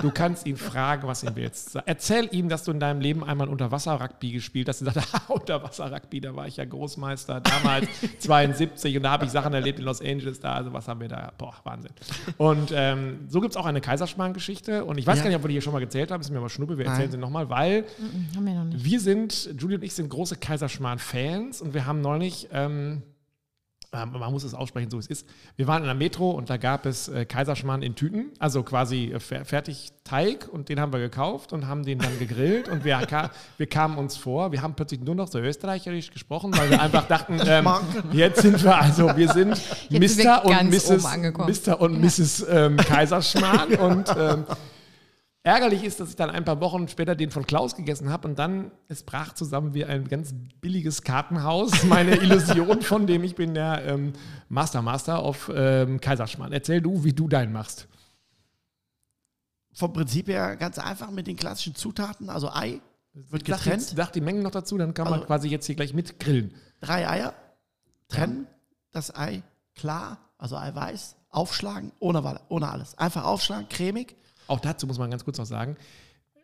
du 0.00 0.12
kannst 0.12 0.46
ihn 0.46 0.56
fragen, 0.56 1.08
was 1.08 1.24
ihn 1.24 1.32
willst. 1.34 1.74
Erzähl 1.86 2.28
ihm, 2.30 2.48
dass 2.48 2.62
du 2.62 2.70
in 2.70 2.78
deinem 2.78 3.00
Leben 3.00 3.24
einmal 3.24 3.48
Unterwasser-Rugby 3.48 4.30
gespielt 4.30 4.68
hast. 4.68 4.80
Und 4.80 4.94
sagst, 4.94 5.12
ah, 5.12 5.32
Unterwasser-Rugby, 5.32 6.20
da 6.20 6.36
war 6.36 6.46
ich 6.46 6.56
ja 6.56 6.64
Großmeister, 6.64 7.40
damals 7.40 7.88
72 8.20 8.96
und 8.96 9.02
da 9.02 9.10
habe 9.10 9.24
ich 9.24 9.32
Sachen 9.32 9.52
erlebt 9.52 9.80
in 9.80 9.84
Los 9.84 10.00
Angeles, 10.00 10.38
da, 10.38 10.52
also 10.52 10.72
was 10.72 10.86
haben 10.86 11.00
wir 11.00 11.08
da, 11.08 11.32
boah, 11.36 11.54
Wahnsinn. 11.64 11.90
Und 12.36 12.70
ähm, 12.72 13.26
so 13.28 13.40
gibt 13.40 13.54
es 13.54 13.56
auch 13.56 13.66
eine 13.66 13.80
Kaiserschmarrn-Geschichte 13.80 14.84
und 14.84 14.98
ich 14.98 15.06
weiß 15.06 15.16
Ja. 15.18 15.24
gar 15.24 15.30
nicht, 15.30 15.36
ob 15.36 15.42
wir 15.42 15.48
die 15.48 15.54
hier 15.54 15.62
schon 15.62 15.72
mal 15.72 15.80
gezählt 15.80 16.12
haben, 16.12 16.20
ist 16.20 16.30
mir 16.30 16.38
aber 16.38 16.48
Schnuppe, 16.48 16.78
wir 16.78 16.84
erzählen 16.86 17.06
Nein. 17.06 17.10
sie 17.10 17.18
nochmal, 17.18 17.50
weil 17.50 17.82
Mhm, 17.98 18.36
haben 18.36 18.46
wir 18.46 18.54
noch 18.54 18.64
nicht. 18.66 18.84
wir 18.84 19.00
sind, 19.00 19.50
Julie 19.58 19.76
und 19.78 19.82
ich 19.82 19.94
sind 19.94 20.08
große 20.10 20.36
Kaiserschmarrn-Fans 20.36 21.60
und 21.60 21.74
wir 21.74 21.86
haben 21.86 21.87
neulich, 21.94 22.48
ähm, 22.52 23.02
ähm, 23.90 24.12
man 24.12 24.32
muss 24.32 24.44
es 24.44 24.52
aussprechen, 24.52 24.90
so 24.90 24.98
wie 24.98 25.00
es 25.00 25.06
ist. 25.06 25.26
Wir 25.56 25.66
waren 25.66 25.80
in 25.80 25.86
der 25.86 25.94
Metro 25.94 26.30
und 26.30 26.50
da 26.50 26.58
gab 26.58 26.84
es 26.84 27.08
äh, 27.08 27.24
Kaiserschmarrn 27.24 27.80
in 27.80 27.94
Tüten, 27.94 28.32
also 28.38 28.62
quasi 28.62 29.12
äh, 29.14 29.18
fer 29.20 29.46
fertig 29.46 29.92
Teig 30.04 30.46
und 30.46 30.68
den 30.68 30.78
haben 30.78 30.92
wir 30.92 31.00
gekauft 31.00 31.54
und 31.54 31.66
haben 31.66 31.84
den 31.84 31.98
dann 31.98 32.18
gegrillt 32.18 32.68
und 32.68 32.84
wir, 32.84 32.98
ka 33.06 33.30
wir 33.56 33.66
kamen 33.66 33.96
uns 33.96 34.16
vor, 34.16 34.52
wir 34.52 34.60
haben 34.60 34.74
plötzlich 34.74 35.00
nur 35.00 35.14
noch 35.14 35.28
so 35.28 35.38
österreicherisch 35.38 36.10
gesprochen, 36.10 36.54
weil 36.54 36.68
wir 36.68 36.82
einfach 36.82 37.08
dachten, 37.08 37.40
ähm, 37.46 37.66
jetzt 38.12 38.42
sind 38.42 38.62
wir, 38.62 38.76
also 38.76 39.16
wir 39.16 39.32
sind 39.32 39.58
Mr. 39.90 40.44
und 40.44 40.68
Mrs. 40.68 41.66
Mr. 41.66 41.80
und 41.80 41.98
Mrs. 41.98 42.46
Ähm, 42.46 42.76
Kaiserschmarrn 42.76 43.74
und 43.76 44.14
ähm, 44.18 44.44
Ärgerlich 45.44 45.84
ist, 45.84 46.00
dass 46.00 46.10
ich 46.10 46.16
dann 46.16 46.30
ein 46.30 46.44
paar 46.44 46.60
Wochen 46.60 46.88
später 46.88 47.14
den 47.14 47.30
von 47.30 47.46
Klaus 47.46 47.74
gegessen 47.76 48.10
habe 48.10 48.28
und 48.28 48.38
dann, 48.38 48.70
es 48.88 49.02
brach 49.04 49.32
zusammen 49.34 49.72
wie 49.72 49.84
ein 49.84 50.08
ganz 50.08 50.34
billiges 50.60 51.02
Kartenhaus. 51.02 51.84
Meine 51.84 52.16
Illusion 52.16 52.82
von 52.82 53.06
dem, 53.06 53.22
ich 53.24 53.34
bin 53.34 53.54
der 53.54 53.84
ähm, 53.86 54.12
Master 54.48 54.82
Master 54.82 55.20
auf 55.20 55.50
ähm, 55.54 56.00
Kaiserschmarrn. 56.00 56.52
Erzähl 56.52 56.82
du, 56.82 57.04
wie 57.04 57.12
du 57.12 57.28
deinen 57.28 57.52
machst. 57.52 57.88
Vom 59.72 59.92
Prinzip 59.92 60.26
her 60.28 60.56
ganz 60.56 60.78
einfach 60.78 61.10
mit 61.10 61.28
den 61.28 61.36
klassischen 61.36 61.76
Zutaten, 61.76 62.30
also 62.30 62.50
Ei 62.50 62.80
wird 63.14 63.46
Sag, 63.46 63.58
getrennt, 63.58 63.82
jetzt, 63.82 63.96
sag 63.96 64.12
die 64.12 64.20
Mengen 64.20 64.42
noch 64.42 64.50
dazu, 64.50 64.76
dann 64.76 64.92
kann 64.92 65.04
man 65.04 65.14
Also- 65.14 65.26
quasi 65.26 65.48
jetzt 65.48 65.66
hier 65.66 65.76
gleich 65.76 65.94
mit 65.94 66.18
grillen. 66.18 66.52
drei 66.80 67.08
Eier, 67.08 67.32
trennen, 68.08 68.46
das 68.90 69.14
Ei 69.14 69.42
klar, 69.76 70.18
also 70.36 70.56
Eiweiß, 70.56 71.16
aufschlagen, 71.30 71.92
ohne, 72.00 72.40
ohne 72.48 72.68
alles. 72.68 72.98
Einfach 72.98 73.24
aufschlagen, 73.24 73.68
cremig. 73.68 74.16
Auch 74.48 74.58
dazu 74.60 74.86
muss 74.88 74.98
man 74.98 75.10
ganz 75.10 75.24
kurz 75.24 75.38
noch 75.38 75.46
sagen, 75.46 75.76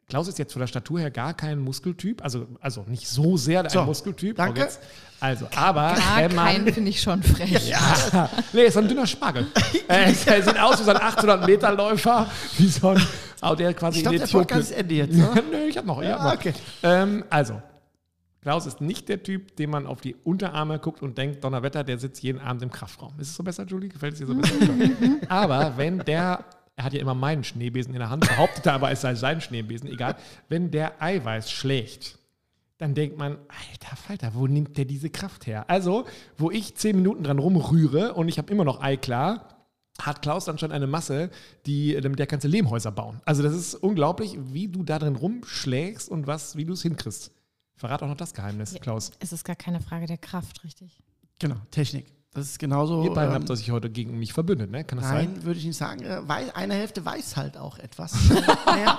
Klaus 0.07 0.29
ist 0.29 0.39
jetzt 0.39 0.53
von 0.53 0.61
der 0.61 0.67
Statur 0.67 1.01
her 1.01 1.11
gar 1.11 1.33
kein 1.33 1.59
Muskeltyp, 1.59 2.23
also, 2.23 2.47
also 2.61 2.85
nicht 2.87 3.09
so 3.09 3.39
sehr 3.39 3.65
ein 3.65 3.71
So, 3.71 3.85
Muskeltyp. 3.85 4.37
danke. 4.37 4.61
Jetzt, 4.61 4.79
also, 5.19 5.47
aber 5.57 5.95
Gar 5.95 6.17
wenn 6.19 6.35
man, 6.35 6.47
keinen 6.47 6.75
finde 6.75 6.91
ich 6.91 7.01
schon 7.01 7.23
frech. 7.23 7.69
Ja, 7.71 8.29
nee, 8.53 8.65
ist 8.67 8.75
so 8.75 8.81
ein 8.81 8.89
dünner 8.89 9.07
Spargel. 9.07 9.47
äh, 9.89 10.13
er 10.27 10.43
sieht 10.43 10.61
aus 10.61 10.79
wie 10.81 10.85
so 10.85 10.91
ein 10.91 10.99
800-Meter-Läufer, 10.99 12.27
wie 12.59 12.69
so 12.69 12.89
ein, 12.89 13.03
oh, 13.41 13.55
der 13.55 13.73
quasi 13.73 13.99
Ich 13.99 14.03
glaube, 14.05 14.17
in 14.17 14.21
der 14.21 14.29
Äthiopien- 14.29 14.39
Podcast 14.41 14.71
ist 14.73 14.77
Ende 14.77 14.95
jetzt. 14.95 15.15
Ne? 15.17 15.43
Nö, 15.51 15.57
ich 15.69 15.79
hab 15.79 15.87
noch. 15.87 16.03
Ich 16.03 16.09
hab 16.11 16.19
Ja, 16.19 16.25
noch. 16.25 16.35
okay. 16.35 16.53
Ähm, 16.83 17.25
also, 17.31 17.63
Klaus 18.43 18.67
ist 18.67 18.83
nicht 18.83 19.09
der 19.09 19.23
Typ, 19.23 19.57
dem 19.57 19.71
man 19.71 19.87
auf 19.87 20.03
die 20.03 20.15
Unterarme 20.23 20.79
guckt 20.81 21.01
und 21.03 21.17
denkt, 21.17 21.43
Donnerwetter, 21.43 21.83
der 21.83 21.99
sitzt 21.99 22.23
jeden 22.23 22.41
Abend 22.43 22.63
im 22.63 22.71
Kraftraum. 22.71 23.15
Ist 23.19 23.29
es 23.31 23.37
so 23.37 23.43
besser, 23.43 23.65
Julie? 23.65 23.89
Gefällt 23.89 24.13
es 24.13 24.19
dir 24.19 24.27
so 24.27 24.35
besser? 24.35 24.55
aber 25.31 25.73
wenn 25.79 26.01
der, 26.01 26.45
er 26.77 26.85
hat 26.85 26.93
ja 26.93 27.01
immer 27.01 27.15
meinen 27.15 27.45
Schneebesen 27.45 27.93
in 27.95 28.01
der 28.01 28.11
Hand, 28.11 28.27
behauptet 28.29 28.67
er 28.67 28.75
aber, 28.75 28.91
es 28.91 29.01
sei 29.01 29.15
sein 29.15 29.41
Schneebesen, 29.41 29.89
egal. 29.89 30.17
Wenn 30.49 30.71
der 30.71 31.01
Eiweiß 31.03 31.51
schlägt, 31.51 32.19
dann 32.79 32.95
denkt 32.95 33.17
man, 33.17 33.39
alter 33.71 33.97
Falter, 33.97 34.33
wo 34.35 34.47
nimmt 34.47 34.77
der 34.77 34.85
diese 34.85 35.09
Kraft 35.11 35.47
her? 35.47 35.71
Also, 35.71 36.05
wo 36.37 36.51
ich 36.51 36.75
zehn 36.75 36.97
Minuten 36.97 37.23
dran 37.23 37.39
rumrühre 37.39 38.15
und 38.15 38.29
ich 38.29 38.39
habe 38.39 38.53
immer 38.53 38.65
noch 38.65 38.83
Ei 38.83 38.97
klar, 38.97 39.49
hat 40.01 40.23
Klaus 40.23 40.47
dann 40.47 40.59
schon 40.59 40.73
eine 40.73 40.89
Masse, 40.89 41.31
die, 41.67 41.99
damit 42.01 42.19
der 42.19 42.27
kannst 42.27 42.45
du 42.45 42.49
Lehmhäuser 42.49 42.91
bauen. 42.91 43.21
Also 43.25 43.45
das 43.45 43.55
ist 43.55 43.77
unglaublich, 43.77 44.37
wie 44.53 44.67
du 44.67 44.83
da 44.83 44.99
drin 44.99 45.15
rumschlägst 45.15 46.09
und 46.09 46.27
was, 46.27 46.57
wie 46.57 46.65
du 46.65 46.73
es 46.73 46.83
hinkriegst. 46.83 47.31
Verrat 47.77 48.03
auch 48.03 48.09
noch 48.09 48.17
das 48.17 48.35
Geheimnis, 48.35 48.73
Ja. 48.73 48.81
Klaus. 48.81 49.13
Es 49.21 49.33
ist 49.33 49.45
gar 49.45 49.55
keine 49.57 49.81
Frage 49.81 50.07
der 50.07 50.19
Kraft, 50.19 50.65
richtig? 50.65 51.01
Genau, 51.39 51.57
Technik. 51.71 52.07
Das 52.35 52.47
ist 52.47 52.59
genauso. 52.59 53.05
Ihr 53.05 53.13
beiden 53.13 53.33
ähm, 53.35 53.41
habt 53.41 53.51
euch 53.51 53.71
heute 53.71 53.89
gegen 53.89 54.19
mich 54.19 54.33
verbündet, 54.33 54.69
ne? 54.71 54.83
Kann 54.83 54.99
das 54.99 55.07
sein? 55.09 55.31
Nein, 55.35 55.45
würde 55.45 55.59
ich 55.61 55.65
nicht 55.67 55.77
sagen. 55.77 56.03
Äh, 56.03 56.21
wei- 56.29 56.55
Eine 56.55 56.75
Hälfte 56.75 57.05
weiß 57.05 57.37
halt 57.37 57.57
auch 57.57 57.79
etwas 57.79 58.13
mehr 58.75 58.99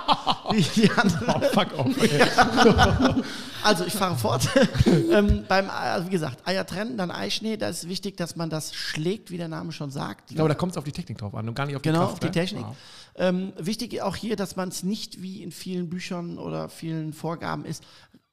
wie 0.50 0.62
die 0.62 0.90
andere. 0.90 1.34
Oh, 1.36 1.40
fuck 1.52 1.78
off. 1.78 2.02
ey. 2.02 3.22
Also 3.62 3.84
ich 3.84 3.94
fahre 3.94 4.16
fort. 4.16 4.48
ähm, 5.10 5.44
beim, 5.48 5.68
also 5.70 6.06
wie 6.06 6.10
gesagt, 6.12 6.46
Eier 6.46 6.64
trennen, 6.64 6.96
dann 6.96 7.10
Eischnee. 7.10 7.56
Da 7.56 7.68
ist 7.68 7.88
wichtig, 7.88 8.16
dass 8.16 8.36
man 8.36 8.48
das 8.48 8.72
schlägt, 8.74 9.32
wie 9.32 9.38
der 9.38 9.48
Name 9.48 9.72
schon 9.72 9.90
sagt. 9.90 10.30
Ich 10.30 10.36
glaube, 10.36 10.48
da 10.50 10.54
kommt 10.54 10.72
es 10.72 10.78
auf 10.78 10.84
die 10.84 10.92
Technik 10.92 11.18
drauf 11.18 11.34
an 11.34 11.48
und 11.48 11.54
gar 11.54 11.66
nicht 11.66 11.74
auf 11.74 11.82
die 11.82 11.88
Genau, 11.88 12.02
Kraft. 12.02 12.12
auf 12.12 12.20
die 12.20 12.26
ne? 12.26 12.32
Technik. 12.32 12.64
Wow. 12.64 12.76
Ähm, 13.16 13.52
wichtig 13.58 14.00
auch 14.02 14.14
hier, 14.14 14.36
dass 14.36 14.54
man 14.54 14.68
es 14.68 14.84
nicht 14.84 15.20
wie 15.20 15.42
in 15.42 15.50
vielen 15.50 15.88
Büchern 15.90 16.38
oder 16.38 16.68
vielen 16.68 17.12
Vorgaben 17.12 17.64
ist, 17.64 17.82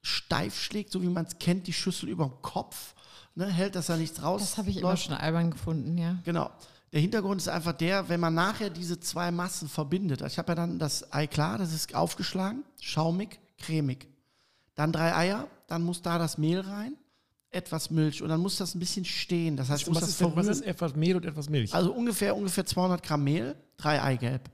steif 0.02 0.56
schlägt, 0.60 0.92
so 0.92 1.02
wie 1.02 1.08
man 1.08 1.24
es 1.26 1.38
kennt, 1.40 1.66
die 1.66 1.72
Schüssel 1.72 2.08
über 2.08 2.26
dem 2.26 2.40
Kopf, 2.42 2.94
ne, 3.34 3.46
hält, 3.46 3.74
dass 3.74 3.86
da 3.86 3.96
nichts 3.96 4.22
raus. 4.22 4.40
Das 4.40 4.58
habe 4.58 4.70
ich 4.70 4.78
immer 4.78 4.90
läuft. 4.90 5.04
schon 5.04 5.14
albern 5.14 5.50
gefunden, 5.50 5.98
ja. 5.98 6.16
Genau. 6.24 6.50
Der 6.92 7.00
Hintergrund 7.00 7.40
ist 7.40 7.48
einfach 7.48 7.72
der, 7.72 8.08
wenn 8.08 8.20
man 8.20 8.34
nachher 8.34 8.70
diese 8.70 9.00
zwei 9.00 9.32
Massen 9.32 9.68
verbindet. 9.68 10.22
Ich 10.22 10.38
habe 10.38 10.52
ja 10.52 10.54
dann 10.54 10.78
das 10.78 11.12
Ei 11.12 11.26
klar, 11.26 11.58
das 11.58 11.72
ist 11.72 11.94
aufgeschlagen, 11.94 12.62
schaumig, 12.80 13.40
cremig. 13.58 14.06
Dann 14.76 14.92
drei 14.92 15.14
Eier, 15.14 15.48
dann 15.66 15.82
muss 15.82 16.02
da 16.02 16.18
das 16.18 16.38
Mehl 16.38 16.60
rein, 16.60 16.94
etwas 17.50 17.90
Milch 17.90 18.22
und 18.22 18.28
dann 18.28 18.40
muss 18.40 18.58
das 18.58 18.74
ein 18.74 18.78
bisschen 18.78 19.04
stehen. 19.04 19.56
Das 19.56 19.70
heißt, 19.70 19.82
ich 19.82 19.88
muss 19.88 19.96
Was 19.96 20.02
das 20.02 20.10
ist, 20.10 20.20
denn, 20.20 20.36
was 20.36 20.46
ist 20.46 20.60
etwas 20.62 20.94
Mehl 20.94 21.16
und 21.16 21.24
etwas 21.24 21.48
Milch? 21.48 21.74
Also 21.74 21.92
ungefähr, 21.92 22.36
ungefähr 22.36 22.64
200 22.64 23.02
Gramm 23.02 23.24
Mehl, 23.24 23.56
drei 23.76 24.00
Eigelb 24.00 24.48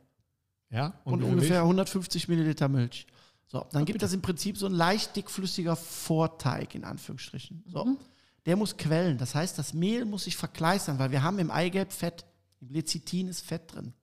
ja? 0.71 0.95
und, 1.05 1.21
viel 1.21 1.29
ungefähr 1.29 1.51
Milch? 1.51 1.62
150 1.62 2.29
Milliliter 2.29 2.69
Milch. 2.69 3.07
So, 3.49 3.66
dann 3.73 3.85
gibt 3.85 4.01
das 4.01 4.12
im 4.12 4.23
Prinzip 4.23 4.57
so 4.57 4.66
ein 4.66 4.73
leicht 4.73 5.16
dickflüssiger 5.16 5.75
Vorteig 5.77 6.75
in 6.75 6.85
Anführungsstrichen. 6.85 7.64
So, 7.66 7.99
der 8.46 8.57
muss 8.57 8.76
quellen. 8.76 9.18
Das 9.18 9.35
heißt, 9.35 9.59
das 9.59 9.74
Mehl 9.74 10.05
muss 10.05 10.24
sich 10.24 10.37
verkleistern, 10.37 10.98
weil 10.98 11.11
wir 11.11 11.22
haben 11.22 11.38
im 11.38 11.50
Eigelb 11.50 11.92
Fett. 11.92 12.24
Im 12.61 12.68
Lecithin 12.68 13.29
ist 13.29 13.40
Fett 13.40 13.74
drin. 13.74 13.94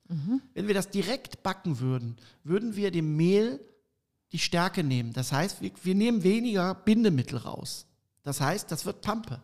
Wenn 0.54 0.68
wir 0.68 0.74
das 0.74 0.90
direkt 0.90 1.44
backen 1.44 1.80
würden, 1.80 2.18
würden 2.44 2.76
wir 2.76 2.92
dem 2.92 3.16
Mehl 3.16 3.60
die 4.32 4.40
Stärke 4.40 4.84
nehmen. 4.84 5.14
Das 5.14 5.32
heißt, 5.32 5.62
wir, 5.62 5.72
wir 5.84 5.96
nehmen 5.96 6.24
weniger 6.24 6.74
Bindemittel 6.74 7.38
raus. 7.38 7.86
Das 8.24 8.42
heißt, 8.42 8.72
das 8.72 8.86
wird 8.86 9.02
Pampe. 9.02 9.42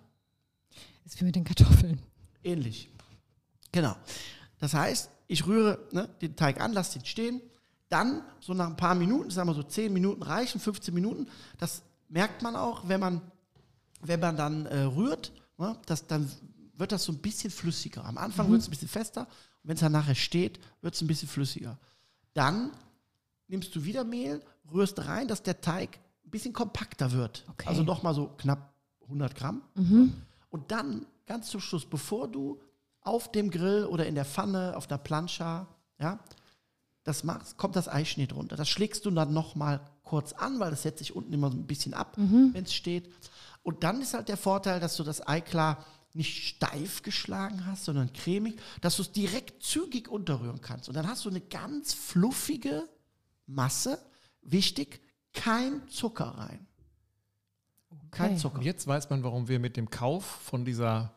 Ist 1.05 1.19
wie 1.19 1.25
mit 1.25 1.35
den 1.35 1.43
Kartoffeln. 1.43 1.99
Ähnlich. 2.43 2.89
Genau. 3.71 3.95
Das 4.59 4.73
heißt, 4.73 5.09
ich 5.27 5.45
rühre 5.45 5.79
ne, 5.91 6.09
den 6.21 6.35
Teig 6.35 6.61
an, 6.61 6.73
lasse 6.73 6.99
den 6.99 7.05
stehen. 7.05 7.41
Dann, 7.89 8.23
so 8.39 8.53
nach 8.53 8.67
ein 8.67 8.77
paar 8.77 8.95
Minuten, 8.95 9.29
sagen 9.29 9.49
wir 9.49 9.53
so 9.53 9.63
10 9.63 9.91
Minuten 9.91 10.23
reichen, 10.23 10.59
15 10.59 10.93
Minuten, 10.93 11.27
das 11.59 11.83
merkt 12.09 12.41
man 12.41 12.55
auch, 12.55 12.87
wenn 12.87 12.99
man, 12.99 13.21
wenn 14.07 14.19
man 14.19 14.37
dann 14.37 14.65
äh, 14.65 14.81
rührt, 14.81 15.31
ne, 15.57 15.77
das, 15.85 16.07
dann 16.07 16.29
wird 16.75 16.91
das 16.91 17.03
so 17.03 17.11
ein 17.11 17.19
bisschen 17.19 17.51
flüssiger. 17.51 18.05
Am 18.05 18.17
Anfang 18.17 18.49
wird 18.51 18.61
es 18.61 18.67
ein 18.67 18.71
bisschen 18.71 18.87
fester 18.87 19.21
und 19.21 19.69
wenn 19.69 19.75
es 19.75 19.81
dann 19.81 19.91
nachher 19.91 20.15
steht, 20.15 20.59
wird 20.81 20.95
es 20.95 21.01
ein 21.01 21.07
bisschen 21.07 21.29
flüssiger. 21.29 21.77
Dann 22.33 22.71
nimmst 23.47 23.75
du 23.75 23.83
wieder 23.83 24.03
Mehl, 24.03 24.41
rührst 24.71 25.05
rein, 25.05 25.27
dass 25.27 25.43
der 25.43 25.61
Teig 25.61 25.99
ein 26.25 26.31
bisschen 26.31 26.53
kompakter 26.53 27.11
wird. 27.11 27.45
Okay. 27.51 27.69
Also 27.69 27.83
nochmal 27.83 28.13
so 28.13 28.27
knapp 28.37 28.73
100 29.03 29.35
Gramm. 29.35 29.61
Und 30.49 30.71
dann, 30.71 31.05
ganz 31.25 31.49
zum 31.49 31.61
Schluss, 31.61 31.85
bevor 31.85 32.27
du 32.27 32.59
auf 33.01 33.31
dem 33.31 33.51
Grill 33.51 33.85
oder 33.85 34.05
in 34.07 34.15
der 34.15 34.25
Pfanne, 34.25 34.75
auf 34.75 34.87
der 34.87 34.97
Plancha, 34.97 35.67
ja, 35.99 36.19
das 37.03 37.23
machst, 37.23 37.57
kommt 37.57 37.75
das 37.75 37.87
Eischnee 37.89 38.27
drunter. 38.27 38.55
Das 38.55 38.69
schlägst 38.69 39.05
du 39.05 39.11
dann 39.11 39.33
nochmal 39.33 39.81
kurz 40.03 40.33
an, 40.33 40.59
weil 40.59 40.71
das 40.71 40.83
setzt 40.83 40.99
sich 40.99 41.15
unten 41.15 41.33
immer 41.33 41.51
so 41.51 41.57
ein 41.57 41.67
bisschen 41.67 41.93
ab, 41.93 42.15
wenn 42.53 42.63
es 42.63 42.73
steht. 42.73 43.09
Und 43.63 43.83
dann 43.83 44.01
ist 44.01 44.13
halt 44.13 44.29
der 44.29 44.37
Vorteil, 44.37 44.79
dass 44.79 44.97
du 44.97 45.03
das 45.03 45.25
Ei 45.27 45.41
klar 45.41 45.83
nicht 46.13 46.47
steif 46.47 47.01
geschlagen 47.01 47.65
hast, 47.65 47.85
sondern 47.85 48.13
cremig, 48.13 48.59
dass 48.81 48.97
du 48.97 49.01
es 49.01 49.11
direkt 49.11 49.63
zügig 49.63 50.07
unterrühren 50.09 50.61
kannst. 50.61 50.87
Und 50.87 50.95
dann 50.95 51.07
hast 51.07 51.25
du 51.25 51.29
eine 51.29 51.41
ganz 51.41 51.93
fluffige 51.93 52.87
Masse. 53.47 53.97
Wichtig, 54.41 55.01
kein 55.33 55.87
Zucker 55.89 56.25
rein. 56.25 56.67
Kein 58.11 58.31
Okay. 58.31 58.37
Zucker. 58.37 58.57
Und 58.57 58.63
jetzt 58.63 58.85
weiß 58.85 59.09
man, 59.09 59.23
warum 59.23 59.47
wir 59.47 59.59
mit 59.59 59.75
dem 59.75 59.89
Kauf 59.89 60.23
von 60.23 60.65
dieser 60.65 61.15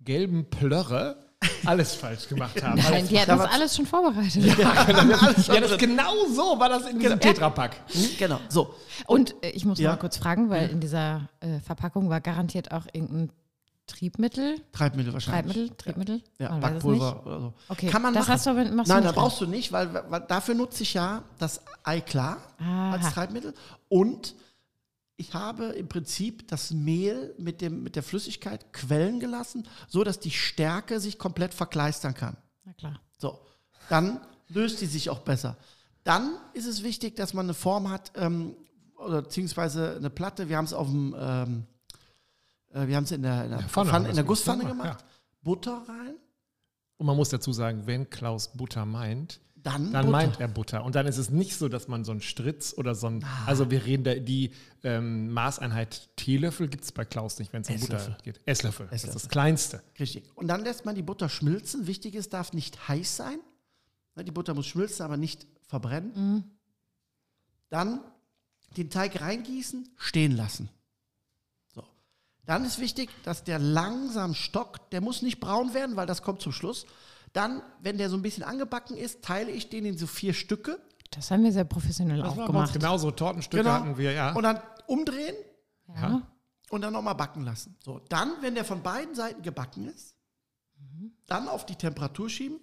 gelben 0.00 0.48
Plörre 0.48 1.27
alles 1.64 1.94
falsch 1.94 2.28
gemacht 2.28 2.62
haben. 2.62 2.80
Nein, 2.80 3.06
die 3.08 3.18
hatten 3.18 3.28
da 3.30 3.36
das 3.36 3.52
alles 3.52 3.76
schon 3.76 3.86
vorbereitet. 3.86 4.44
ja, 4.58 4.84
das 5.60 5.78
genau 5.78 6.12
so 6.34 6.58
war 6.58 6.68
das 6.68 6.86
in 6.86 6.98
diesem 6.98 7.20
Tetrapack. 7.20 7.76
Genau, 8.18 8.40
so. 8.48 8.74
Und 9.06 9.34
äh, 9.42 9.50
ich 9.50 9.64
muss 9.64 9.78
Ja. 9.78 9.90
noch 9.90 9.96
mal 9.96 10.00
kurz 10.00 10.16
fragen, 10.16 10.50
weil 10.50 10.68
in 10.70 10.80
dieser 10.80 11.28
äh, 11.40 11.60
Verpackung 11.60 12.10
war 12.10 12.20
garantiert 12.20 12.72
auch 12.72 12.86
irgendein 12.92 13.30
Triebmittel, 13.86 14.60
Treibmittel 14.72 15.12
wahrscheinlich. 15.14 15.54
Treibmittel, 15.56 15.76
Triebmittel. 15.76 16.22
Ja, 16.38 16.50
Man 16.50 16.60
Backpulver 16.60 17.22
oder 17.26 17.40
so. 17.40 17.52
Okay, 17.68 17.86
Kann 17.86 18.02
man 18.02 18.12
das 18.12 18.24
machen. 18.24 18.34
hast 18.34 18.46
du 18.46 18.50
aber- 18.50 18.64
machst 18.64 18.88
du 18.90 18.94
Nein, 18.94 19.02
nicht 19.04 19.16
da 19.16 19.20
brauchst 19.20 19.40
du 19.40 19.46
nicht, 19.46 19.72
weil, 19.72 20.04
weil 20.10 20.20
dafür 20.28 20.54
nutze 20.54 20.82
ich 20.82 20.92
ja 20.94 21.22
das 21.38 21.62
Ei 21.84 22.00
klar 22.00 22.38
Aha. 22.60 22.92
als 22.92 23.14
Treibmittel 23.14 23.54
und 23.88 24.34
ich 25.18 25.34
habe 25.34 25.66
im 25.66 25.88
Prinzip 25.88 26.46
das 26.46 26.70
Mehl 26.70 27.34
mit, 27.38 27.60
dem, 27.60 27.82
mit 27.82 27.96
der 27.96 28.04
Flüssigkeit 28.04 28.72
quellen 28.72 29.18
gelassen, 29.18 29.66
so 29.88 30.04
dass 30.04 30.20
die 30.20 30.30
Stärke 30.30 31.00
sich 31.00 31.18
komplett 31.18 31.52
verkleistern 31.52 32.14
kann. 32.14 32.36
Na 32.64 32.72
klar. 32.72 33.00
So, 33.18 33.40
dann 33.90 34.20
löst 34.48 34.80
die 34.80 34.86
sich 34.86 35.10
auch 35.10 35.18
besser. 35.18 35.56
Dann 36.04 36.36
ist 36.54 36.66
es 36.66 36.84
wichtig, 36.84 37.16
dass 37.16 37.34
man 37.34 37.46
eine 37.46 37.54
Form 37.54 37.90
hat, 37.90 38.12
ähm, 38.14 38.54
oder 38.96 39.22
beziehungsweise 39.22 39.96
eine 39.96 40.08
Platte. 40.08 40.48
Wir 40.48 40.56
haben 40.56 40.64
es 40.66 40.72
auf 40.72 40.86
dem, 40.86 41.14
ähm, 41.18 41.66
äh, 42.70 42.86
wir 42.86 42.96
haben 42.96 43.04
es 43.04 43.10
in 43.10 43.22
der, 43.22 43.44
in 43.44 43.50
der, 43.50 43.60
Pfanne 43.60 43.90
Pfanne, 43.90 44.08
in 44.08 44.14
der 44.14 44.22
gemacht. 44.22 44.26
Gusspfanne 44.28 44.62
Ja, 44.62 44.68
gemacht. 44.68 45.04
Butter 45.42 45.82
rein, 45.88 46.14
Und 46.96 47.06
man 47.06 47.16
muss 47.16 47.28
dazu 47.30 47.52
sagen, 47.52 47.86
wenn 47.86 48.08
Klaus 48.08 48.52
Butter 48.52 48.86
meint, 48.86 49.40
dann, 49.72 49.92
dann 49.92 50.06
Butter. 50.06 50.10
meint 50.10 50.40
er 50.40 50.48
Butter. 50.48 50.84
Und 50.84 50.94
dann 50.94 51.06
ist 51.06 51.18
es 51.18 51.30
nicht 51.30 51.56
so, 51.56 51.68
dass 51.68 51.88
man 51.88 52.04
so 52.04 52.12
einen 52.12 52.20
Stritz 52.20 52.74
oder 52.76 52.94
so 52.94 53.06
ein. 53.08 53.24
Ah. 53.24 53.46
Also, 53.46 53.70
wir 53.70 53.84
reden 53.84 54.04
da, 54.04 54.14
die 54.14 54.52
ähm, 54.82 55.32
Maßeinheit 55.32 56.08
Teelöffel 56.16 56.68
gibt 56.68 56.84
es 56.84 56.92
bei 56.92 57.04
Klaus 57.04 57.38
nicht, 57.38 57.52
wenn 57.52 57.62
es 57.62 57.70
um 57.70 57.78
Butter 57.80 57.96
Esslöffel. 57.96 58.16
geht. 58.22 58.40
Esslöffel. 58.46 58.86
Das 58.86 58.94
ist 58.94 59.08
Esslöffel. 59.08 59.22
das 59.22 59.28
Kleinste. 59.30 59.82
Richtig. 59.98 60.24
Und 60.36 60.48
dann 60.48 60.62
lässt 60.64 60.84
man 60.84 60.94
die 60.94 61.02
Butter 61.02 61.28
schmilzen. 61.28 61.86
Wichtig 61.86 62.14
ist, 62.14 62.32
darf 62.32 62.52
nicht 62.52 62.88
heiß 62.88 63.16
sein. 63.16 63.38
Ne, 64.14 64.24
Die 64.24 64.30
Butter 64.32 64.54
muss 64.54 64.66
schmilzen, 64.66 65.04
aber 65.04 65.16
nicht 65.16 65.46
verbrennen. 65.66 66.44
Dann 67.70 68.00
den 68.76 68.90
Teig 68.90 69.20
reingießen, 69.20 69.88
stehen 69.96 70.32
lassen. 70.36 70.68
So. 71.74 71.84
Dann 72.46 72.64
ist 72.64 72.78
wichtig, 72.80 73.10
dass 73.24 73.44
der 73.44 73.58
langsam 73.58 74.34
stockt. 74.34 74.92
Der 74.92 75.00
muss 75.00 75.22
nicht 75.22 75.40
braun 75.40 75.74
werden, 75.74 75.96
weil 75.96 76.06
das 76.06 76.22
kommt 76.22 76.42
zum 76.42 76.52
Schluss. 76.52 76.86
Dann, 77.32 77.62
wenn 77.82 77.98
der 77.98 78.10
so 78.10 78.16
ein 78.16 78.22
bisschen 78.22 78.42
angebacken 78.42 78.96
ist, 78.96 79.22
teile 79.22 79.50
ich 79.50 79.68
den 79.68 79.84
in 79.84 79.98
so 79.98 80.06
vier 80.06 80.32
Stücke. 80.34 80.80
Das 81.10 81.30
haben 81.30 81.44
wir 81.44 81.52
sehr 81.52 81.64
professionell 81.64 82.18
Das 82.18 82.28
auch 82.28 82.36
war 82.36 82.46
bei 82.52 82.58
uns 82.60 82.72
gemacht. 82.72 82.72
genauso. 82.74 83.10
Tortenstücke 83.10 83.62
Genau. 83.62 83.74
hatten 83.74 83.96
wir, 83.98 84.12
ja. 84.12 84.32
Und 84.34 84.42
dann 84.42 84.60
umdrehen 84.86 85.34
Ja. 85.94 86.22
und 86.70 86.80
dann 86.82 86.92
nochmal 86.92 87.14
backen 87.14 87.42
lassen. 87.44 87.76
So, 87.84 88.00
dann, 88.08 88.32
wenn 88.42 88.54
der 88.54 88.64
von 88.64 88.82
beiden 88.82 89.14
Seiten 89.14 89.42
gebacken 89.42 89.86
ist, 89.88 90.14
dann 91.26 91.48
auf 91.48 91.66
die 91.66 91.74
Temperatur 91.76 92.28
schieben 92.30 92.58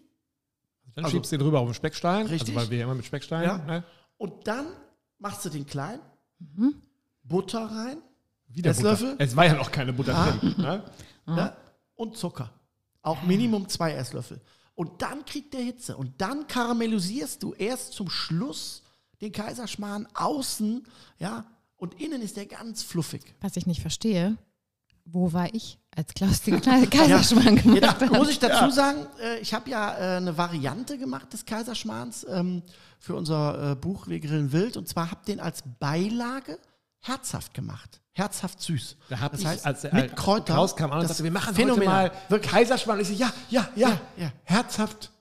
Dann 0.96 1.06
also- 1.06 1.18
schiebst 1.18 1.32
du 1.32 1.38
den 1.38 1.44
drüber 1.44 1.60
auf 1.60 1.68
den 1.68 1.74
Speckstein. 1.74 2.26
Richtig. 2.28 2.56
Also, 2.56 2.56
weil 2.68 2.72
wir 2.72 2.78
ja 2.80 2.84
immer 2.86 2.96
mit 2.96 3.06
Speckstein. 3.06 3.44
Ja. 3.44 3.58
Ne? 3.60 3.84
und 4.18 4.48
dann 4.48 4.66
machst 5.20 5.44
du 5.46 5.50
den 5.50 5.66
klein, 5.66 6.00
Mhm. 6.40 6.82
Butter 7.24 7.66
rein 7.66 7.98
Wieder 8.48 8.70
Esslöffel? 8.72 9.12
Butter. 9.12 9.24
Es 9.24 9.36
war 9.36 9.46
ja 9.46 9.56
noch 9.56 9.72
keine 9.72 9.92
Butter 9.94 10.14
drin. 10.40 10.56
Ne? 10.58 10.84
ne? 11.26 11.56
und 11.96 12.16
Zucker. 12.18 12.50
Auch 13.06 13.22
Minimum 13.22 13.70
zwei 13.70 13.94
Esslöffel. 13.94 14.42
Und 14.74 15.04
dann 15.04 15.26
kriegt 15.26 15.54
der 15.54 15.62
Hitze. 15.62 15.96
Und 15.96 16.20
dann 16.20 16.48
karamellisierst 16.48 17.42
du 17.44 17.54
erst 17.54 17.94
zum 17.94 18.10
Schluss 18.10 18.82
den 19.22 19.32
Kaiserschmarrn 19.32 20.08
außen, 20.16 20.86
ja, 21.20 21.46
und 21.78 22.02
innen 22.02 22.22
ist 22.22 22.36
der 22.36 22.48
ganz 22.48 22.82
fluffig. 22.82 23.36
Was 23.42 23.58
ich 23.58 23.68
nicht 23.68 23.82
verstehe, 23.82 24.38
wo 25.06 25.34
war 25.34 25.54
ich, 25.54 25.78
als 25.96 26.14
Klaus 26.16 26.42
den 26.42 26.60
Kaiserschmarrn 26.90 27.58
gemacht 27.58 27.82
Jetzt 27.82 28.02
hat? 28.02 28.12
muss 28.12 28.30
ich 28.30 28.40
dazu 28.40 28.72
sagen, 28.72 29.06
äh, 29.22 29.40
ich 29.40 29.54
habe 29.54 29.70
ja 29.70 29.98
äh, 29.98 30.18
eine 30.18 30.36
Variante 30.36 30.98
gemacht 30.98 31.32
des 31.32 31.46
Kaiserschmarrns 31.46 32.26
ähm, 32.28 32.64
für 32.98 33.16
unser 33.16 33.72
äh, 33.72 33.76
Buch 33.76 34.08
Wir 34.08 34.20
grillen 34.20 34.52
wild. 34.52 34.78
Und 34.78 34.88
zwar 34.88 35.12
habe 35.12 35.24
den 35.28 35.40
als 35.40 35.64
Beilage 35.80 36.58
herzhaft 37.08 37.54
gemacht. 37.54 38.02
Herzhaft 38.14 38.62
süß. 38.62 38.98
Da 39.10 39.20
hab 39.20 39.34
das 39.34 39.42
ich, 39.42 39.48
heißt, 39.48 39.66
als 39.66 39.82
der 39.82 39.94
mit 39.94 40.16
Kräutern. 40.16 40.56
Klaus 40.56 40.76
kam 40.76 40.92
an 40.92 41.02
und 41.02 41.08
sagte, 41.08 41.24
wir 41.24 41.32
machen 41.32 41.54
phänomenal. 41.54 42.12
heute 42.12 42.16
mal 42.30 42.40
Kaiserschmarrn. 42.40 43.00
Ich 43.02 43.10
so, 43.10 43.14
ja, 43.14 43.32
ja, 43.50 43.68
ja, 43.76 43.90
Ja, 43.90 44.02
ja. 44.18 44.32
Herzhaft 44.44 45.12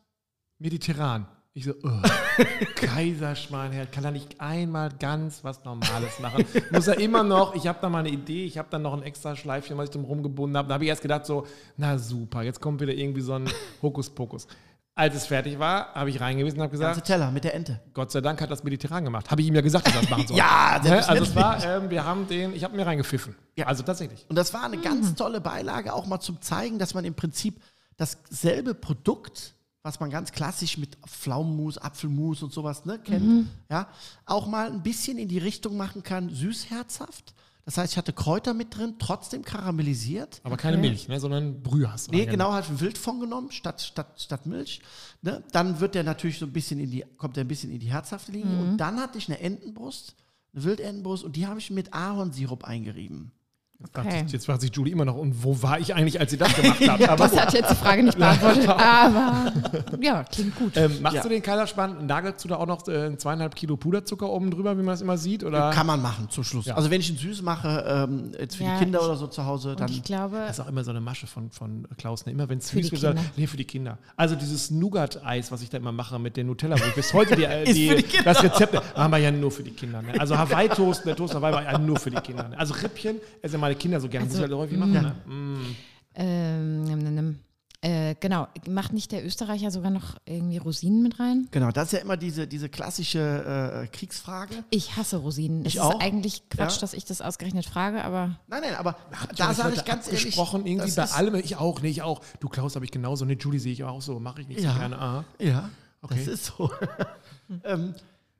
mediterran. 0.59 1.27
Ich 1.57 1.65
so, 1.65 1.73
oh, 1.85 2.01
Kaiserschmarrn, 2.75 3.73
Herr, 3.73 3.87
kann 3.87 4.05
er 4.05 4.11
nicht 4.11 4.41
einmal 4.41 4.91
ganz 4.99 5.45
was 5.45 5.65
Normales 5.65 6.19
machen? 6.19 6.45
Muss 6.73 6.89
er 6.89 6.99
immer 6.99 7.23
noch, 7.23 7.55
ich 7.55 7.69
habe 7.69 7.79
da 7.81 7.89
mal 7.89 8.01
eine 8.01 8.09
Idee, 8.09 8.45
ich 8.45 8.59
habe 8.59 8.69
dann 8.71 8.83
noch 8.83 8.93
ein 8.93 9.05
extra 9.05 9.37
Schleifchen, 9.37 9.77
was 9.77 9.85
ich 9.85 9.93
drum 9.93 10.05
rumgebunden 10.05 10.57
habe. 10.57 10.69
Da 10.69 10.75
habe 10.75 10.85
ich 10.85 10.91
erst 10.91 11.03
gedacht 11.03 11.27
so, 11.27 11.47
na 11.77 11.97
super, 11.99 12.43
jetzt 12.43 12.61
kommt 12.61 12.81
wieder 12.81 12.93
irgendwie 12.93 13.21
so 13.21 13.35
ein 13.35 13.49
Hokuspokus. 13.83 14.49
Als 14.97 15.17
es 15.17 15.27
fertig 15.27 15.59
war, 15.59 15.93
habe 15.95 16.09
ich 16.11 16.21
reingewiesen 16.21 16.61
und 16.61 16.65
habe 16.65 16.79
Ganze 16.79 17.01
gesagt, 17.01 17.07
Teller 17.09 17.33
mit 17.33 17.43
der 17.43 17.55
Ente. 17.55 17.81
Gott 17.95 18.13
sei 18.13 18.21
Dank 18.21 18.41
hat 18.41 18.51
das 18.51 18.63
mediterran 18.63 19.05
gemacht. 19.05 19.29
Habe 19.29 19.43
ich 19.43 19.49
ihm 19.49 19.55
ja 19.55 19.61
gesagt, 19.61 19.89
dass 19.89 19.95
er 19.95 20.01
das 20.03 20.11
machen 20.11 20.27
soll. 20.29 20.37
Ja, 20.37 20.81
ne? 20.85 21.09
Also 21.09 21.25
es 21.25 21.35
war, 21.35 21.65
ähm, 21.65 21.91
wir 21.91 22.05
haben 22.05 22.29
den, 22.29 22.55
ich 22.55 22.63
habe 22.63 22.77
mir 22.77 22.87
reingepfiffen. 22.87 23.35
Ja. 23.57 23.67
Also 23.67 23.83
tatsächlich. 23.83 24.25
Und 24.29 24.37
das 24.37 24.55
war 24.55 24.63
eine 24.63 24.79
ganz 24.79 25.17
tolle 25.17 25.41
Beilage, 25.41 25.93
auch 25.93 26.07
mal 26.07 26.21
zum 26.21 26.41
Zeigen, 26.41 26.79
dass 26.79 26.95
man 26.95 27.05
im 27.05 27.15
Prinzip 27.15 27.61
dasselbe 27.97 28.75
Produkt, 28.75 29.55
was 29.83 29.99
man 29.99 30.11
ganz 30.11 30.31
klassisch 30.31 30.79
mit 30.79 30.97
Pflaumenmus, 31.09 31.77
Apfelmus 31.77 32.45
und 32.45 32.53
sowas 32.53 32.85
ne, 32.85 33.01
kennt, 33.01 33.49
ja, 33.69 33.89
auch 34.27 34.47
mal 34.47 34.71
ein 34.71 34.83
bisschen 34.85 35.19
in 35.19 35.27
die 35.27 35.39
Richtung 35.39 35.77
machen 35.77 36.05
kann, 36.05 36.31
süßherzhaft. 36.31 37.35
Das 37.65 37.79
heißt, 37.79 37.93
ich 37.95 37.97
hatte 37.97 38.13
Kräuter 38.13 38.53
mit 38.53 38.77
drin, 38.77 38.97
trotzdem 38.99 39.43
karamellisiert. 39.43 40.41
Aber 40.43 40.57
keine 40.57 40.77
Okay. 40.77 40.89
Milch, 40.89 41.09
ne, 41.09 41.19
sondern 41.19 41.63
Brühe 41.63 41.91
hast 41.91 42.09
du 42.09 42.13
Nee, 42.13 42.27
genau, 42.27 42.53
halt 42.53 42.69
einen 42.69 42.81
Wildfond 42.81 43.21
genommen 43.21 43.51
statt, 43.53 43.81
statt, 43.81 44.21
statt 44.21 44.45
Milch. 44.45 44.81
Ne? 45.23 45.43
Dann 45.53 45.81
wird 45.81 45.95
der 45.95 46.03
natürlich 46.05 46.39
so 46.39 46.45
ein 46.45 46.53
bisschen 46.53 46.79
in 46.79 46.91
die, 46.91 47.05
kommt 47.17 47.37
der 47.37 47.45
ein 47.45 47.49
bisschen 47.49 47.71
in 47.71 47.81
die 47.81 47.91
herzhafte 47.91 48.33
Linie. 48.33 48.59
Und 48.59 48.77
dann 48.77 49.01
hatte 49.01 49.17
ich 49.17 49.29
eine 49.29 49.41
Entenbrust, 49.41 50.15
eine 50.53 50.65
Wildentenbrust 50.65 51.25
und 51.25 51.37
die 51.37 51.47
habe 51.47 51.59
ich 51.59 51.71
mit 51.71 51.95
Ahornsirup 51.95 52.65
eingerieben. 52.65 53.33
Jetzt 53.81 53.93
fragt, 53.93 54.07
Okay. 54.07 54.23
sich, 54.23 54.33
jetzt 54.33 54.47
fragt 54.47 54.61
sich 54.63 54.75
Julie 54.75 54.93
immer 54.93 55.05
noch, 55.05 55.17
und 55.17 55.43
wo 55.45 55.61
war 55.63 55.79
ich 55.79 55.95
eigentlich, 55.95 56.19
als 56.21 56.31
sie 56.31 56.39
das 56.39 56.55
gemacht 56.55 56.81
hat? 56.89 57.09
Aber 57.09 57.25
Das 57.29 57.37
hat 57.39 57.53
jetzt 57.53 57.71
die 57.71 57.75
Frage 57.75 58.03
nicht 58.03 58.17
beantwortet, 58.17 58.69
aber 58.69 59.53
ja, 60.01 60.25
klingt 60.25 60.57
gut. 60.57 60.73
ähm, 60.77 61.03
machst 61.03 61.17
Ja. 61.17 61.23
du 61.23 61.29
den 61.29 61.43
Kaiserschmarrn, 61.43 62.07
nagelst 62.07 62.45
du 62.45 62.49
da 62.49 62.57
auch 62.57 62.67
noch 62.67 62.87
äh, 62.89 63.17
zweieinhalb 63.19 63.55
Kilo 63.55 63.77
Puderzucker 63.77 64.29
oben 64.31 64.51
drüber, 64.51 64.73
wie 64.79 64.83
man 64.83 64.93
das 64.93 65.01
immer 65.03 65.19
sieht? 65.19 65.45
Oder? 65.45 65.71
Kann 65.71 65.87
man 65.87 66.01
machen 66.01 66.29
zum 66.31 66.45
Schluss. 66.45 66.67
Ja. 66.67 66.77
Also 66.77 66.91
wenn 66.91 67.01
ich 67.01 67.11
ihn 67.11 67.17
süß 67.19 67.43
mache, 67.43 67.85
ähm, 67.87 68.33
jetzt 68.39 68.57
für 68.57 68.65
Ja, 68.65 68.79
die 68.79 68.85
Kinder 68.85 69.01
ich- 69.01 69.05
oder 69.07 69.17
so 69.17 69.27
zu 69.27 69.45
Hause, 69.45 69.75
dann 69.77 69.91
ich 69.91 70.03
glaube, 70.03 70.37
Das 70.47 70.59
ist 70.59 70.65
auch 70.65 70.69
immer 70.69 70.85
so 70.85 70.91
eine 70.91 71.01
Masche 71.01 71.27
von, 71.27 71.51
von 71.51 71.87
Klaus. 71.99 72.25
Ne? 72.27 72.33
Immer 72.33 72.49
wenn 72.49 72.59
es 72.59 72.69
süß 72.69 73.03
wird, 73.03 73.19
nee, 73.37 73.47
für 73.47 73.57
die 73.57 73.65
Kinder. 73.65 73.99
Also 74.17 74.35
dieses 74.37 74.71
Nougat-Eis, 74.71 75.51
was 75.53 75.63
ich 75.63 75.69
da 75.71 75.79
immer 75.79 75.93
mache 75.93 76.19
mit 76.19 76.37
der 76.37 76.45
Nutella, 76.45 76.79
wo 76.81 76.85
ich 76.85 76.95
bis 76.95 77.13
heute 77.13 77.37
die, 77.37 77.45
äh, 77.45 77.65
Ist 77.65 77.77
die, 77.77 77.89
für 77.89 77.97
die 77.97 78.25
das 78.25 78.43
Rezept, 78.43 78.81
haben 78.97 79.11
wir 79.11 79.19
ja 79.19 79.31
nur 79.31 79.51
für 79.51 79.63
die 79.63 79.73
Kinder. 79.73 80.01
Ne? 80.01 80.19
Also 80.19 80.39
Hawaii-Toast, 80.39 81.05
der 81.05 81.17
Toast 81.17 81.35
Hawaii 81.35 81.53
war 81.55 81.63
ja 81.65 81.77
nur 81.79 81.99
für 81.99 82.11
die 82.11 82.21
Kinder. 82.21 82.49
Ne? 82.49 82.59
Also 82.59 82.75
Rippchen 82.75 83.17
essen 83.43 83.61
meine 83.65 83.77
Kinder 83.77 84.01
so 84.01 84.09
gerne, 84.09 84.27
muss 84.27 84.35
ich 84.35 84.41
halt 84.41 84.53
häufig 84.53 84.79
machen. 84.79 84.93
Ne? 84.93 85.15
Mm. 85.27 85.77
ähm. 86.15 87.39
Äh, 87.87 88.15
genau, 88.19 88.49
macht 88.67 88.95
nicht 88.95 89.13
der 89.13 89.27
Österreicher 89.27 89.71
sogar 89.71 89.91
noch 89.91 90.17
irgendwie 90.25 90.57
Rosinen 90.57 91.03
mit 91.03 91.21
rein? 91.21 91.49
genau, 91.51 91.71
das 91.71 91.89
ist 91.89 91.93
ja 91.93 91.99
immer 91.99 92.17
diese, 92.17 92.47
diese 92.47 92.71
klassische 92.71 93.83
äh, 93.85 93.87
Kriegsfrage. 93.89 94.65
Ich 94.71 94.97
hasse 94.97 95.19
Rosinen. 95.19 95.67
Ich 95.67 95.75
es 95.75 95.81
auch. 95.83 95.97
ist 95.97 96.01
eigentlich 96.01 96.49
Quatsch, 96.49 96.77
Ja. 96.77 96.81
dass 96.81 96.95
ich 96.95 97.05
das 97.05 97.21
ausgerechnet 97.21 97.67
frage, 97.67 98.03
aber 98.03 98.39
Nein, 98.47 98.63
nein, 98.63 98.75
aber 98.77 98.97
Habt 99.13 99.39
da 99.39 99.53
sage 99.53 99.75
ich 99.77 99.85
ganz 99.85 100.07
ehrlich, 100.07 100.21
abgesprochen, 100.23 100.65
irgendwie 100.65 100.91
bei 100.93 101.05
allem. 101.11 101.35
Ich 101.35 101.57
auch, 101.57 101.83
nee, 101.83 101.91
ich 101.91 102.01
auch. 102.01 102.23
Du 102.41 102.49
Klaus 102.49 102.75
habe 102.75 102.87
ich 102.87 102.91
genauso. 102.91 103.27
Ne, 103.27 103.35
Julie 103.39 103.61
sehe 103.61 103.75
ich 103.75 103.85
auch 103.85 104.01
so. 104.01 104.19
Mache 104.19 104.41
ich 104.41 104.49
nicht 104.49 104.61
Ja. 104.63 104.73
so 104.73 104.79
gerne. 104.79 104.99
Ah. 104.99 105.25
Ja, 105.39 105.69
Okay. 106.01 106.15
das 106.25 106.27
ist 106.27 106.47
so. 106.47 106.71
ähm, 107.65 107.95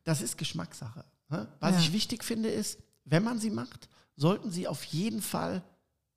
das 0.05 0.23
ist 0.23 0.39
Geschmackssache. 0.39 1.05
ne? 1.29 1.49
Was 1.61 1.73
Ja. 1.73 1.79
ich 1.81 1.93
wichtig 1.93 2.25
finde, 2.25 2.49
ist, 2.49 2.79
wenn 3.05 3.23
man 3.23 3.39
sie 3.39 3.51
macht, 3.51 3.91
sollten 4.17 4.51
sie 4.51 4.69
auf 4.69 4.85
jeden 4.85 5.23
Fall 5.23 5.63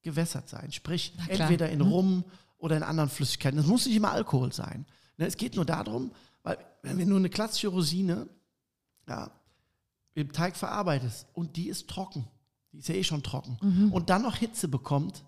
gewässert 0.02 0.50
sein. 0.50 0.72
Sprich, 0.72 1.14
entweder 1.28 1.70
in 1.70 1.82
Rum 1.82 2.24
oder 2.58 2.78
in 2.78 2.84
anderen 2.84 3.10
Flüssigkeiten. 3.10 3.60
Es 3.60 3.66
muss 3.66 3.86
nicht 3.86 3.96
immer 3.96 4.12
Alkohol 4.12 4.54
sein. 4.54 4.86
Ne, 5.18 5.26
es 5.26 5.38
geht 5.38 5.56
nur 5.56 5.66
darum, 5.66 6.12
weil 6.44 6.58
wenn 6.82 6.98
wir 6.98 7.06
nur 7.06 7.18
eine 7.18 7.30
klassische 7.30 7.68
Rosine 7.68 8.28
ja, 9.08 9.32
im 10.14 10.32
Teig 10.32 10.56
verarbeitest 10.56 11.28
und 11.34 11.58
die 11.58 11.70
ist 11.70 11.90
trocken, 11.90 12.28
die 12.72 12.80
ist 12.80 12.88
ja 12.90 12.96
eh 12.96 13.04
schon 13.04 13.24
trocken, 13.24 13.58
und 13.92 14.10
dann 14.10 14.22
noch 14.22 14.36
Hitze 14.36 14.68
bekommt, 14.68 15.24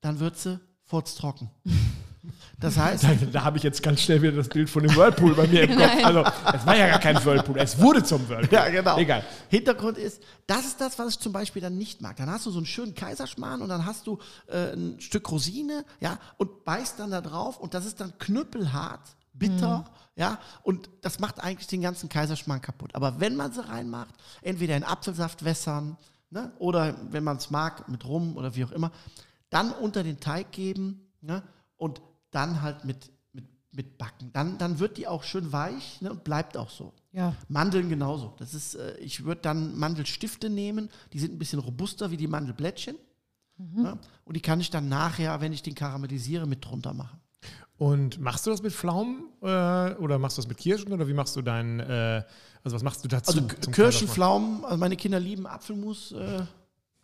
dann 0.00 0.20
wird 0.20 0.38
sie 0.38 0.60
furztrocken. 0.84 1.50
Das 2.60 2.76
heißt, 2.76 3.04
Da, 3.04 3.14
da 3.32 3.44
habe 3.44 3.56
ich 3.56 3.64
jetzt 3.64 3.82
ganz 3.82 4.00
schnell 4.00 4.22
wieder 4.22 4.32
das 4.32 4.48
Bild 4.48 4.70
von 4.70 4.82
dem 4.84 4.94
Whirlpool 4.94 5.34
bei 5.34 5.46
mir 5.48 5.64
im 5.64 5.76
Kopf. 5.76 6.04
Also, 6.04 6.24
es 6.56 6.66
war 6.66 6.76
ja 6.76 6.88
gar 6.88 7.00
kein 7.00 7.24
Whirlpool, 7.24 7.58
es 7.58 7.78
wurde 7.78 8.04
zum 8.04 8.28
Whirlpool. 8.28 8.56
Ja, 8.56 8.68
genau. 8.68 8.96
Egal. 8.98 9.24
Hintergrund 9.48 9.98
ist, 9.98 10.22
das 10.46 10.66
ist 10.66 10.80
das, 10.80 10.98
was 10.98 11.14
ich 11.14 11.18
zum 11.18 11.32
Beispiel 11.32 11.60
dann 11.60 11.76
nicht 11.76 12.00
mag. 12.00 12.16
Dann 12.16 12.30
hast 12.30 12.46
du 12.46 12.50
so 12.50 12.58
einen 12.58 12.66
schönen 12.66 12.94
Kaiserschmarrn 12.94 13.60
und 13.60 13.68
dann 13.68 13.84
hast 13.84 14.06
du 14.06 14.18
äh, 14.46 14.72
ein 14.72 15.00
Stück 15.00 15.30
Rosine, 15.30 15.84
ja, 16.00 16.18
und 16.36 16.64
beißt 16.64 17.00
dann 17.00 17.10
da 17.10 17.20
drauf 17.20 17.58
und 17.58 17.74
das 17.74 17.86
ist 17.86 18.00
dann 18.00 18.16
knüppelhart, 18.18 19.16
bitter, 19.32 19.84
ja, 20.14 20.38
und 20.62 20.90
das 21.00 21.18
macht 21.18 21.42
eigentlich 21.42 21.66
den 21.66 21.80
ganzen 21.80 22.08
Kaiserschmarrn 22.08 22.60
kaputt. 22.60 22.94
Aber 22.94 23.18
wenn 23.18 23.34
man 23.34 23.52
sie 23.52 23.66
reinmacht, 23.66 24.14
entweder 24.42 24.76
in 24.76 24.84
Apfelsaft 24.84 25.44
wässern, 25.44 25.96
ne, 26.30 26.52
oder 26.58 26.94
wenn 27.10 27.24
man 27.24 27.38
es 27.38 27.50
mag, 27.50 27.88
mit 27.88 28.04
Rum 28.04 28.36
oder 28.36 28.54
wie 28.54 28.64
auch 28.64 28.72
immer, 28.72 28.92
dann 29.50 29.72
unter 29.72 30.02
den 30.02 30.20
Teig 30.20 30.52
geben, 30.52 31.08
ne, 31.20 31.42
und 31.76 32.00
dann 32.32 32.62
halt 32.62 32.84
mit, 32.84 33.10
mit, 33.32 33.46
mit 33.70 33.98
backen. 33.98 34.30
Dann, 34.32 34.58
dann 34.58 34.80
wird 34.80 34.96
die 34.96 35.06
auch 35.06 35.22
schön 35.22 35.52
weich 35.52 36.00
ne, 36.00 36.10
und 36.10 36.24
bleibt 36.24 36.56
auch 36.56 36.70
so. 36.70 36.92
ja. 37.12 37.34
Mandeln 37.48 37.88
genauso. 37.88 38.34
Das 38.38 38.52
ist, 38.54 38.74
äh, 38.74 38.96
ich 38.98 39.24
würde 39.24 39.42
dann 39.42 39.78
Mandelstifte 39.78 40.50
nehmen, 40.50 40.90
die 41.12 41.20
sind 41.20 41.32
ein 41.32 41.38
bisschen 41.38 41.60
robuster 41.60 42.10
wie 42.10 42.16
die 42.16 42.28
Mandelblättchen. 42.28 42.96
Ja, 43.76 43.96
und 44.24 44.36
die 44.36 44.40
kann 44.40 44.60
ich 44.60 44.70
dann 44.70 44.88
nachher, 44.88 45.40
wenn 45.40 45.52
ich 45.52 45.62
den 45.62 45.76
karamellisiere, 45.76 46.46
mit 46.46 46.64
drunter 46.64 46.94
machen. 46.94 47.20
Und 47.76 48.20
machst 48.20 48.46
du 48.46 48.50
das 48.50 48.62
mit 48.62 48.72
Pflaumen 48.72 49.28
äh, 49.40 49.94
oder 49.94 50.18
machst 50.18 50.36
du 50.36 50.42
das 50.42 50.48
mit 50.48 50.58
Kirschen 50.58 50.92
oder 50.92 51.06
wie 51.06 51.12
machst 51.12 51.36
du 51.36 51.42
dein, 51.42 51.80
äh, 51.80 52.24
also 52.64 52.74
was 52.74 52.82
machst 52.82 53.04
du 53.04 53.08
dazu? 53.08 53.40
Also 53.40 53.70
Kirschen? 53.70 54.08
Pflaumen, 54.08 54.64
also 54.64 54.76
meine 54.78 54.96
Kinder 54.96 55.20
lieben 55.20 55.46
Apfelmus. 55.46 56.12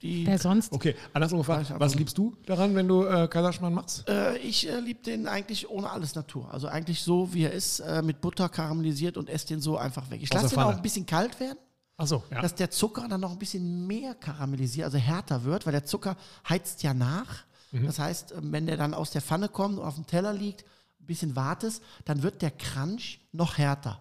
Die, 0.02 0.24
Der 0.24 0.38
sonst? 0.38 0.72
Okay, 0.72 0.94
andersrum 1.12 1.38
gefragt, 1.40 1.72
was 1.76 1.94
liebst 1.96 2.16
du 2.16 2.36
daran, 2.46 2.74
wenn 2.76 2.86
du 2.86 3.04
äh, 3.04 3.26
Kaiserschmarrn 3.26 3.74
machst? 3.74 4.08
äh, 4.08 4.36
ich 4.38 4.68
äh, 4.68 4.78
liebe 4.78 5.02
den 5.02 5.26
eigentlich 5.26 5.68
ohne 5.68 5.90
alles 5.90 6.14
Natur. 6.14 6.52
Also 6.52 6.68
eigentlich 6.68 7.02
so, 7.02 7.34
wie 7.34 7.42
er 7.44 7.52
ist, 7.52 7.80
äh, 7.80 8.00
mit 8.02 8.20
Butter 8.20 8.48
karamellisiert 8.48 9.16
und 9.16 9.28
esse 9.28 9.48
den 9.48 9.60
so 9.60 9.76
einfach 9.76 10.08
weg. 10.10 10.20
Ich 10.22 10.32
lasse 10.32 10.50
den 10.50 10.58
auch 10.60 10.76
ein 10.76 10.82
bisschen 10.82 11.04
kalt 11.04 11.40
werden, 11.40 11.58
Achso, 11.96 12.22
ja. 12.30 12.40
dass 12.40 12.54
der 12.54 12.70
Zucker 12.70 13.08
dann 13.08 13.20
noch 13.20 13.32
ein 13.32 13.38
bisschen 13.40 13.88
mehr 13.88 14.14
karamellisiert, 14.14 14.84
also 14.84 14.98
härter 14.98 15.42
wird, 15.42 15.66
weil 15.66 15.72
der 15.72 15.84
Zucker 15.84 16.16
heizt 16.48 16.84
ja 16.84 16.94
nach. 16.94 17.44
Mhm. 17.72 17.86
Das 17.86 17.98
heißt, 17.98 18.32
äh, 18.32 18.36
wenn 18.40 18.66
der 18.66 18.76
dann 18.76 18.94
aus 18.94 19.10
der 19.10 19.20
Pfanne 19.20 19.48
kommt 19.48 19.78
und 19.80 19.84
auf 19.84 19.96
dem 19.96 20.06
Teller 20.06 20.32
liegt, 20.32 20.64
ein 21.00 21.06
bisschen 21.06 21.34
wartest, 21.34 21.82
dann 22.04 22.22
wird 22.22 22.40
der 22.42 22.52
Crunch 22.52 23.18
noch 23.32 23.58
härter. 23.58 24.00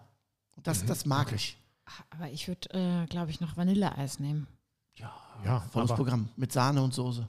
Und 0.54 0.60
Mhm. 0.60 0.70
das, 0.70 0.86
das 0.86 1.06
mag 1.06 1.32
ich. 1.32 1.56
Aber 2.10 2.28
ich 2.30 2.46
würde, 2.46 2.68
äh, 2.72 3.06
glaube 3.06 3.30
ich, 3.32 3.40
noch 3.40 3.56
Vanilleeis 3.56 4.20
nehmen. 4.20 4.46
Ja, 5.44 5.60
Volles 5.72 5.90
aber- 5.90 5.96
Programm 5.96 6.28
mit 6.36 6.52
Sahne 6.52 6.82
und 6.82 6.92
Soße. 6.94 7.26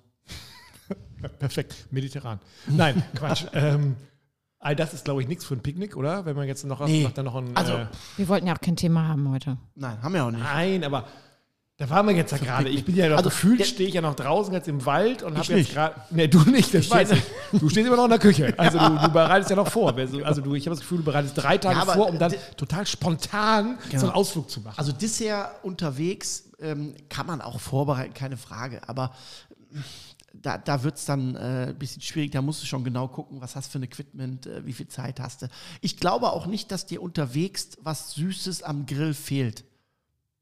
Perfekt, 1.40 1.76
mediterran. 1.92 2.40
Nein, 2.68 3.04
Quatsch. 3.16 3.46
ähm, 3.54 3.96
all 4.60 4.76
das 4.76 4.94
ist, 4.94 5.06
glaube 5.06 5.22
ich, 5.22 5.28
nichts 5.28 5.46
für 5.46 5.54
ein 5.54 5.62
Picknick, 5.62 5.96
oder? 5.96 6.26
Wenn 6.26 6.36
man 6.36 6.48
jetzt 6.48 6.66
noch, 6.66 6.86
Nee. 6.86 7.04
noch, 7.04 7.12
dann 7.12 7.26
noch 7.26 7.36
ein. 7.36 7.56
Also- 7.56 7.74
äh, 7.74 7.86
Wir 8.18 8.28
wollten 8.28 8.48
ja 8.48 8.56
auch 8.56 8.62
kein 8.62 8.76
Thema 8.76 9.08
haben 9.08 9.30
heute. 9.30 9.58
Nein, 9.76 10.02
haben 10.02 10.14
wir 10.14 10.26
auch 10.26 10.32
nicht. 10.32 10.44
nein, 10.44 10.84
aber 10.84 11.06
da 11.78 11.90
waren 11.90 12.08
wir 12.08 12.14
jetzt 12.16 12.32
ja 12.34 12.38
gerade. 12.38 12.68
Ich 12.68 12.84
bin 12.84 12.94
ja 12.96 13.08
noch, 13.08 13.18
Also, 13.18 13.30
gefühlt 13.30 13.66
stehe 13.66 13.88
ich 13.88 13.96
ja 13.96 14.02
noch 14.02 14.16
draußen 14.16 14.54
jetzt 14.54 14.68
im 14.68 14.86
Wald 14.86 15.24
und 15.24 15.38
habe 15.38 15.54
jetzt 15.54 15.72
gerade. 15.72 15.96
Ne, 16.10 16.28
du 16.28 16.40
nicht, 16.42 16.74
das 16.74 16.82
Ich 16.86 16.92
weiß 16.92 17.12
ich. 17.12 17.24
Du 17.58 17.70
stehst 17.70 17.88
immer 17.88 17.96
noch 17.96 18.04
in 18.06 18.10
der 18.10 18.20
Küche. 18.20 18.54
Also 18.58 18.78
du, 18.80 18.98
du 18.98 19.10
bereitest 19.14 19.50
ja 19.50 19.56
noch 19.56 19.70
vor. 19.70 19.96
Also 19.96 20.42
du, 20.42 20.56
ich 20.56 20.66
habe 20.66 20.76
das 20.76 20.82
Gefühl, 20.82 20.98
du 20.98 21.04
bereitest 21.06 21.38
drei 21.38 21.58
Tage 21.58 21.76
Ja, 21.78 21.82
aber 21.84 21.94
vor, 21.94 22.10
um 22.10 22.20
dann 22.20 22.34
total 22.58 22.86
spontan 22.86 23.78
so 23.78 23.92
einen 23.92 24.02
Genau. 24.02 24.12
Ausflug 24.14 24.50
zu 24.50 24.60
machen. 24.62 24.76
Also 24.78 24.92
Dessert 24.92 25.64
unterwegs 25.64 26.49
ähm, 26.62 26.96
kann 27.10 27.28
man 27.28 27.42
auch 27.42 27.60
vorbereiten, 27.60 28.14
keine 28.14 28.38
Frage. 28.38 28.88
Aber 28.88 29.14
ähm, 29.74 29.84
da, 30.34 30.58
da 30.58 30.84
wird 30.84 30.98
es 30.98 31.06
dann 31.06 31.36
äh, 31.36 31.68
ein 31.70 31.80
bisschen 31.80 32.02
schwierig. 32.02 32.32
Da 32.32 32.42
musst 32.42 32.62
du 32.62 32.66
schon 32.66 32.84
genau 32.84 33.08
gucken, 33.08 33.42
was 33.42 33.56
hast 33.56 33.68
du 33.68 33.72
für 33.74 33.80
ein 33.80 33.84
Equipment, 33.84 34.46
äh, 34.46 34.66
wie 34.66 34.74
viel 34.74 34.88
Zeit 34.88 35.20
hast 35.20 35.42
du. 35.42 35.48
Ich 35.82 35.98
glaube 35.98 36.32
auch 36.32 36.46
nicht, 36.46 36.72
dass 36.72 36.86
dir 36.86 37.02
unterwegs 37.02 37.70
was 37.82 38.14
Süßes 38.14 38.64
am 38.64 38.86
Grill 38.86 39.14
fehlt. 39.14 39.64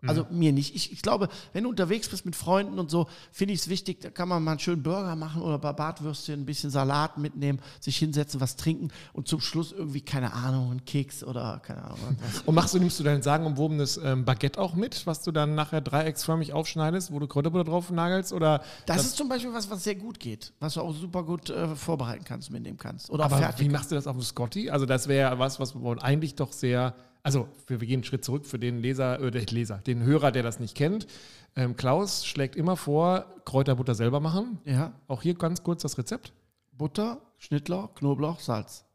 Also 0.05 0.27
mir 0.29 0.51
nicht. 0.51 0.75
Ich, 0.75 0.91
ich 0.91 1.01
glaube, 1.01 1.27
wenn 1.53 1.63
du 1.63 1.69
unterwegs 1.71 2.07
bist 2.07 2.23
mit 2.25 2.35
Freunden 2.35 2.77
und 2.77 2.91
so, 2.91 3.07
finde 3.31 3.55
ich 3.55 3.61
es 3.61 3.67
wichtig, 3.67 3.99
da 4.01 4.11
kann 4.11 4.29
man 4.29 4.43
mal 4.43 4.51
einen 4.51 4.59
schönen 4.59 4.83
Burger 4.83 5.15
machen 5.15 5.41
oder 5.41 5.57
Bartwürstchen 5.57 6.41
ein 6.41 6.45
bisschen 6.45 6.69
Salat 6.69 7.17
mitnehmen, 7.17 7.59
sich 7.79 7.97
hinsetzen, 7.97 8.39
was 8.39 8.57
trinken 8.57 8.89
und 9.13 9.27
zum 9.27 9.41
Schluss 9.41 9.71
irgendwie, 9.71 10.01
keine 10.01 10.33
Ahnung, 10.33 10.69
einen 10.69 10.85
Keks 10.85 11.23
oder 11.23 11.61
keine 11.65 11.83
Ahnung. 11.83 11.97
Was. 12.21 12.41
Und 12.41 12.53
machst 12.53 12.75
du, 12.75 12.79
nimmst 12.79 12.99
du 12.99 13.03
dein 13.03 13.23
sagenumwobenes 13.23 13.97
ähm, 13.97 14.23
Baguette 14.23 14.59
auch 14.59 14.75
mit, 14.75 15.07
was 15.07 15.23
du 15.23 15.31
dann 15.31 15.55
nachher 15.55 15.81
dreiecksförmig 15.81 16.53
aufschneidest, 16.53 17.11
wo 17.11 17.17
du 17.17 17.27
Kräuterbutter 17.27 17.63
drauf 17.63 17.89
nagelst? 17.89 18.33
Oder 18.33 18.61
Das, 18.85 19.03
ist 19.03 19.17
zum 19.17 19.29
Beispiel 19.29 19.51
was, 19.51 19.67
was 19.71 19.83
sehr 19.83 19.95
gut 19.95 20.19
geht, 20.19 20.53
was 20.59 20.75
du 20.75 20.81
auch 20.81 20.93
super 20.93 21.23
gut 21.23 21.49
äh, 21.49 21.75
vorbereiten 21.75 22.23
kannst, 22.23 22.51
mitnehmen 22.51 22.77
kannst. 22.77 23.09
Oder 23.09 23.25
aber 23.25 23.37
fertig. 23.37 23.65
wie 23.65 23.69
machst 23.69 23.89
du 23.89 23.95
das 23.95 24.05
auf 24.05 24.15
dem 24.15 24.21
Scotty? 24.21 24.69
Also 24.69 24.85
das 24.85 25.07
wäre 25.07 25.31
ja 25.31 25.39
was, 25.39 25.59
was 25.59 25.73
man 25.73 25.97
eigentlich 25.99 26.35
doch 26.35 26.53
sehr, 26.53 26.93
also 27.27 27.47
wir, 27.67 27.81
wir 27.81 27.87
gehen 27.87 27.97
einen 27.97 28.03
Schritt 28.05 28.23
zurück 28.23 28.45
für 28.45 28.57
den 28.57 28.79
Leser, 28.79 29.19
äh, 29.19 29.29
den 29.31 29.45
Leser, 29.47 29.79
den 29.85 30.01
Hörer, 30.03 30.31
der 30.31 30.43
das 30.43 30.59
nicht 30.59 30.75
kennt. 30.75 31.07
Ähm, 31.55 31.75
Klaus 31.75 32.25
schlägt 32.25 32.55
immer 32.55 32.77
vor, 32.77 33.25
Kräuterbutter 33.45 33.95
selber 33.95 34.19
machen. 34.19 34.59
Ja. 34.65 34.93
Auch 35.07 35.21
hier 35.21 35.33
ganz 35.35 35.61
kurz 35.61 35.81
das 35.81 35.97
Rezept. 35.97 36.31
Butter, 36.71 37.19
Schnittlauch, 37.37 37.95
Knoblauch, 37.95 38.39
Salz. 38.39 38.85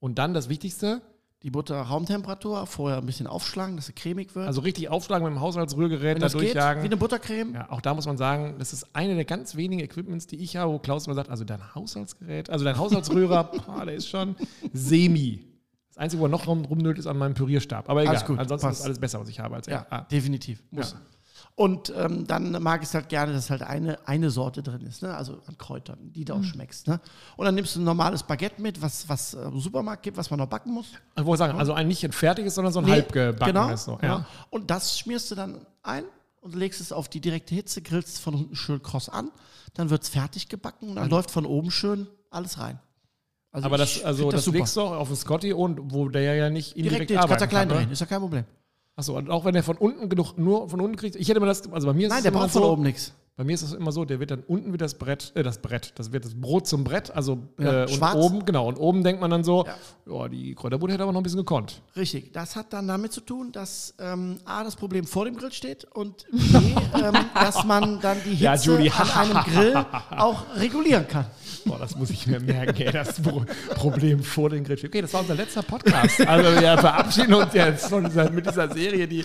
Und 0.00 0.18
dann 0.18 0.34
das 0.34 0.48
Wichtigste, 0.48 1.00
Die 1.44 1.50
Butter 1.50 1.80
Raumtemperatur, 1.80 2.66
vorher 2.66 2.98
ein 2.98 3.06
bisschen 3.06 3.26
aufschlagen, 3.26 3.74
dass 3.76 3.86
sie 3.86 3.92
cremig 3.94 4.34
wird. 4.36 4.46
also 4.46 4.60
richtig 4.60 4.88
aufschlagen 4.90 5.24
mit 5.26 5.34
dem 5.34 5.40
Haushaltsrührgerät, 5.40 6.14
Wenn 6.16 6.20
da 6.20 6.26
das 6.26 6.32
geht, 6.34 6.42
wie 6.42 6.46
durchjagen. 6.46 6.84
eine 6.84 6.96
Buttercreme. 6.96 7.54
Ja, 7.54 7.70
auch 7.70 7.80
da 7.80 7.94
muss 7.94 8.06
man 8.06 8.16
sagen, 8.16 8.56
das 8.58 8.72
ist 8.72 8.94
eine 8.94 9.14
der 9.14 9.24
ganz 9.24 9.56
wenigen 9.56 9.80
Equipments, 9.82 10.26
die 10.28 10.36
ich 10.36 10.56
habe, 10.56 10.72
wo 10.72 10.78
Klaus 10.78 11.06
immer 11.06 11.14
sagt, 11.16 11.30
also 11.30 11.42
dein 11.44 11.74
Haushaltsgerät, 11.74 12.48
also 12.50 12.64
dein 12.64 12.76
Haushaltsrührer, 12.78 13.44
boah, 13.66 13.84
der 13.86 13.94
ist 13.94 14.08
schon 14.08 14.36
semi. 14.72 15.44
Das 15.94 15.98
Einzige, 15.98 16.20
wo 16.20 16.26
er 16.26 16.30
noch 16.30 16.46
rum, 16.46 16.64
rumnölt, 16.64 16.98
ist 16.98 17.06
an 17.06 17.18
meinem 17.18 17.34
Pürierstab. 17.34 17.88
Aber 17.90 18.00
egal, 18.02 18.14
Alles 18.16 18.26
gut, 18.26 18.38
ansonsten 18.38 18.66
passt. 18.68 18.80
ist 18.80 18.86
alles 18.86 18.98
besser, 18.98 19.20
was 19.20 19.28
ich 19.28 19.40
habe 19.40 19.54
als 19.56 19.68
er. 19.68 19.74
Ja, 19.74 19.86
Ah. 19.90 20.00
definitiv. 20.02 20.62
Muss. 20.70 20.92
Ja. 20.92 20.98
Und 21.54 21.92
ähm, 21.94 22.26
dann 22.26 22.50
mag 22.62 22.80
ich 22.82 22.88
es 22.88 22.94
halt 22.94 23.10
gerne, 23.10 23.34
dass 23.34 23.50
halt 23.50 23.62
eine, 23.62 23.98
eine 24.08 24.30
Sorte 24.30 24.62
drin 24.62 24.80
ist, 24.86 25.02
ne? 25.02 25.14
also 25.14 25.38
an 25.46 25.58
Kräutern, 25.58 25.98
die 26.12 26.24
du 26.24 26.32
auch 26.32 26.42
schmeckst. 26.44 26.88
Ne? 26.88 26.98
Und 27.36 27.44
dann 27.44 27.54
nimmst 27.54 27.76
du 27.76 27.80
ein 27.80 27.84
normales 27.84 28.22
Baguette 28.22 28.62
mit, 28.62 28.80
was 28.80 29.06
was 29.06 29.34
äh, 29.34 29.42
im 29.42 29.60
Supermarkt 29.60 30.02
gibt, 30.02 30.16
was 30.16 30.30
man 30.30 30.38
noch 30.38 30.46
backen 30.46 30.72
muss. 30.72 30.86
Ich 31.14 31.24
wollte 31.26 31.40
sagen, 31.40 31.58
also 31.58 31.74
ein 31.74 31.88
nicht 31.88 32.02
ein 32.04 32.12
fertiges, 32.12 32.54
sondern 32.54 32.72
so 32.72 32.78
ein 32.78 32.86
Nee, 32.86 32.92
halbgebackenes. 32.92 33.84
so, 33.84 33.96
genau. 33.96 34.18
ja. 34.20 34.26
Und 34.48 34.70
das 34.70 34.98
schmierst 34.98 35.30
du 35.30 35.34
dann 35.34 35.66
ein 35.82 36.04
und 36.40 36.54
legst 36.54 36.80
es 36.80 36.90
auf 36.90 37.08
die 37.10 37.20
direkte 37.20 37.54
Hitze, 37.54 37.82
grillst 37.82 38.14
es 38.14 38.18
von 38.18 38.34
unten 38.34 38.56
schön 38.56 38.82
kross 38.82 39.10
an, 39.10 39.30
dann 39.74 39.90
wird 39.90 40.04
es 40.04 40.08
fertig 40.08 40.48
gebacken 40.48 40.88
und 40.88 40.96
dann 40.96 41.10
läuft 41.10 41.30
von 41.30 41.44
oben 41.44 41.70
schön 41.70 42.06
alles 42.30 42.58
rein. 42.58 42.78
Also 43.52 43.66
Aber 43.66 43.76
das, 43.76 44.02
also 44.02 44.22
find 44.22 44.32
das, 44.32 44.46
legst 44.46 44.76
du 44.76 44.80
auch 44.80 44.92
auf 44.92 45.08
den 45.08 45.16
Scotty 45.16 45.52
und 45.52 45.92
wo 45.92 46.08
der 46.08 46.34
ja 46.34 46.48
nicht 46.48 46.74
indirekt 46.74 47.10
direkt, 47.10 47.10
jetzt 47.10 47.18
kannst 47.18 47.30
du 47.30 47.34
arbeiten 47.34 47.50
klein 47.50 47.68
kann, 47.68 47.78
drehen, 47.78 47.92
ist 47.92 48.00
ja 48.00 48.06
kein 48.06 48.20
Problem. 48.20 48.44
Achso, 48.96 49.16
und 49.16 49.30
auch 49.30 49.44
wenn 49.44 49.52
der 49.52 49.62
von 49.62 49.76
unten 49.76 50.08
genug, 50.08 50.38
nur 50.38 50.70
von 50.70 50.80
unten 50.80 50.96
kriegt, 50.96 51.16
ich 51.16 51.28
hätte 51.28 51.36
immer 51.36 51.46
das, 51.46 51.70
also 51.70 51.86
bei 51.86 51.92
mir 51.92 52.06
ist 52.06 52.14
Nein, 52.14 52.22
der 52.22 52.30
braucht 52.30 52.50
von 52.50 52.62
so, 52.62 52.72
oben 52.72 52.82
nichts. 52.82 53.12
Bei 53.34 53.44
mir 53.44 53.54
ist 53.54 53.62
es 53.62 53.72
immer 53.72 53.92
so, 53.92 54.04
der 54.04 54.20
wird 54.20 54.30
dann 54.30 54.40
unten 54.46 54.72
wird 54.72 54.82
das 54.82 54.98
Brett, 54.98 55.32
äh, 55.34 55.42
das 55.42 55.56
Brett, 55.62 55.94
das 55.96 56.12
wird 56.12 56.26
das 56.26 56.34
Brot 56.38 56.66
zum 56.66 56.84
Brett, 56.84 57.10
also 57.10 57.38
Ja, 57.58 57.80
äh, 57.80 57.82
und 57.84 57.90
schwarz. 57.94 58.14
oben, 58.14 58.44
genau, 58.44 58.68
und 58.68 58.76
oben 58.76 59.02
denkt 59.02 59.22
man 59.22 59.30
dann 59.30 59.42
so, 59.42 59.64
Ja. 59.66 59.74
ja, 60.14 60.28
die 60.28 60.54
Kräuterbutter 60.54 60.92
hätte 60.92 61.02
aber 61.04 61.12
noch 61.12 61.20
ein 61.20 61.22
bisschen 61.22 61.38
gekonnt. 61.38 61.80
Richtig. 61.96 62.34
Das 62.34 62.56
hat 62.56 62.74
dann 62.74 62.86
damit 62.88 63.14
zu 63.14 63.22
tun, 63.22 63.50
dass 63.50 63.94
ähm, 63.98 64.36
A, 64.44 64.62
das 64.64 64.76
Problem 64.76 65.06
vor 65.06 65.24
dem 65.24 65.34
Grill 65.38 65.50
steht 65.50 65.84
und 65.86 66.26
B, 66.30 66.36
ähm, 67.02 67.14
dass 67.34 67.64
man 67.64 68.00
dann 68.02 68.18
die 68.22 68.34
Hitze 68.34 68.78
Ja, 68.82 68.92
an 68.98 69.10
einem 69.32 69.44
Grill 69.44 69.76
auch 70.18 70.44
regulieren 70.56 71.08
kann. 71.08 71.24
Boah, 71.64 71.78
das 71.78 71.96
muss 71.96 72.10
ich 72.10 72.26
mir 72.26 72.38
merken, 72.38 72.82
ey, 72.82 72.92
das 72.92 73.18
Pro 73.22 73.44
Problem 73.74 74.22
vor 74.22 74.50
den 74.50 74.62
Grill. 74.62 74.78
Okay, 74.84 75.00
das 75.00 75.12
war 75.14 75.20
unser 75.22 75.36
letzter 75.36 75.62
Podcast. 75.62 76.20
Also 76.26 76.50
wir 76.60 76.76
verabschieden 76.76 77.32
uns 77.32 77.54
jetzt 77.54 77.86
von 77.86 78.04
dieser, 78.04 78.30
mit 78.30 78.44
dieser 78.46 78.70
Serie, 78.70 79.08
die, 79.08 79.24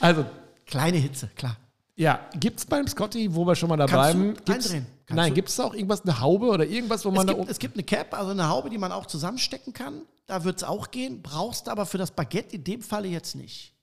also 0.00 0.24
Kleine 0.66 0.96
Hitze, 0.98 1.28
klar. 1.36 1.56
Ja, 1.94 2.20
gibt 2.40 2.58
es 2.60 2.66
beim 2.66 2.86
Scotty, 2.88 3.34
wo 3.34 3.46
wir 3.46 3.54
schon 3.54 3.68
mal 3.68 3.76
dabei 3.76 3.92
Kannst 3.92 4.14
du 4.14 4.18
bleiben, 4.18 4.34
gibt's, 4.44 4.66
eindrehen. 4.66 4.86
Kannst 5.06 5.16
nein, 5.16 5.28
du- 5.30 5.34
gibt 5.34 5.48
es 5.50 5.56
da 5.56 5.64
auch 5.64 5.74
irgendwas, 5.74 6.02
eine 6.02 6.20
Haube 6.20 6.46
oder 6.46 6.64
irgendwas, 6.64 7.04
wo 7.04 7.10
Es 7.10 7.14
man 7.16 7.26
da 7.26 7.32
gibt, 7.34 7.42
oben. 7.42 7.50
es 7.50 7.58
gibt 7.58 7.74
eine 7.74 7.82
Cap, 7.82 8.14
also 8.14 8.30
eine 8.30 8.48
Haube, 8.48 8.70
die 8.70 8.78
man 8.78 8.92
auch 8.92 9.06
zusammenstecken 9.06 9.72
kann. 9.74 10.02
Da 10.26 10.44
wird 10.44 10.56
es 10.56 10.64
auch 10.64 10.90
gehen. 10.90 11.20
Brauchst 11.22 11.68
aber 11.68 11.84
für 11.84 11.98
das 11.98 12.10
Baguette 12.12 12.56
in 12.56 12.64
dem 12.64 12.80
Falle 12.80 13.08
jetzt 13.08 13.34
nicht. 13.34 13.74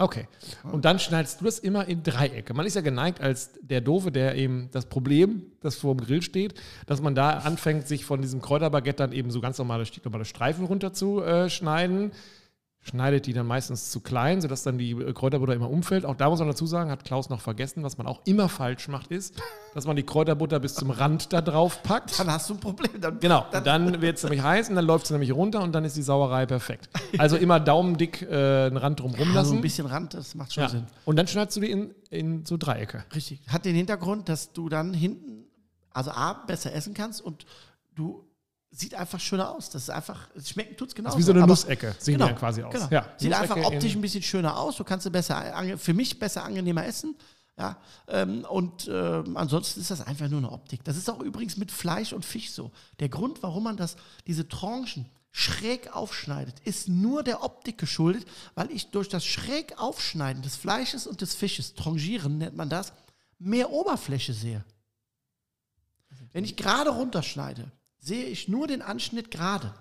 Okay. 0.00 0.28
Und 0.62 0.84
dann 0.84 1.00
schneidest 1.00 1.40
du 1.40 1.44
das 1.44 1.58
immer 1.58 1.86
in 1.88 2.04
Dreiecke. 2.04 2.54
Man 2.54 2.64
ist 2.66 2.74
ja 2.74 2.82
geneigt 2.82 3.20
als 3.20 3.50
der 3.60 3.80
Doofe, 3.80 4.12
der 4.12 4.36
eben 4.36 4.70
das 4.70 4.86
Problem, 4.86 5.42
das 5.60 5.74
vor 5.74 5.94
dem 5.96 6.06
Grill 6.06 6.22
steht, 6.22 6.54
dass 6.86 7.02
man 7.02 7.16
da 7.16 7.30
anfängt, 7.38 7.88
sich 7.88 8.04
von 8.04 8.22
diesem 8.22 8.40
Kräuterbaguette 8.40 8.98
dann 9.02 9.12
eben 9.12 9.32
so 9.32 9.40
ganz 9.40 9.58
normale, 9.58 9.84
normale 10.04 10.24
Streifen 10.24 10.66
runter 10.66 10.92
zu 10.92 11.20
äh, 11.20 11.50
schneiden. 11.50 12.12
Schneidet 12.80 13.26
die 13.26 13.34
dann 13.34 13.46
meistens 13.46 13.90
zu 13.90 14.00
klein, 14.00 14.40
sodass 14.40 14.62
dann 14.62 14.78
die 14.78 14.94
Kräuterbutter 14.94 15.52
immer 15.52 15.68
umfällt. 15.68 16.06
Auch 16.06 16.14
da 16.14 16.30
muss 16.30 16.38
man 16.38 16.48
dazu 16.48 16.64
sagen, 16.64 16.90
hat 16.90 17.04
Klaus 17.04 17.28
noch 17.28 17.40
vergessen, 17.40 17.82
was 17.82 17.98
man 17.98 18.06
auch 18.06 18.20
immer 18.24 18.48
falsch 18.48 18.88
macht, 18.88 19.10
ist, 19.10 19.34
dass 19.74 19.86
man 19.86 19.94
die 19.96 20.04
Kräuterbutter 20.04 20.58
bis 20.58 20.74
zum 20.74 20.90
Rand 20.90 21.32
da 21.32 21.42
drauf 21.42 21.82
packt. 21.82 22.18
Dann 22.18 22.30
hast 22.30 22.48
du 22.48 22.54
ein 22.54 22.60
Problem. 22.60 22.98
Dann, 23.00 23.20
Genau, 23.20 23.44
und 23.52 23.66
dann 23.66 24.00
wird 24.00 24.16
es 24.16 24.22
nämlich 24.22 24.42
heiß 24.42 24.70
und 24.70 24.76
dann 24.76 24.86
läuft 24.86 25.04
es 25.06 25.10
nämlich 25.10 25.34
runter 25.34 25.60
und 25.60 25.72
dann 25.72 25.84
ist 25.84 25.96
die 25.96 26.02
Sauerei 26.02 26.46
perfekt. 26.46 26.88
Also 27.18 27.36
immer 27.36 27.58
daumendick 27.60 28.22
äh, 28.22 28.66
einen 28.66 28.76
Rand 28.76 29.02
Also 29.02 29.16
lassen. 29.34 29.56
ein 29.56 29.60
bisschen 29.60 29.86
Rand, 29.86 30.14
das 30.14 30.34
macht 30.34 30.52
schon 30.54 30.62
ja. 30.62 30.68
Sinn. 30.68 30.84
Und 31.04 31.16
dann 31.16 31.26
schneidest 31.26 31.56
du 31.56 31.60
die 31.60 31.70
in, 31.70 31.94
in 32.10 32.46
so 32.46 32.56
Dreiecke. 32.56 33.04
Richtig. 33.14 33.40
Hat 33.48 33.64
den 33.64 33.74
Hintergrund, 33.74 34.28
dass 34.28 34.52
du 34.52 34.68
dann 34.68 34.94
hinten, 34.94 35.44
also 35.92 36.10
A, 36.12 36.32
besser 36.46 36.72
essen 36.72 36.94
kannst 36.94 37.20
und 37.20 37.44
du 37.94 38.24
sieht 38.70 38.94
einfach 38.94 39.18
schöner 39.20 39.50
aus. 39.54 39.70
Das 39.70 39.82
ist 39.82 39.90
einfach, 39.90 40.28
es 40.34 40.50
schmecken 40.50 40.76
tut 40.76 40.88
es 40.88 40.94
genauso. 40.94 41.18
Wie 41.18 41.22
so 41.22 41.32
eine 41.32 41.46
Nussecke 41.46 41.94
sehen 41.98 42.14
Genau, 42.14 42.26
die 42.26 42.32
dann 42.32 42.38
quasi 42.38 42.62
aus. 42.62 42.72
Genau. 42.72 42.88
Ja, 42.90 43.06
Sieht 43.16 43.30
Nussecke 43.30 43.54
einfach 43.54 43.66
optisch 43.72 43.92
in- 43.92 43.98
ein 43.98 44.02
bisschen 44.02 44.22
schöner 44.22 44.58
aus. 44.58 44.76
Du 44.76 44.84
kannst 44.84 45.04
sie 45.04 45.10
besser, 45.10 45.76
für 45.78 45.94
mich 45.94 46.18
besser 46.18 46.44
angenehmer 46.44 46.84
essen. 46.86 47.16
Ja, 47.56 47.76
ähm, 48.06 48.44
und 48.44 48.88
ähm, 48.88 49.36
ansonsten 49.36 49.80
ist 49.80 49.90
das 49.90 50.00
einfach 50.06 50.28
nur 50.28 50.38
eine 50.38 50.52
Optik. 50.52 50.84
Das 50.84 50.96
ist 50.96 51.10
auch 51.10 51.18
übrigens 51.20 51.56
mit 51.56 51.72
Fleisch 51.72 52.12
und 52.12 52.24
Fisch 52.24 52.52
so. 52.52 52.70
Der 53.00 53.08
Grund, 53.08 53.42
warum 53.42 53.64
man 53.64 53.76
das, 53.76 53.96
diese 54.28 54.46
Tranchen 54.48 55.10
schräg 55.32 55.92
aufschneidet, 55.96 56.60
ist 56.60 56.88
nur 56.88 57.24
der 57.24 57.42
Optik 57.42 57.76
geschuldet, 57.78 58.28
weil 58.54 58.70
ich 58.70 58.90
durch 58.92 59.08
das 59.08 59.24
schräg 59.24 59.76
Aufschneiden 59.76 60.40
des 60.42 60.54
Fleisches 60.54 61.08
und 61.08 61.20
des 61.20 61.34
Fisches, 61.34 61.74
Trangieren 61.74 62.38
nennt 62.38 62.56
man 62.56 62.68
das, 62.68 62.92
mehr 63.40 63.70
Oberfläche 63.72 64.34
sehe. 64.34 64.64
Wenn 66.32 66.44
ich 66.44 66.56
gerade 66.56 66.90
runterschneide, 66.90 67.70
sehe 67.98 68.24
ich 68.26 68.48
nur 68.48 68.66
den 68.66 68.82
Anschnitt 68.82 69.30
gerade. 69.30 69.74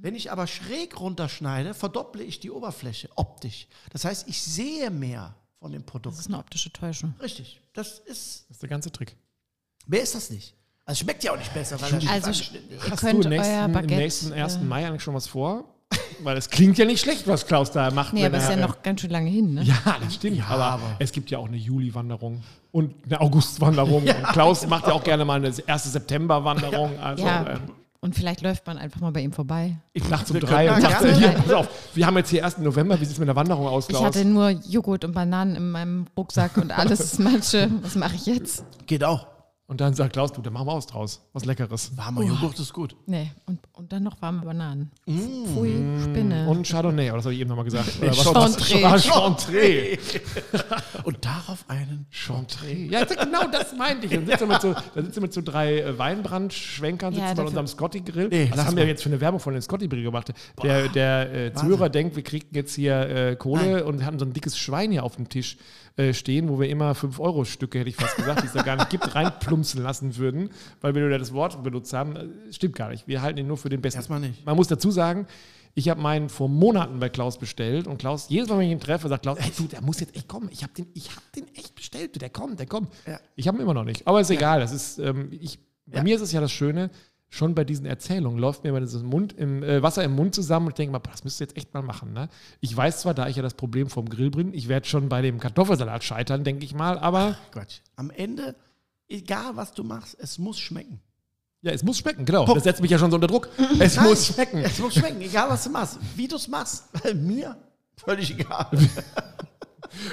Wenn 0.00 0.14
ich 0.14 0.30
aber 0.30 0.46
schräg 0.46 0.98
runterschneide, 0.98 1.74
verdopple 1.74 2.22
ich 2.22 2.40
die 2.40 2.50
Oberfläche 2.50 3.08
optisch. 3.16 3.66
Das 3.90 4.04
heißt, 4.04 4.28
ich 4.28 4.42
sehe 4.42 4.90
mehr 4.90 5.34
von 5.58 5.72
dem 5.72 5.82
Das 5.82 5.90
Produkt. 5.90 6.18
ist 6.18 6.26
eine 6.28 6.38
optische 6.38 6.72
Täuschung. 6.72 7.14
Richtig. 7.20 7.60
Das 7.74 7.98
ist. 7.98 8.46
Das 8.48 8.56
ist 8.56 8.62
der 8.62 8.68
ganze 8.68 8.90
Trick. 8.92 9.16
Mehr 9.86 10.02
ist 10.02 10.14
das 10.14 10.30
nicht. 10.30 10.54
Also 10.84 11.04
schmeckt 11.04 11.22
ja 11.22 11.32
auch 11.32 11.38
nicht 11.38 11.52
besser, 11.52 11.80
weil 11.80 12.02
er 12.02 12.10
Also 12.12 12.30
Hast 12.30 13.00
könnt 13.00 13.24
du 13.24 13.28
euer 13.28 13.68
nächsten, 13.68 13.78
im 13.78 13.86
nächsten 13.98 14.32
1. 14.32 14.56
äh, 14.56 14.58
Mai 14.60 14.86
eigentlich 14.86 15.02
schon 15.02 15.14
was 15.14 15.26
vor? 15.28 15.64
Weil 16.24 16.36
es 16.36 16.48
klingt 16.50 16.78
ja 16.78 16.84
nicht 16.84 17.00
schlecht, 17.00 17.26
was 17.26 17.46
Klaus 17.46 17.70
da 17.70 17.90
macht. 17.90 18.12
Nee, 18.12 18.24
aber 18.26 18.38
ist 18.38 18.48
ja 18.48 18.54
äh, 18.54 18.60
noch 18.60 18.82
ganz 18.82 19.00
schön 19.00 19.10
lange 19.10 19.30
hin, 19.30 19.54
ne? 19.54 19.62
Ja, 19.62 19.74
das 20.02 20.14
stimmt. 20.14 20.42
aber, 20.50 20.64
aber- 20.64 20.96
es 20.98 21.12
gibt 21.12 21.30
ja 21.30 21.38
auch 21.38 21.46
eine 21.48 21.56
Juli-Wanderung 21.56 22.42
und 22.72 22.94
eine 23.06 23.20
August-Wanderung. 23.20 24.02
und 24.06 24.22
Klaus 24.32 24.66
macht 24.66 24.86
ja 24.86 24.92
auch 24.92 25.04
gerne 25.04 25.24
mal 25.24 25.34
eine 25.44 25.52
erste 25.66 25.88
September-Wanderung. 25.88 26.98
Also, 27.00 27.24
Ja, 27.26 27.46
ähm, 27.54 27.60
und 28.02 28.14
vielleicht 28.14 28.40
läuft 28.40 28.66
man 28.66 28.78
einfach 28.78 29.00
mal 29.00 29.10
bei 29.12 29.20
ihm 29.20 29.32
vorbei. 29.32 29.76
ich 29.92 30.08
nachts 30.08 30.30
um 30.30 30.34
Wir 30.34 30.40
drei 30.40 30.70
und 30.74 30.82
da 30.82 30.88
sagte, 30.90 31.06
gerne- 31.08 31.18
hier, 31.18 31.28
pass 31.32 31.52
auf, 31.52 31.68
wir 31.94 32.06
haben 32.06 32.16
jetzt 32.16 32.30
hier 32.30 32.44
1. 32.44 32.58
November, 32.58 32.98
wie 32.98 33.04
sieht 33.04 33.12
es 33.14 33.18
mit 33.18 33.28
der 33.28 33.36
Wanderung 33.36 33.66
aus, 33.66 33.84
Ich 33.84 33.94
Klaus? 33.94 34.04
hatte 34.04 34.24
nur 34.24 34.48
Joghurt 34.50 35.04
und 35.04 35.12
Bananen 35.12 35.54
in 35.56 35.70
meinem 35.70 36.06
Rucksack 36.16 36.56
und 36.56 36.70
alles 36.76 37.18
Matsche. 37.18 37.70
Was 37.82 37.96
mache 37.96 38.14
ich 38.16 38.24
jetzt? 38.26 38.64
Geht 38.86 39.04
auch. 39.04 39.26
Und 39.70 39.80
dann 39.80 39.94
sagt 39.94 40.14
Klaus, 40.14 40.32
du, 40.32 40.42
dann 40.42 40.52
machen 40.52 40.66
wir 40.66 40.72
aus 40.72 40.88
draus. 40.88 41.20
Was 41.32 41.44
Leckeres. 41.44 41.96
Warmer 41.96 42.24
Joghurt 42.24 42.58
ist 42.58 42.72
gut. 42.72 42.96
Nee, 43.06 43.30
und, 43.46 43.60
und 43.72 43.92
dann 43.92 44.02
noch 44.02 44.20
warme 44.20 44.44
Bananen. 44.44 44.90
Pfui, 45.08 45.70
Spinne. 46.02 46.48
Und 46.48 46.66
Chardonnay, 46.66 47.10
oder 47.10 47.18
das 47.18 47.26
habe 47.26 47.34
ich 47.34 47.40
eben 47.40 47.50
nochmal 47.50 47.66
gesagt. 47.66 47.88
Oder 48.02 48.10
was? 48.10 48.24
Chantre. 48.24 48.84
Ah, 48.84 48.98
Chantre. 48.98 49.98
Und 51.04 51.24
darauf 51.24 51.64
einen. 51.68 52.04
Chantre. 52.10 52.72
Ja, 52.72 53.04
genau 53.04 53.46
das 53.52 53.72
meinte 53.76 54.06
ich. 54.06 54.12
Dann 54.12 54.26
sitzt 54.26 54.40
er 54.40 54.46
mit 54.48 54.60
so, 54.60 54.74
dann 54.96 55.04
sitzt 55.04 55.18
er 55.18 55.22
mit 55.22 55.32
so 55.32 55.40
drei 55.40 55.80
äh, 55.82 55.96
Weinbrandschwenkern 55.96 57.14
Ja, 57.14 57.20
sitzen 57.20 57.28
bei 57.28 57.34
dafür- 57.34 57.46
unserem 57.50 57.66
Scotty-Grill. 57.68 58.28
Nee, 58.28 58.48
Was 58.50 58.56
lass 58.56 58.66
haben 58.66 58.76
wir 58.76 58.86
jetzt 58.88 59.04
für 59.04 59.08
eine 59.08 59.20
Werbung 59.20 59.38
von 59.38 59.52
den 59.52 59.62
Scotty-Grill 59.62 60.02
gemacht? 60.02 60.32
Der, 60.64 60.88
der 60.88 61.32
äh, 61.32 61.52
Zuhörer 61.54 61.88
denkt, 61.90 62.16
wir 62.16 62.24
kriegen 62.24 62.48
jetzt 62.56 62.74
hier 62.74 63.08
äh, 63.08 63.36
Kohle 63.36 63.84
und 63.84 64.04
haben 64.04 64.18
so 64.18 64.24
ein 64.24 64.32
dickes 64.32 64.58
Schwein 64.58 64.90
hier 64.90 65.04
auf 65.04 65.14
dem 65.14 65.28
Tisch 65.28 65.58
äh, 66.00 66.14
stehen, 66.14 66.48
wo 66.48 66.58
wir 66.60 66.68
immer 66.68 66.92
5-Euro-Stücke, 66.92 67.78
hätte 67.80 67.90
ich 67.90 67.96
fast 67.96 68.16
gesagt, 68.16 68.42
die 68.42 68.46
es 68.46 68.52
da 68.52 68.62
gar 68.62 68.76
nicht 68.76 68.90
gibt, 68.90 69.14
reinplumpsen 69.14 69.82
lassen 69.82 70.16
würden, 70.16 70.50
weil 70.80 70.94
wir 70.94 71.02
nur 71.06 71.18
das 71.18 71.32
Wort 71.32 71.62
benutzt 71.62 71.92
haben. 71.92 72.16
Äh, 72.16 72.52
Stimmt 72.52 72.76
gar 72.76 72.88
nicht. 72.90 73.06
Wir 73.08 73.22
halten 73.22 73.38
ihn 73.38 73.46
nur 73.46 73.56
für 73.56 73.68
den 73.68 73.80
besten. 73.80 73.98
Erstmal 73.98 74.20
nicht. 74.20 74.44
Man 74.46 74.56
muss 74.56 74.68
dazu 74.68 74.90
sagen, 74.90 75.26
ich 75.74 75.88
habe 75.88 76.00
meinen 76.00 76.28
vor 76.28 76.48
Monaten 76.48 76.98
bei 76.98 77.08
Klaus 77.08 77.38
bestellt 77.38 77.86
und 77.86 77.98
Klaus, 77.98 78.28
jedes 78.28 78.48
Mal, 78.48 78.58
wenn 78.58 78.66
ich 78.66 78.72
ihn 78.72 78.80
treffe, 78.80 79.08
sagt 79.08 79.22
Klaus, 79.22 79.38
ey, 79.38 79.52
du, 79.56 79.64
der 79.68 79.80
muss 79.82 80.00
jetzt 80.00 80.16
echt 80.16 80.26
kommen. 80.26 80.48
Ich 80.52 80.62
habe 80.62 80.72
den, 80.72 80.86
ich 80.94 81.14
hab 81.14 81.22
den 81.32 81.46
echt 81.54 81.74
bestellt, 81.76 82.14
du, 82.16 82.18
der 82.18 82.30
kommt, 82.30 82.58
der 82.58 82.66
kommt. 82.66 82.88
Ja. 83.06 83.20
Ich 83.36 83.46
habe 83.46 83.58
ihn 83.58 83.62
immer 83.62 83.74
noch 83.74 83.84
nicht. 83.84 84.06
Aber 84.08 84.20
ist 84.20 84.30
egal. 84.30 84.58
Das 84.60 84.72
ist, 84.72 84.98
ähm, 84.98 85.28
ich, 85.30 85.58
bei 85.86 85.98
Ja. 85.98 86.02
mir 86.02 86.16
ist 86.16 86.22
es 86.22 86.32
ja 86.32 86.40
das 86.40 86.50
Schöne, 86.52 86.90
schon 87.30 87.54
bei 87.54 87.64
diesen 87.64 87.86
Erzählungen 87.86 88.38
läuft 88.38 88.64
mir 88.64 88.78
dieses 88.80 89.02
Mund 89.02 89.32
im, 89.32 89.62
äh, 89.62 89.82
Wasser 89.82 90.04
im 90.04 90.12
Mund 90.14 90.34
zusammen 90.34 90.66
und 90.66 90.72
ich 90.72 90.76
denke 90.76 90.92
mal, 90.92 90.98
boah, 90.98 91.12
das 91.12 91.24
müsst 91.24 91.40
ihr 91.40 91.46
jetzt 91.46 91.56
echt 91.56 91.72
mal 91.72 91.82
machen. 91.82 92.12
Ne? 92.12 92.28
Ich 92.60 92.76
weiß 92.76 93.00
zwar, 93.00 93.14
da 93.14 93.28
ich 93.28 93.36
ja 93.36 93.42
das 93.42 93.54
Problem 93.54 93.88
vom 93.88 94.08
Grill 94.08 94.30
bin, 94.30 94.52
ich 94.52 94.68
werde 94.68 94.86
schon 94.86 95.08
bei 95.08 95.22
dem 95.22 95.38
Kartoffelsalat 95.38 96.04
scheitern, 96.04 96.44
denke 96.44 96.64
ich 96.64 96.74
mal, 96.74 96.98
aber 96.98 97.36
Quatsch. 97.52 97.78
Am 97.96 98.10
Ende, 98.10 98.56
egal 99.08 99.56
was 99.56 99.72
du 99.72 99.84
machst, 99.84 100.16
es 100.20 100.38
muss 100.38 100.58
schmecken. 100.58 101.00
ja, 101.62 101.70
es 101.70 101.84
muss 101.84 101.98
schmecken, 101.98 102.24
genau. 102.24 102.44
Punkt. 102.44 102.56
Das 102.56 102.64
setzt 102.64 102.82
mich 102.82 102.90
ja 102.90 102.98
schon 102.98 103.10
so 103.10 103.14
unter 103.14 103.28
Druck. 103.28 103.48
Es 103.78 103.96
Nein, 103.96 104.06
muss 104.06 104.26
schmecken. 104.26 104.58
Es 104.58 104.78
muss 104.80 104.94
schmecken, 104.94 105.20
egal 105.20 105.48
was 105.48 105.64
du 105.64 105.70
machst. 105.70 105.98
Wie 106.16 106.26
du 106.26 106.36
es 106.36 106.48
machst. 106.48 106.84
Mir 107.14 107.56
völlig 107.96 108.32
egal. 108.32 108.66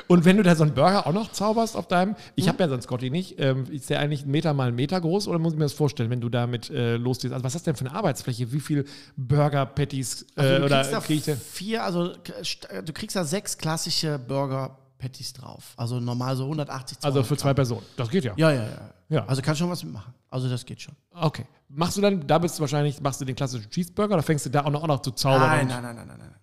Und 0.08 0.26
wenn 0.26 0.38
du 0.38 0.44
da 0.44 0.56
so 0.56 0.64
einen 0.64 0.74
Burger 0.74 1.08
auch 1.08 1.14
noch 1.14 1.32
zauberst 1.32 1.76
auf 1.76 1.88
deinem, 1.88 2.16
ich 2.36 2.48
habe 2.48 2.60
ja 2.60 2.68
so 2.68 2.74
einen 2.74 2.82
Scotty 2.82 3.10
nicht, 3.10 3.40
ähm, 3.40 3.66
ist 3.72 3.90
der 3.90 4.00
eigentlich 4.00 4.24
einen 4.24 4.32
Meter 4.32 4.54
mal 4.54 4.68
einen 4.68 4.76
Meter 4.76 5.00
groß 5.00 5.28
oder 5.28 5.40
muss 5.40 5.54
ich 5.54 5.60
mir 5.60 5.66
das 5.66 5.74
vorstellen, 5.74 6.10
wenn 6.10 6.22
du 6.22 6.30
damit 6.30 6.70
äh, 6.70 6.98
losgehst? 6.98 7.34
Also 7.34 7.44
was 7.44 7.56
ist 7.56 7.62
das 7.62 7.64
denn 7.64 7.76
für 7.76 7.90
eine 7.90 7.96
Arbeitsfläche? 7.98 8.52
Wie 8.52 8.60
viel 8.60 8.86
Burger-Patties 9.16 10.24
äh, 10.36 10.42
Also 10.42 10.58
du 10.60 10.66
oder 10.66 11.02
krieg 11.02 11.18
ich 11.18 11.26
denn? 11.26 11.38
vier, 11.38 11.84
also 11.84 12.14
du 12.14 12.94
kriegst 12.94 13.16
da 13.16 13.24
sechs 13.24 13.58
klassische 13.58 14.20
Burger 14.20 14.78
Patties 14.98 15.34
drauf. 15.34 15.74
Also 15.78 16.00
normal 16.00 16.36
so 16.36 16.44
180 16.44 16.98
Also 17.04 17.22
für 17.24 17.38
200 17.38 17.40
zwei 17.40 17.54
Personen. 17.54 17.86
Das 17.96 18.10
geht 18.10 18.24
ja. 18.24 18.34
Ja, 18.36 18.52
ja, 18.52 18.64
ja. 18.64 18.94
Ja. 19.10 19.26
Also 19.26 19.42
kannst 19.42 19.60
schon 19.60 19.70
was 19.70 19.84
mitmachen. 19.84 20.14
Also 20.30 20.50
das 20.50 20.66
geht 20.66 20.82
schon. 20.82 20.96
Okay. 21.12 21.46
Machst 21.70 21.98
du 21.98 22.02
dann, 22.02 22.26
da 22.28 22.38
bist 22.40 22.58
du 22.58 22.62
wahrscheinlich, 22.62 23.00
machst 23.00 23.22
du 23.22 23.26
den 23.26 23.36
klassischen 23.36 23.70
Cheeseburger 23.70 24.16
oder 24.16 24.24
fängst 24.24 24.46
du 24.46 24.50
da 24.50 24.66
auch 24.66 24.70
noch, 24.70 24.84
auch 24.84 24.88
noch 24.88 25.02
zu 25.02 25.12
zaubern? 25.12 25.42
Nein, 25.50 25.68
nein, 25.68 25.84
nein, 25.84 25.96
nein, 25.96 26.08
nein, 26.08 26.18
nein. 26.20 26.34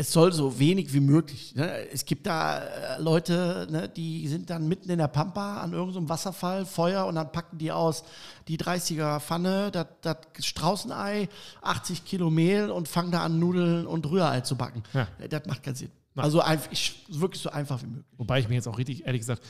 Es 0.00 0.12
soll 0.12 0.32
so 0.32 0.58
wenig 0.58 0.94
wie 0.94 1.00
möglich. 1.00 1.54
Ne? 1.54 1.86
Es 1.92 2.06
gibt 2.06 2.26
da 2.26 2.58
äh, 2.58 3.02
Leute, 3.02 3.68
ne, 3.70 3.86
die 3.86 4.26
sind 4.28 4.48
dann 4.48 4.66
mitten 4.66 4.88
in 4.88 4.96
der 4.96 5.08
Pampa 5.08 5.58
an 5.58 5.74
irgendeinem 5.74 6.08
Wasserfall, 6.08 6.64
Feuer 6.64 7.04
und 7.04 7.16
dann 7.16 7.30
packen 7.30 7.58
die 7.58 7.70
aus 7.70 8.02
die 8.48 8.56
30er 8.56 9.20
Pfanne, 9.20 9.70
das 9.70 9.86
das 10.00 10.16
Straußenei, 10.40 11.28
80 11.60 12.06
Kilo 12.06 12.30
Mehl 12.30 12.70
und 12.70 12.88
fangen 12.88 13.12
da 13.12 13.22
an 13.22 13.38
Nudeln 13.38 13.86
und 13.86 14.10
Rührei 14.10 14.40
zu 14.40 14.56
backen. 14.56 14.82
Ja. 14.94 15.06
Das 15.28 15.44
macht 15.44 15.62
keinen 15.62 15.74
Sinn. 15.74 15.90
Also 16.16 16.40
einfach, 16.40 16.72
ich, 16.72 17.04
wirklich 17.08 17.42
so 17.42 17.50
einfach 17.50 17.82
wie 17.82 17.86
möglich. 17.86 18.06
Wobei 18.16 18.40
ich 18.40 18.48
mir 18.48 18.54
jetzt 18.54 18.68
auch 18.68 18.78
richtig, 18.78 19.04
ehrlich 19.04 19.20
gesagt, 19.20 19.42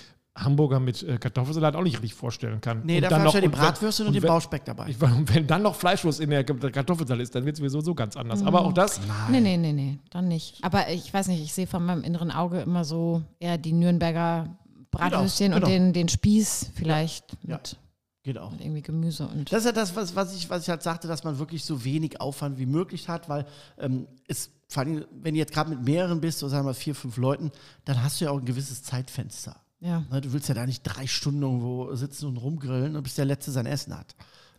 Hamburger 0.42 0.80
mit 0.80 1.02
äh, 1.02 1.18
Kartoffelsalat 1.18 1.76
auch 1.76 1.82
nicht 1.82 1.96
richtig 1.96 2.14
vorstellen 2.14 2.60
kann. 2.60 2.82
Nee, 2.84 2.96
Und 2.96 3.02
dafür 3.02 3.16
dann 3.18 3.26
hast 3.26 3.32
du 3.34 3.36
ja 3.38 3.40
die 3.42 3.46
und 3.48 3.52
wenn- 3.54 3.60
Bratwürste 3.60 4.06
und, 4.06 4.12
den 4.14 4.22
wenn- 4.22 4.28
Bauspeck 4.28 4.64
dabei. 4.64 4.88
Ich, 4.88 5.00
und 5.02 5.34
wenn 5.34 5.46
dann 5.46 5.62
noch 5.62 5.74
Fleischwurst 5.74 6.20
in 6.20 6.30
der 6.30 6.44
Kartoffelsalat 6.44 7.22
ist, 7.22 7.34
dann 7.34 7.44
wird 7.44 7.54
es 7.54 7.58
sowieso 7.58 7.80
so 7.80 7.94
ganz 7.94 8.16
anders. 8.16 8.42
Aber 8.42 8.62
auch 8.64 8.72
das, 8.72 9.00
Nee, 9.30 9.40
nee, 9.40 9.56
nee, 9.56 9.72
nee, 9.72 9.98
dann 10.10 10.28
nicht. 10.28 10.58
Aber 10.62 10.88
ich 10.90 11.12
weiß 11.12 11.28
nicht, 11.28 11.42
ich 11.42 11.52
sehe 11.52 11.66
von 11.66 11.84
meinem 11.84 12.02
inneren 12.02 12.30
Auge 12.30 12.60
immer 12.60 12.84
so 12.84 13.22
eher 13.38 13.58
die 13.58 13.72
Nürnberger 13.72 14.56
Bratwürstchen 14.90 15.52
genau. 15.52 15.64
und 15.66 15.70
den, 15.70 15.92
den 15.92 16.08
Spieß 16.08 16.72
vielleicht 16.74 17.36
Ja. 17.46 17.56
mit, 17.56 17.76
Geht 18.22 18.38
auch. 18.38 18.50
mit 18.50 18.60
irgendwie 18.60 18.82
Gemüse 18.82 19.26
und. 19.28 19.52
Das 19.52 19.60
ist 19.60 19.66
ja 19.66 19.72
das, 19.72 19.94
was, 19.94 20.16
was, 20.16 20.34
ich, 20.34 20.50
was 20.50 20.64
ich 20.64 20.68
halt 20.68 20.82
sagte, 20.82 21.06
dass 21.06 21.22
man 21.24 21.38
wirklich 21.38 21.64
so 21.64 21.84
wenig 21.84 22.20
Aufwand 22.20 22.58
wie 22.58 22.66
möglich 22.66 23.08
hat, 23.08 23.28
weil 23.28 23.46
ähm, 23.78 24.06
es, 24.26 24.50
vor 24.68 24.82
allem, 24.82 25.04
wenn 25.22 25.34
du 25.34 25.38
jetzt 25.38 25.52
gerade 25.52 25.70
mit 25.70 25.82
mehreren 25.84 26.20
bist, 26.20 26.38
so 26.40 26.48
sagen 26.48 26.66
wir 26.66 26.74
vier, 26.74 26.94
fünf 26.94 27.16
Leuten, 27.18 27.50
dann 27.84 28.02
hast 28.02 28.20
du 28.20 28.24
ja 28.24 28.30
auch 28.32 28.38
ein 28.38 28.44
gewisses 28.44 28.82
Zeitfenster. 28.82 29.56
Ja. 29.80 30.04
Ne, 30.10 30.20
Du 30.20 30.32
willst 30.32 30.48
ja 30.48 30.54
da 30.54 30.66
nicht 30.66 30.82
drei 30.82 31.06
Stunden 31.06 31.42
irgendwo 31.42 31.94
sitzen 31.94 32.26
und 32.26 32.36
rumgrillen, 32.36 32.96
und 32.96 33.02
bis 33.02 33.14
der 33.14 33.24
Letzte 33.24 33.50
sein 33.50 33.66
Essen 33.66 33.96
hat. 33.96 34.14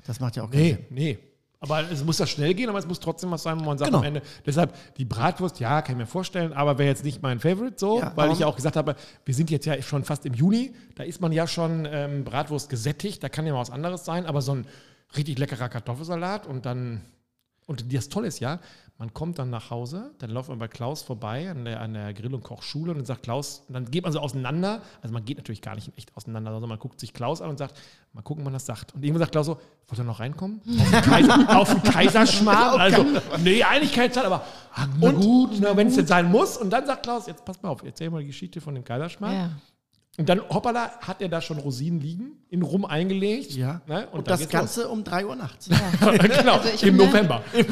Das 0.06 0.20
macht 0.20 0.36
ja 0.36 0.44
auch 0.44 0.50
keinen 0.52 0.62
Nee, 0.62 0.70
Sinn. 0.74 0.86
nee. 0.90 1.20
Aber 1.64 1.92
es 1.92 2.04
muss 2.04 2.18
ja 2.18 2.26
schnell 2.26 2.56
gehen, 2.56 2.70
aber 2.70 2.80
es 2.80 2.88
muss 2.88 3.00
trotzdem 3.00 3.30
was 3.30 3.44
sein, 3.44 3.60
wo 3.60 3.64
man 3.66 3.78
sagt 3.78 3.90
Genau. 3.90 4.00
am 4.00 4.04
Ende. 4.04 4.24
Deshalb, 4.48 4.74
die 4.98 5.06
Bratwurst, 5.06 5.60
ja, 5.60 5.84
kann 5.84 5.94
ich 5.96 6.00
mir 6.00 6.08
vorstellen, 6.08 6.54
aber 6.54 6.80
wäre 6.80 6.90
jetzt 6.90 7.04
nicht 7.04 7.22
mein 7.22 7.40
Favorite 7.40 7.76
so, 7.78 8.00
Ja, 8.00 8.14
weil 8.16 8.32
ich 8.32 8.40
ja 8.40 8.48
auch 8.48 8.56
gesagt 8.56 8.76
habe, 8.76 8.96
wir 9.26 9.36
sind 9.36 9.52
jetzt 9.52 9.68
ja 9.68 9.80
schon 9.84 10.04
fast 10.04 10.26
im 10.26 10.34
Juni, 10.34 10.74
da 10.96 11.04
ist 11.04 11.22
man 11.22 11.32
ja 11.32 11.46
schon 11.46 11.88
ähm, 11.90 12.24
Bratwurst 12.24 12.68
gesättigt, 12.68 13.22
da 13.24 13.30
kann 13.30 13.46
ja 13.46 13.54
mal 13.54 13.60
was 13.60 13.70
anderes 13.70 14.04
sein, 14.06 14.26
aber 14.26 14.42
so 14.42 14.56
ein 14.56 14.66
richtig 15.16 15.38
leckerer 15.38 15.70
Kartoffelsalat 15.70 16.48
und 16.48 16.66
dann, 16.66 17.02
und 17.68 17.94
das 17.94 18.10
Tolle 18.10 18.26
ist 18.28 18.40
ja, 18.40 18.60
man 19.02 19.16
kommt 19.16 19.39
dann 19.39 19.49
nach 19.49 19.72
Hause, 19.72 20.12
dann 20.20 20.30
läuft 20.30 20.49
man 20.49 20.60
bei 20.60 20.68
Klaus 20.68 21.02
vorbei 21.02 21.49
an 21.49 21.66
der, 21.66 21.82
an 21.82 21.95
der 21.95 22.14
Grill- 22.14 22.36
und 22.36 22.43
Kochschule 22.43 22.91
und 22.91 22.99
dann 22.99 23.06
sagt 23.08 23.24
Klaus, 23.24 23.64
und 23.68 23.74
dann 23.74 23.89
geht 23.89 24.04
man 24.04 24.14
so 24.14 24.20
auseinander, 24.20 24.84
also 25.02 25.12
man 25.12 25.26
geht 25.26 25.38
natürlich 25.38 25.64
gar 25.64 25.74
nicht 25.74 25.88
in 25.88 25.97
echt 25.97 26.16
auseinander, 26.16 26.52
sondern 26.52 26.70
man 26.70 26.78
guckt 26.78 26.99
sich 26.99 27.12
Klaus 27.12 27.41
an 27.41 27.49
und 27.49 27.58
sagt, 27.58 27.82
mal 28.14 28.22
gucken, 28.22 28.45
wann 28.45 28.54
das 28.54 28.68
sagt. 28.68 28.93
Und 28.93 29.04
irgendwann 29.04 29.22
sagt 29.22 29.32
Klaus 29.32 29.47
so, 29.47 29.60
wollt 29.88 29.99
ihr 29.99 30.04
noch 30.04 30.20
reinkommen? 30.20 30.62
Auf 30.68 30.91
den, 30.91 31.02
Kaiser, 31.02 31.58
auf 31.58 31.74
den 31.74 31.82
Kaiserschmarrn? 31.82 32.80
Also, 32.80 33.04
nee, 33.39 33.64
eigentlich 33.64 33.91
keine 33.91 34.12
Zeit, 34.12 34.24
aber 34.24 34.45
na 34.99 35.12
gut, 35.12 35.58
na, 35.60 35.76
wenn 35.76 35.88
es 35.88 35.95
jetzt 35.95 36.10
sein 36.10 36.30
muss. 36.30 36.58
Und 36.58 36.70
dann 36.70 36.86
sagt 36.86 37.02
Klaus, 37.02 37.26
jetzt 37.26 37.43
pass 37.43 37.60
mal 37.64 37.70
auf, 37.70 37.82
erzähl 37.84 38.12
mal 38.12 38.22
die 38.22 38.28
Geschichte 38.28 38.62
von 38.62 38.76
dem 38.76 38.84
Kaiserschmarrn. 38.84 39.34
ja. 39.34 39.49
Und 40.18 40.28
dann, 40.28 40.41
hoppala, 40.49 40.91
hat 40.99 41.22
er 41.22 41.30
da 41.30 41.39
schon 41.39 41.57
Rosinen 41.57 42.01
liegen, 42.01 42.34
in 42.49 42.64
Rum 42.64 42.84
eingelegt. 42.84 43.51
Ja. 43.53 43.82
Ne? 43.88 44.07
Und, 44.12 44.28
dann 44.28 44.39
das 44.39 44.49
Ganze 44.49 44.89
um 44.89 45.05
3 45.05 45.26
Uhr 45.26 45.36
nachts. 45.38 45.70
los. 45.70 45.80
genau, 46.38 46.59
ich 46.74 46.84
im 46.84 46.97
November. 46.97 47.41
Im 47.53 47.66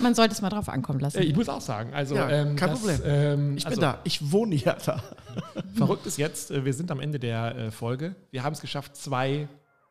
Man 0.00 0.16
sollte 0.16 0.34
es 0.34 0.42
mal 0.42 0.48
drauf 0.50 0.68
ankommen 0.68 0.98
lassen. 0.98 1.22
Ich 1.22 1.36
muss 1.36 1.48
auch 1.48 1.60
sagen, 1.60 1.94
also 1.94 2.16
Ja, 2.16 2.28
ähm, 2.28 2.56
kein 2.56 2.70
das, 2.70 2.78
Problem. 2.80 3.00
Ähm, 3.04 3.56
Ich 3.56 3.66
also, 3.66 3.76
bin 3.76 3.88
da. 3.88 4.00
Ich 4.02 4.32
wohne 4.32 4.56
ja 4.56 4.76
da. 4.84 5.00
Verrückt 5.76 6.06
ist 6.06 6.18
jetzt, 6.18 6.50
äh, 6.50 6.64
wir 6.64 6.74
sind 6.74 6.90
am 6.90 6.98
Ende 6.98 7.20
der 7.20 7.56
äh, 7.56 7.70
Folge. 7.70 8.16
Wir 8.32 8.42
haben 8.42 8.54
es 8.54 8.60
geschafft, 8.60 8.96
zwei 8.96 9.46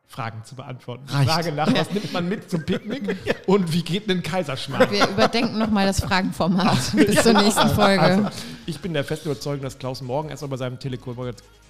Fragen 0.07 0.43
zu 0.43 0.55
beantworten. 0.55 1.05
Die 1.09 1.13
Reicht. 1.15 1.29
Frage 1.29 1.51
nach, 1.53 1.73
was 1.73 1.89
nimmt 1.91 2.13
man 2.13 2.29
mit 2.29 2.49
zum 2.49 2.63
Picknick 2.63 3.15
und 3.47 3.73
wie 3.73 3.81
geht 3.81 4.09
ein 4.09 4.21
Kaiserschmarrn? 4.21 4.91
Wir 4.91 5.07
überdenken 5.07 5.57
nochmal 5.57 5.87
das 5.87 6.01
Fragenformat 6.01 6.77
bis 6.95 7.23
zur 7.23 7.33
nächsten 7.33 7.69
Folge. 7.69 8.01
Also, 8.01 8.27
ich 8.67 8.79
bin 8.79 8.93
der 8.93 9.03
festen 9.03 9.29
Überzeugung, 9.29 9.63
dass 9.63 9.79
Klaus 9.79 10.01
morgen 10.01 10.29
erstmal 10.29 10.49
bei 10.49 10.57
seinem 10.57 10.77
Telekom 10.79 11.15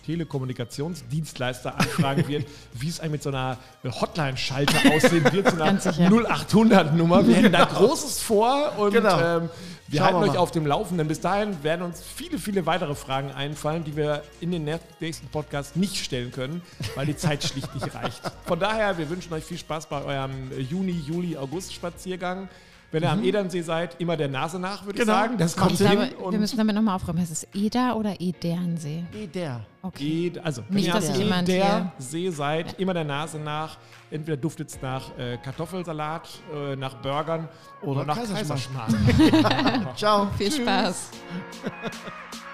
Telekommunikationsdienstleister 0.05 1.79
anfragen 1.79 2.27
wird, 2.27 2.45
wie 2.73 2.89
es 2.89 2.99
einem 2.99 3.13
mit 3.13 3.23
so 3.23 3.29
einer 3.29 3.57
Hotline-Schalter 3.85 4.93
aussehen 4.93 5.23
wird, 5.31 5.49
so 5.49 5.55
einer 5.55 5.65
Ganz 5.65 5.83
sicher. 5.85 6.07
0800-Nummer. 6.09 7.25
Wir 7.25 7.35
hätten 7.37 7.53
da 7.53 7.63
Großes 7.65 8.21
vor 8.21 8.73
und 8.77 8.91
Genau. 8.93 9.37
ähm, 9.37 9.49
wir 9.93 9.99
Schauen 9.99 10.15
halten 10.15 10.25
wir 10.25 10.31
euch 10.31 10.37
auf 10.39 10.49
dem 10.49 10.65
Laufenden. 10.65 11.07
Bis 11.07 11.21
dahin 11.21 11.63
werden 11.63 11.83
uns 11.83 12.01
viele, 12.01 12.39
viele 12.39 12.65
weitere 12.65 12.95
Fragen 12.95 13.31
einfallen, 13.31 13.83
die 13.83 13.95
wir 13.95 14.23
in 14.41 14.51
den 14.51 14.67
nächsten 14.99 15.27
Podcast 15.27 15.75
nicht 15.77 16.03
stellen 16.03 16.31
können, 16.31 16.63
weil 16.95 17.05
die 17.05 17.15
Zeit 17.15 17.43
schlicht 17.43 17.73
nicht 17.75 17.93
reicht. 17.93 18.19
Von 18.45 18.59
daher, 18.59 18.97
wir 18.97 19.09
wünschen 19.09 19.31
euch 19.33 19.43
viel 19.43 19.59
Spaß 19.59 19.85
bei 19.85 20.03
eurem 20.03 20.51
Juni, 20.57 20.99
Juli, 21.05 21.37
August-Spaziergang. 21.37 22.49
Wenn 22.93 23.01
ihr 23.03 23.11
am 23.11 23.23
Edernsee 23.23 23.61
seid, 23.63 23.99
immer 23.99 24.15
der 24.15 24.27
Nase 24.27 24.59
nach, 24.59 24.85
würde 24.85 24.99
Genau. 24.99 25.11
ich 25.13 25.19
sagen. 25.19 25.37
Das 25.39 25.57
kommt 25.57 25.71
Ich 25.71 25.79
hin. 25.79 25.89
glaube, 25.91 26.31
wir 26.31 26.39
müssen 26.39 26.57
damit 26.57 26.75
nochmal 26.75 26.95
aufräumen. 26.95 27.19
Heißt 27.19 27.31
es 27.31 27.47
Eder 27.53 27.97
oder 27.97 28.15
Edernsee? 28.21 29.03
Nee, 29.11 29.27
der. 29.27 29.61
Okay. 29.81 29.97
Geht, 30.31 30.45
also, 30.45 30.61
wenn 30.69 30.75
Nicht, 30.75 30.87
ihr 30.87 30.93
dass 30.93 31.07
am 31.09 31.13
sich 31.15 31.23
jemand 31.23 31.47
der 31.47 31.65
hier- 31.65 31.91
See 31.97 32.29
seid, 32.29 32.79
immer 32.79 32.93
der 32.93 33.03
Nase 33.03 33.39
nach. 33.39 33.77
Entweder 34.11 34.37
duftet 34.37 34.69
es 34.69 34.79
nach 34.81 35.09
äh, 35.17 35.37
Kartoffelsalat, 35.43 36.29
äh, 36.55 36.75
nach 36.75 36.93
Burgern 37.01 37.49
oder, 37.81 37.91
Oder 38.01 38.05
nach 38.05 38.15
Kaiserschmarrn. 38.17 38.93
Kaiserschmarrn. 39.17 39.87
Ciao. 39.97 40.27
Viel 40.37 40.51
Spaß. 40.51 41.09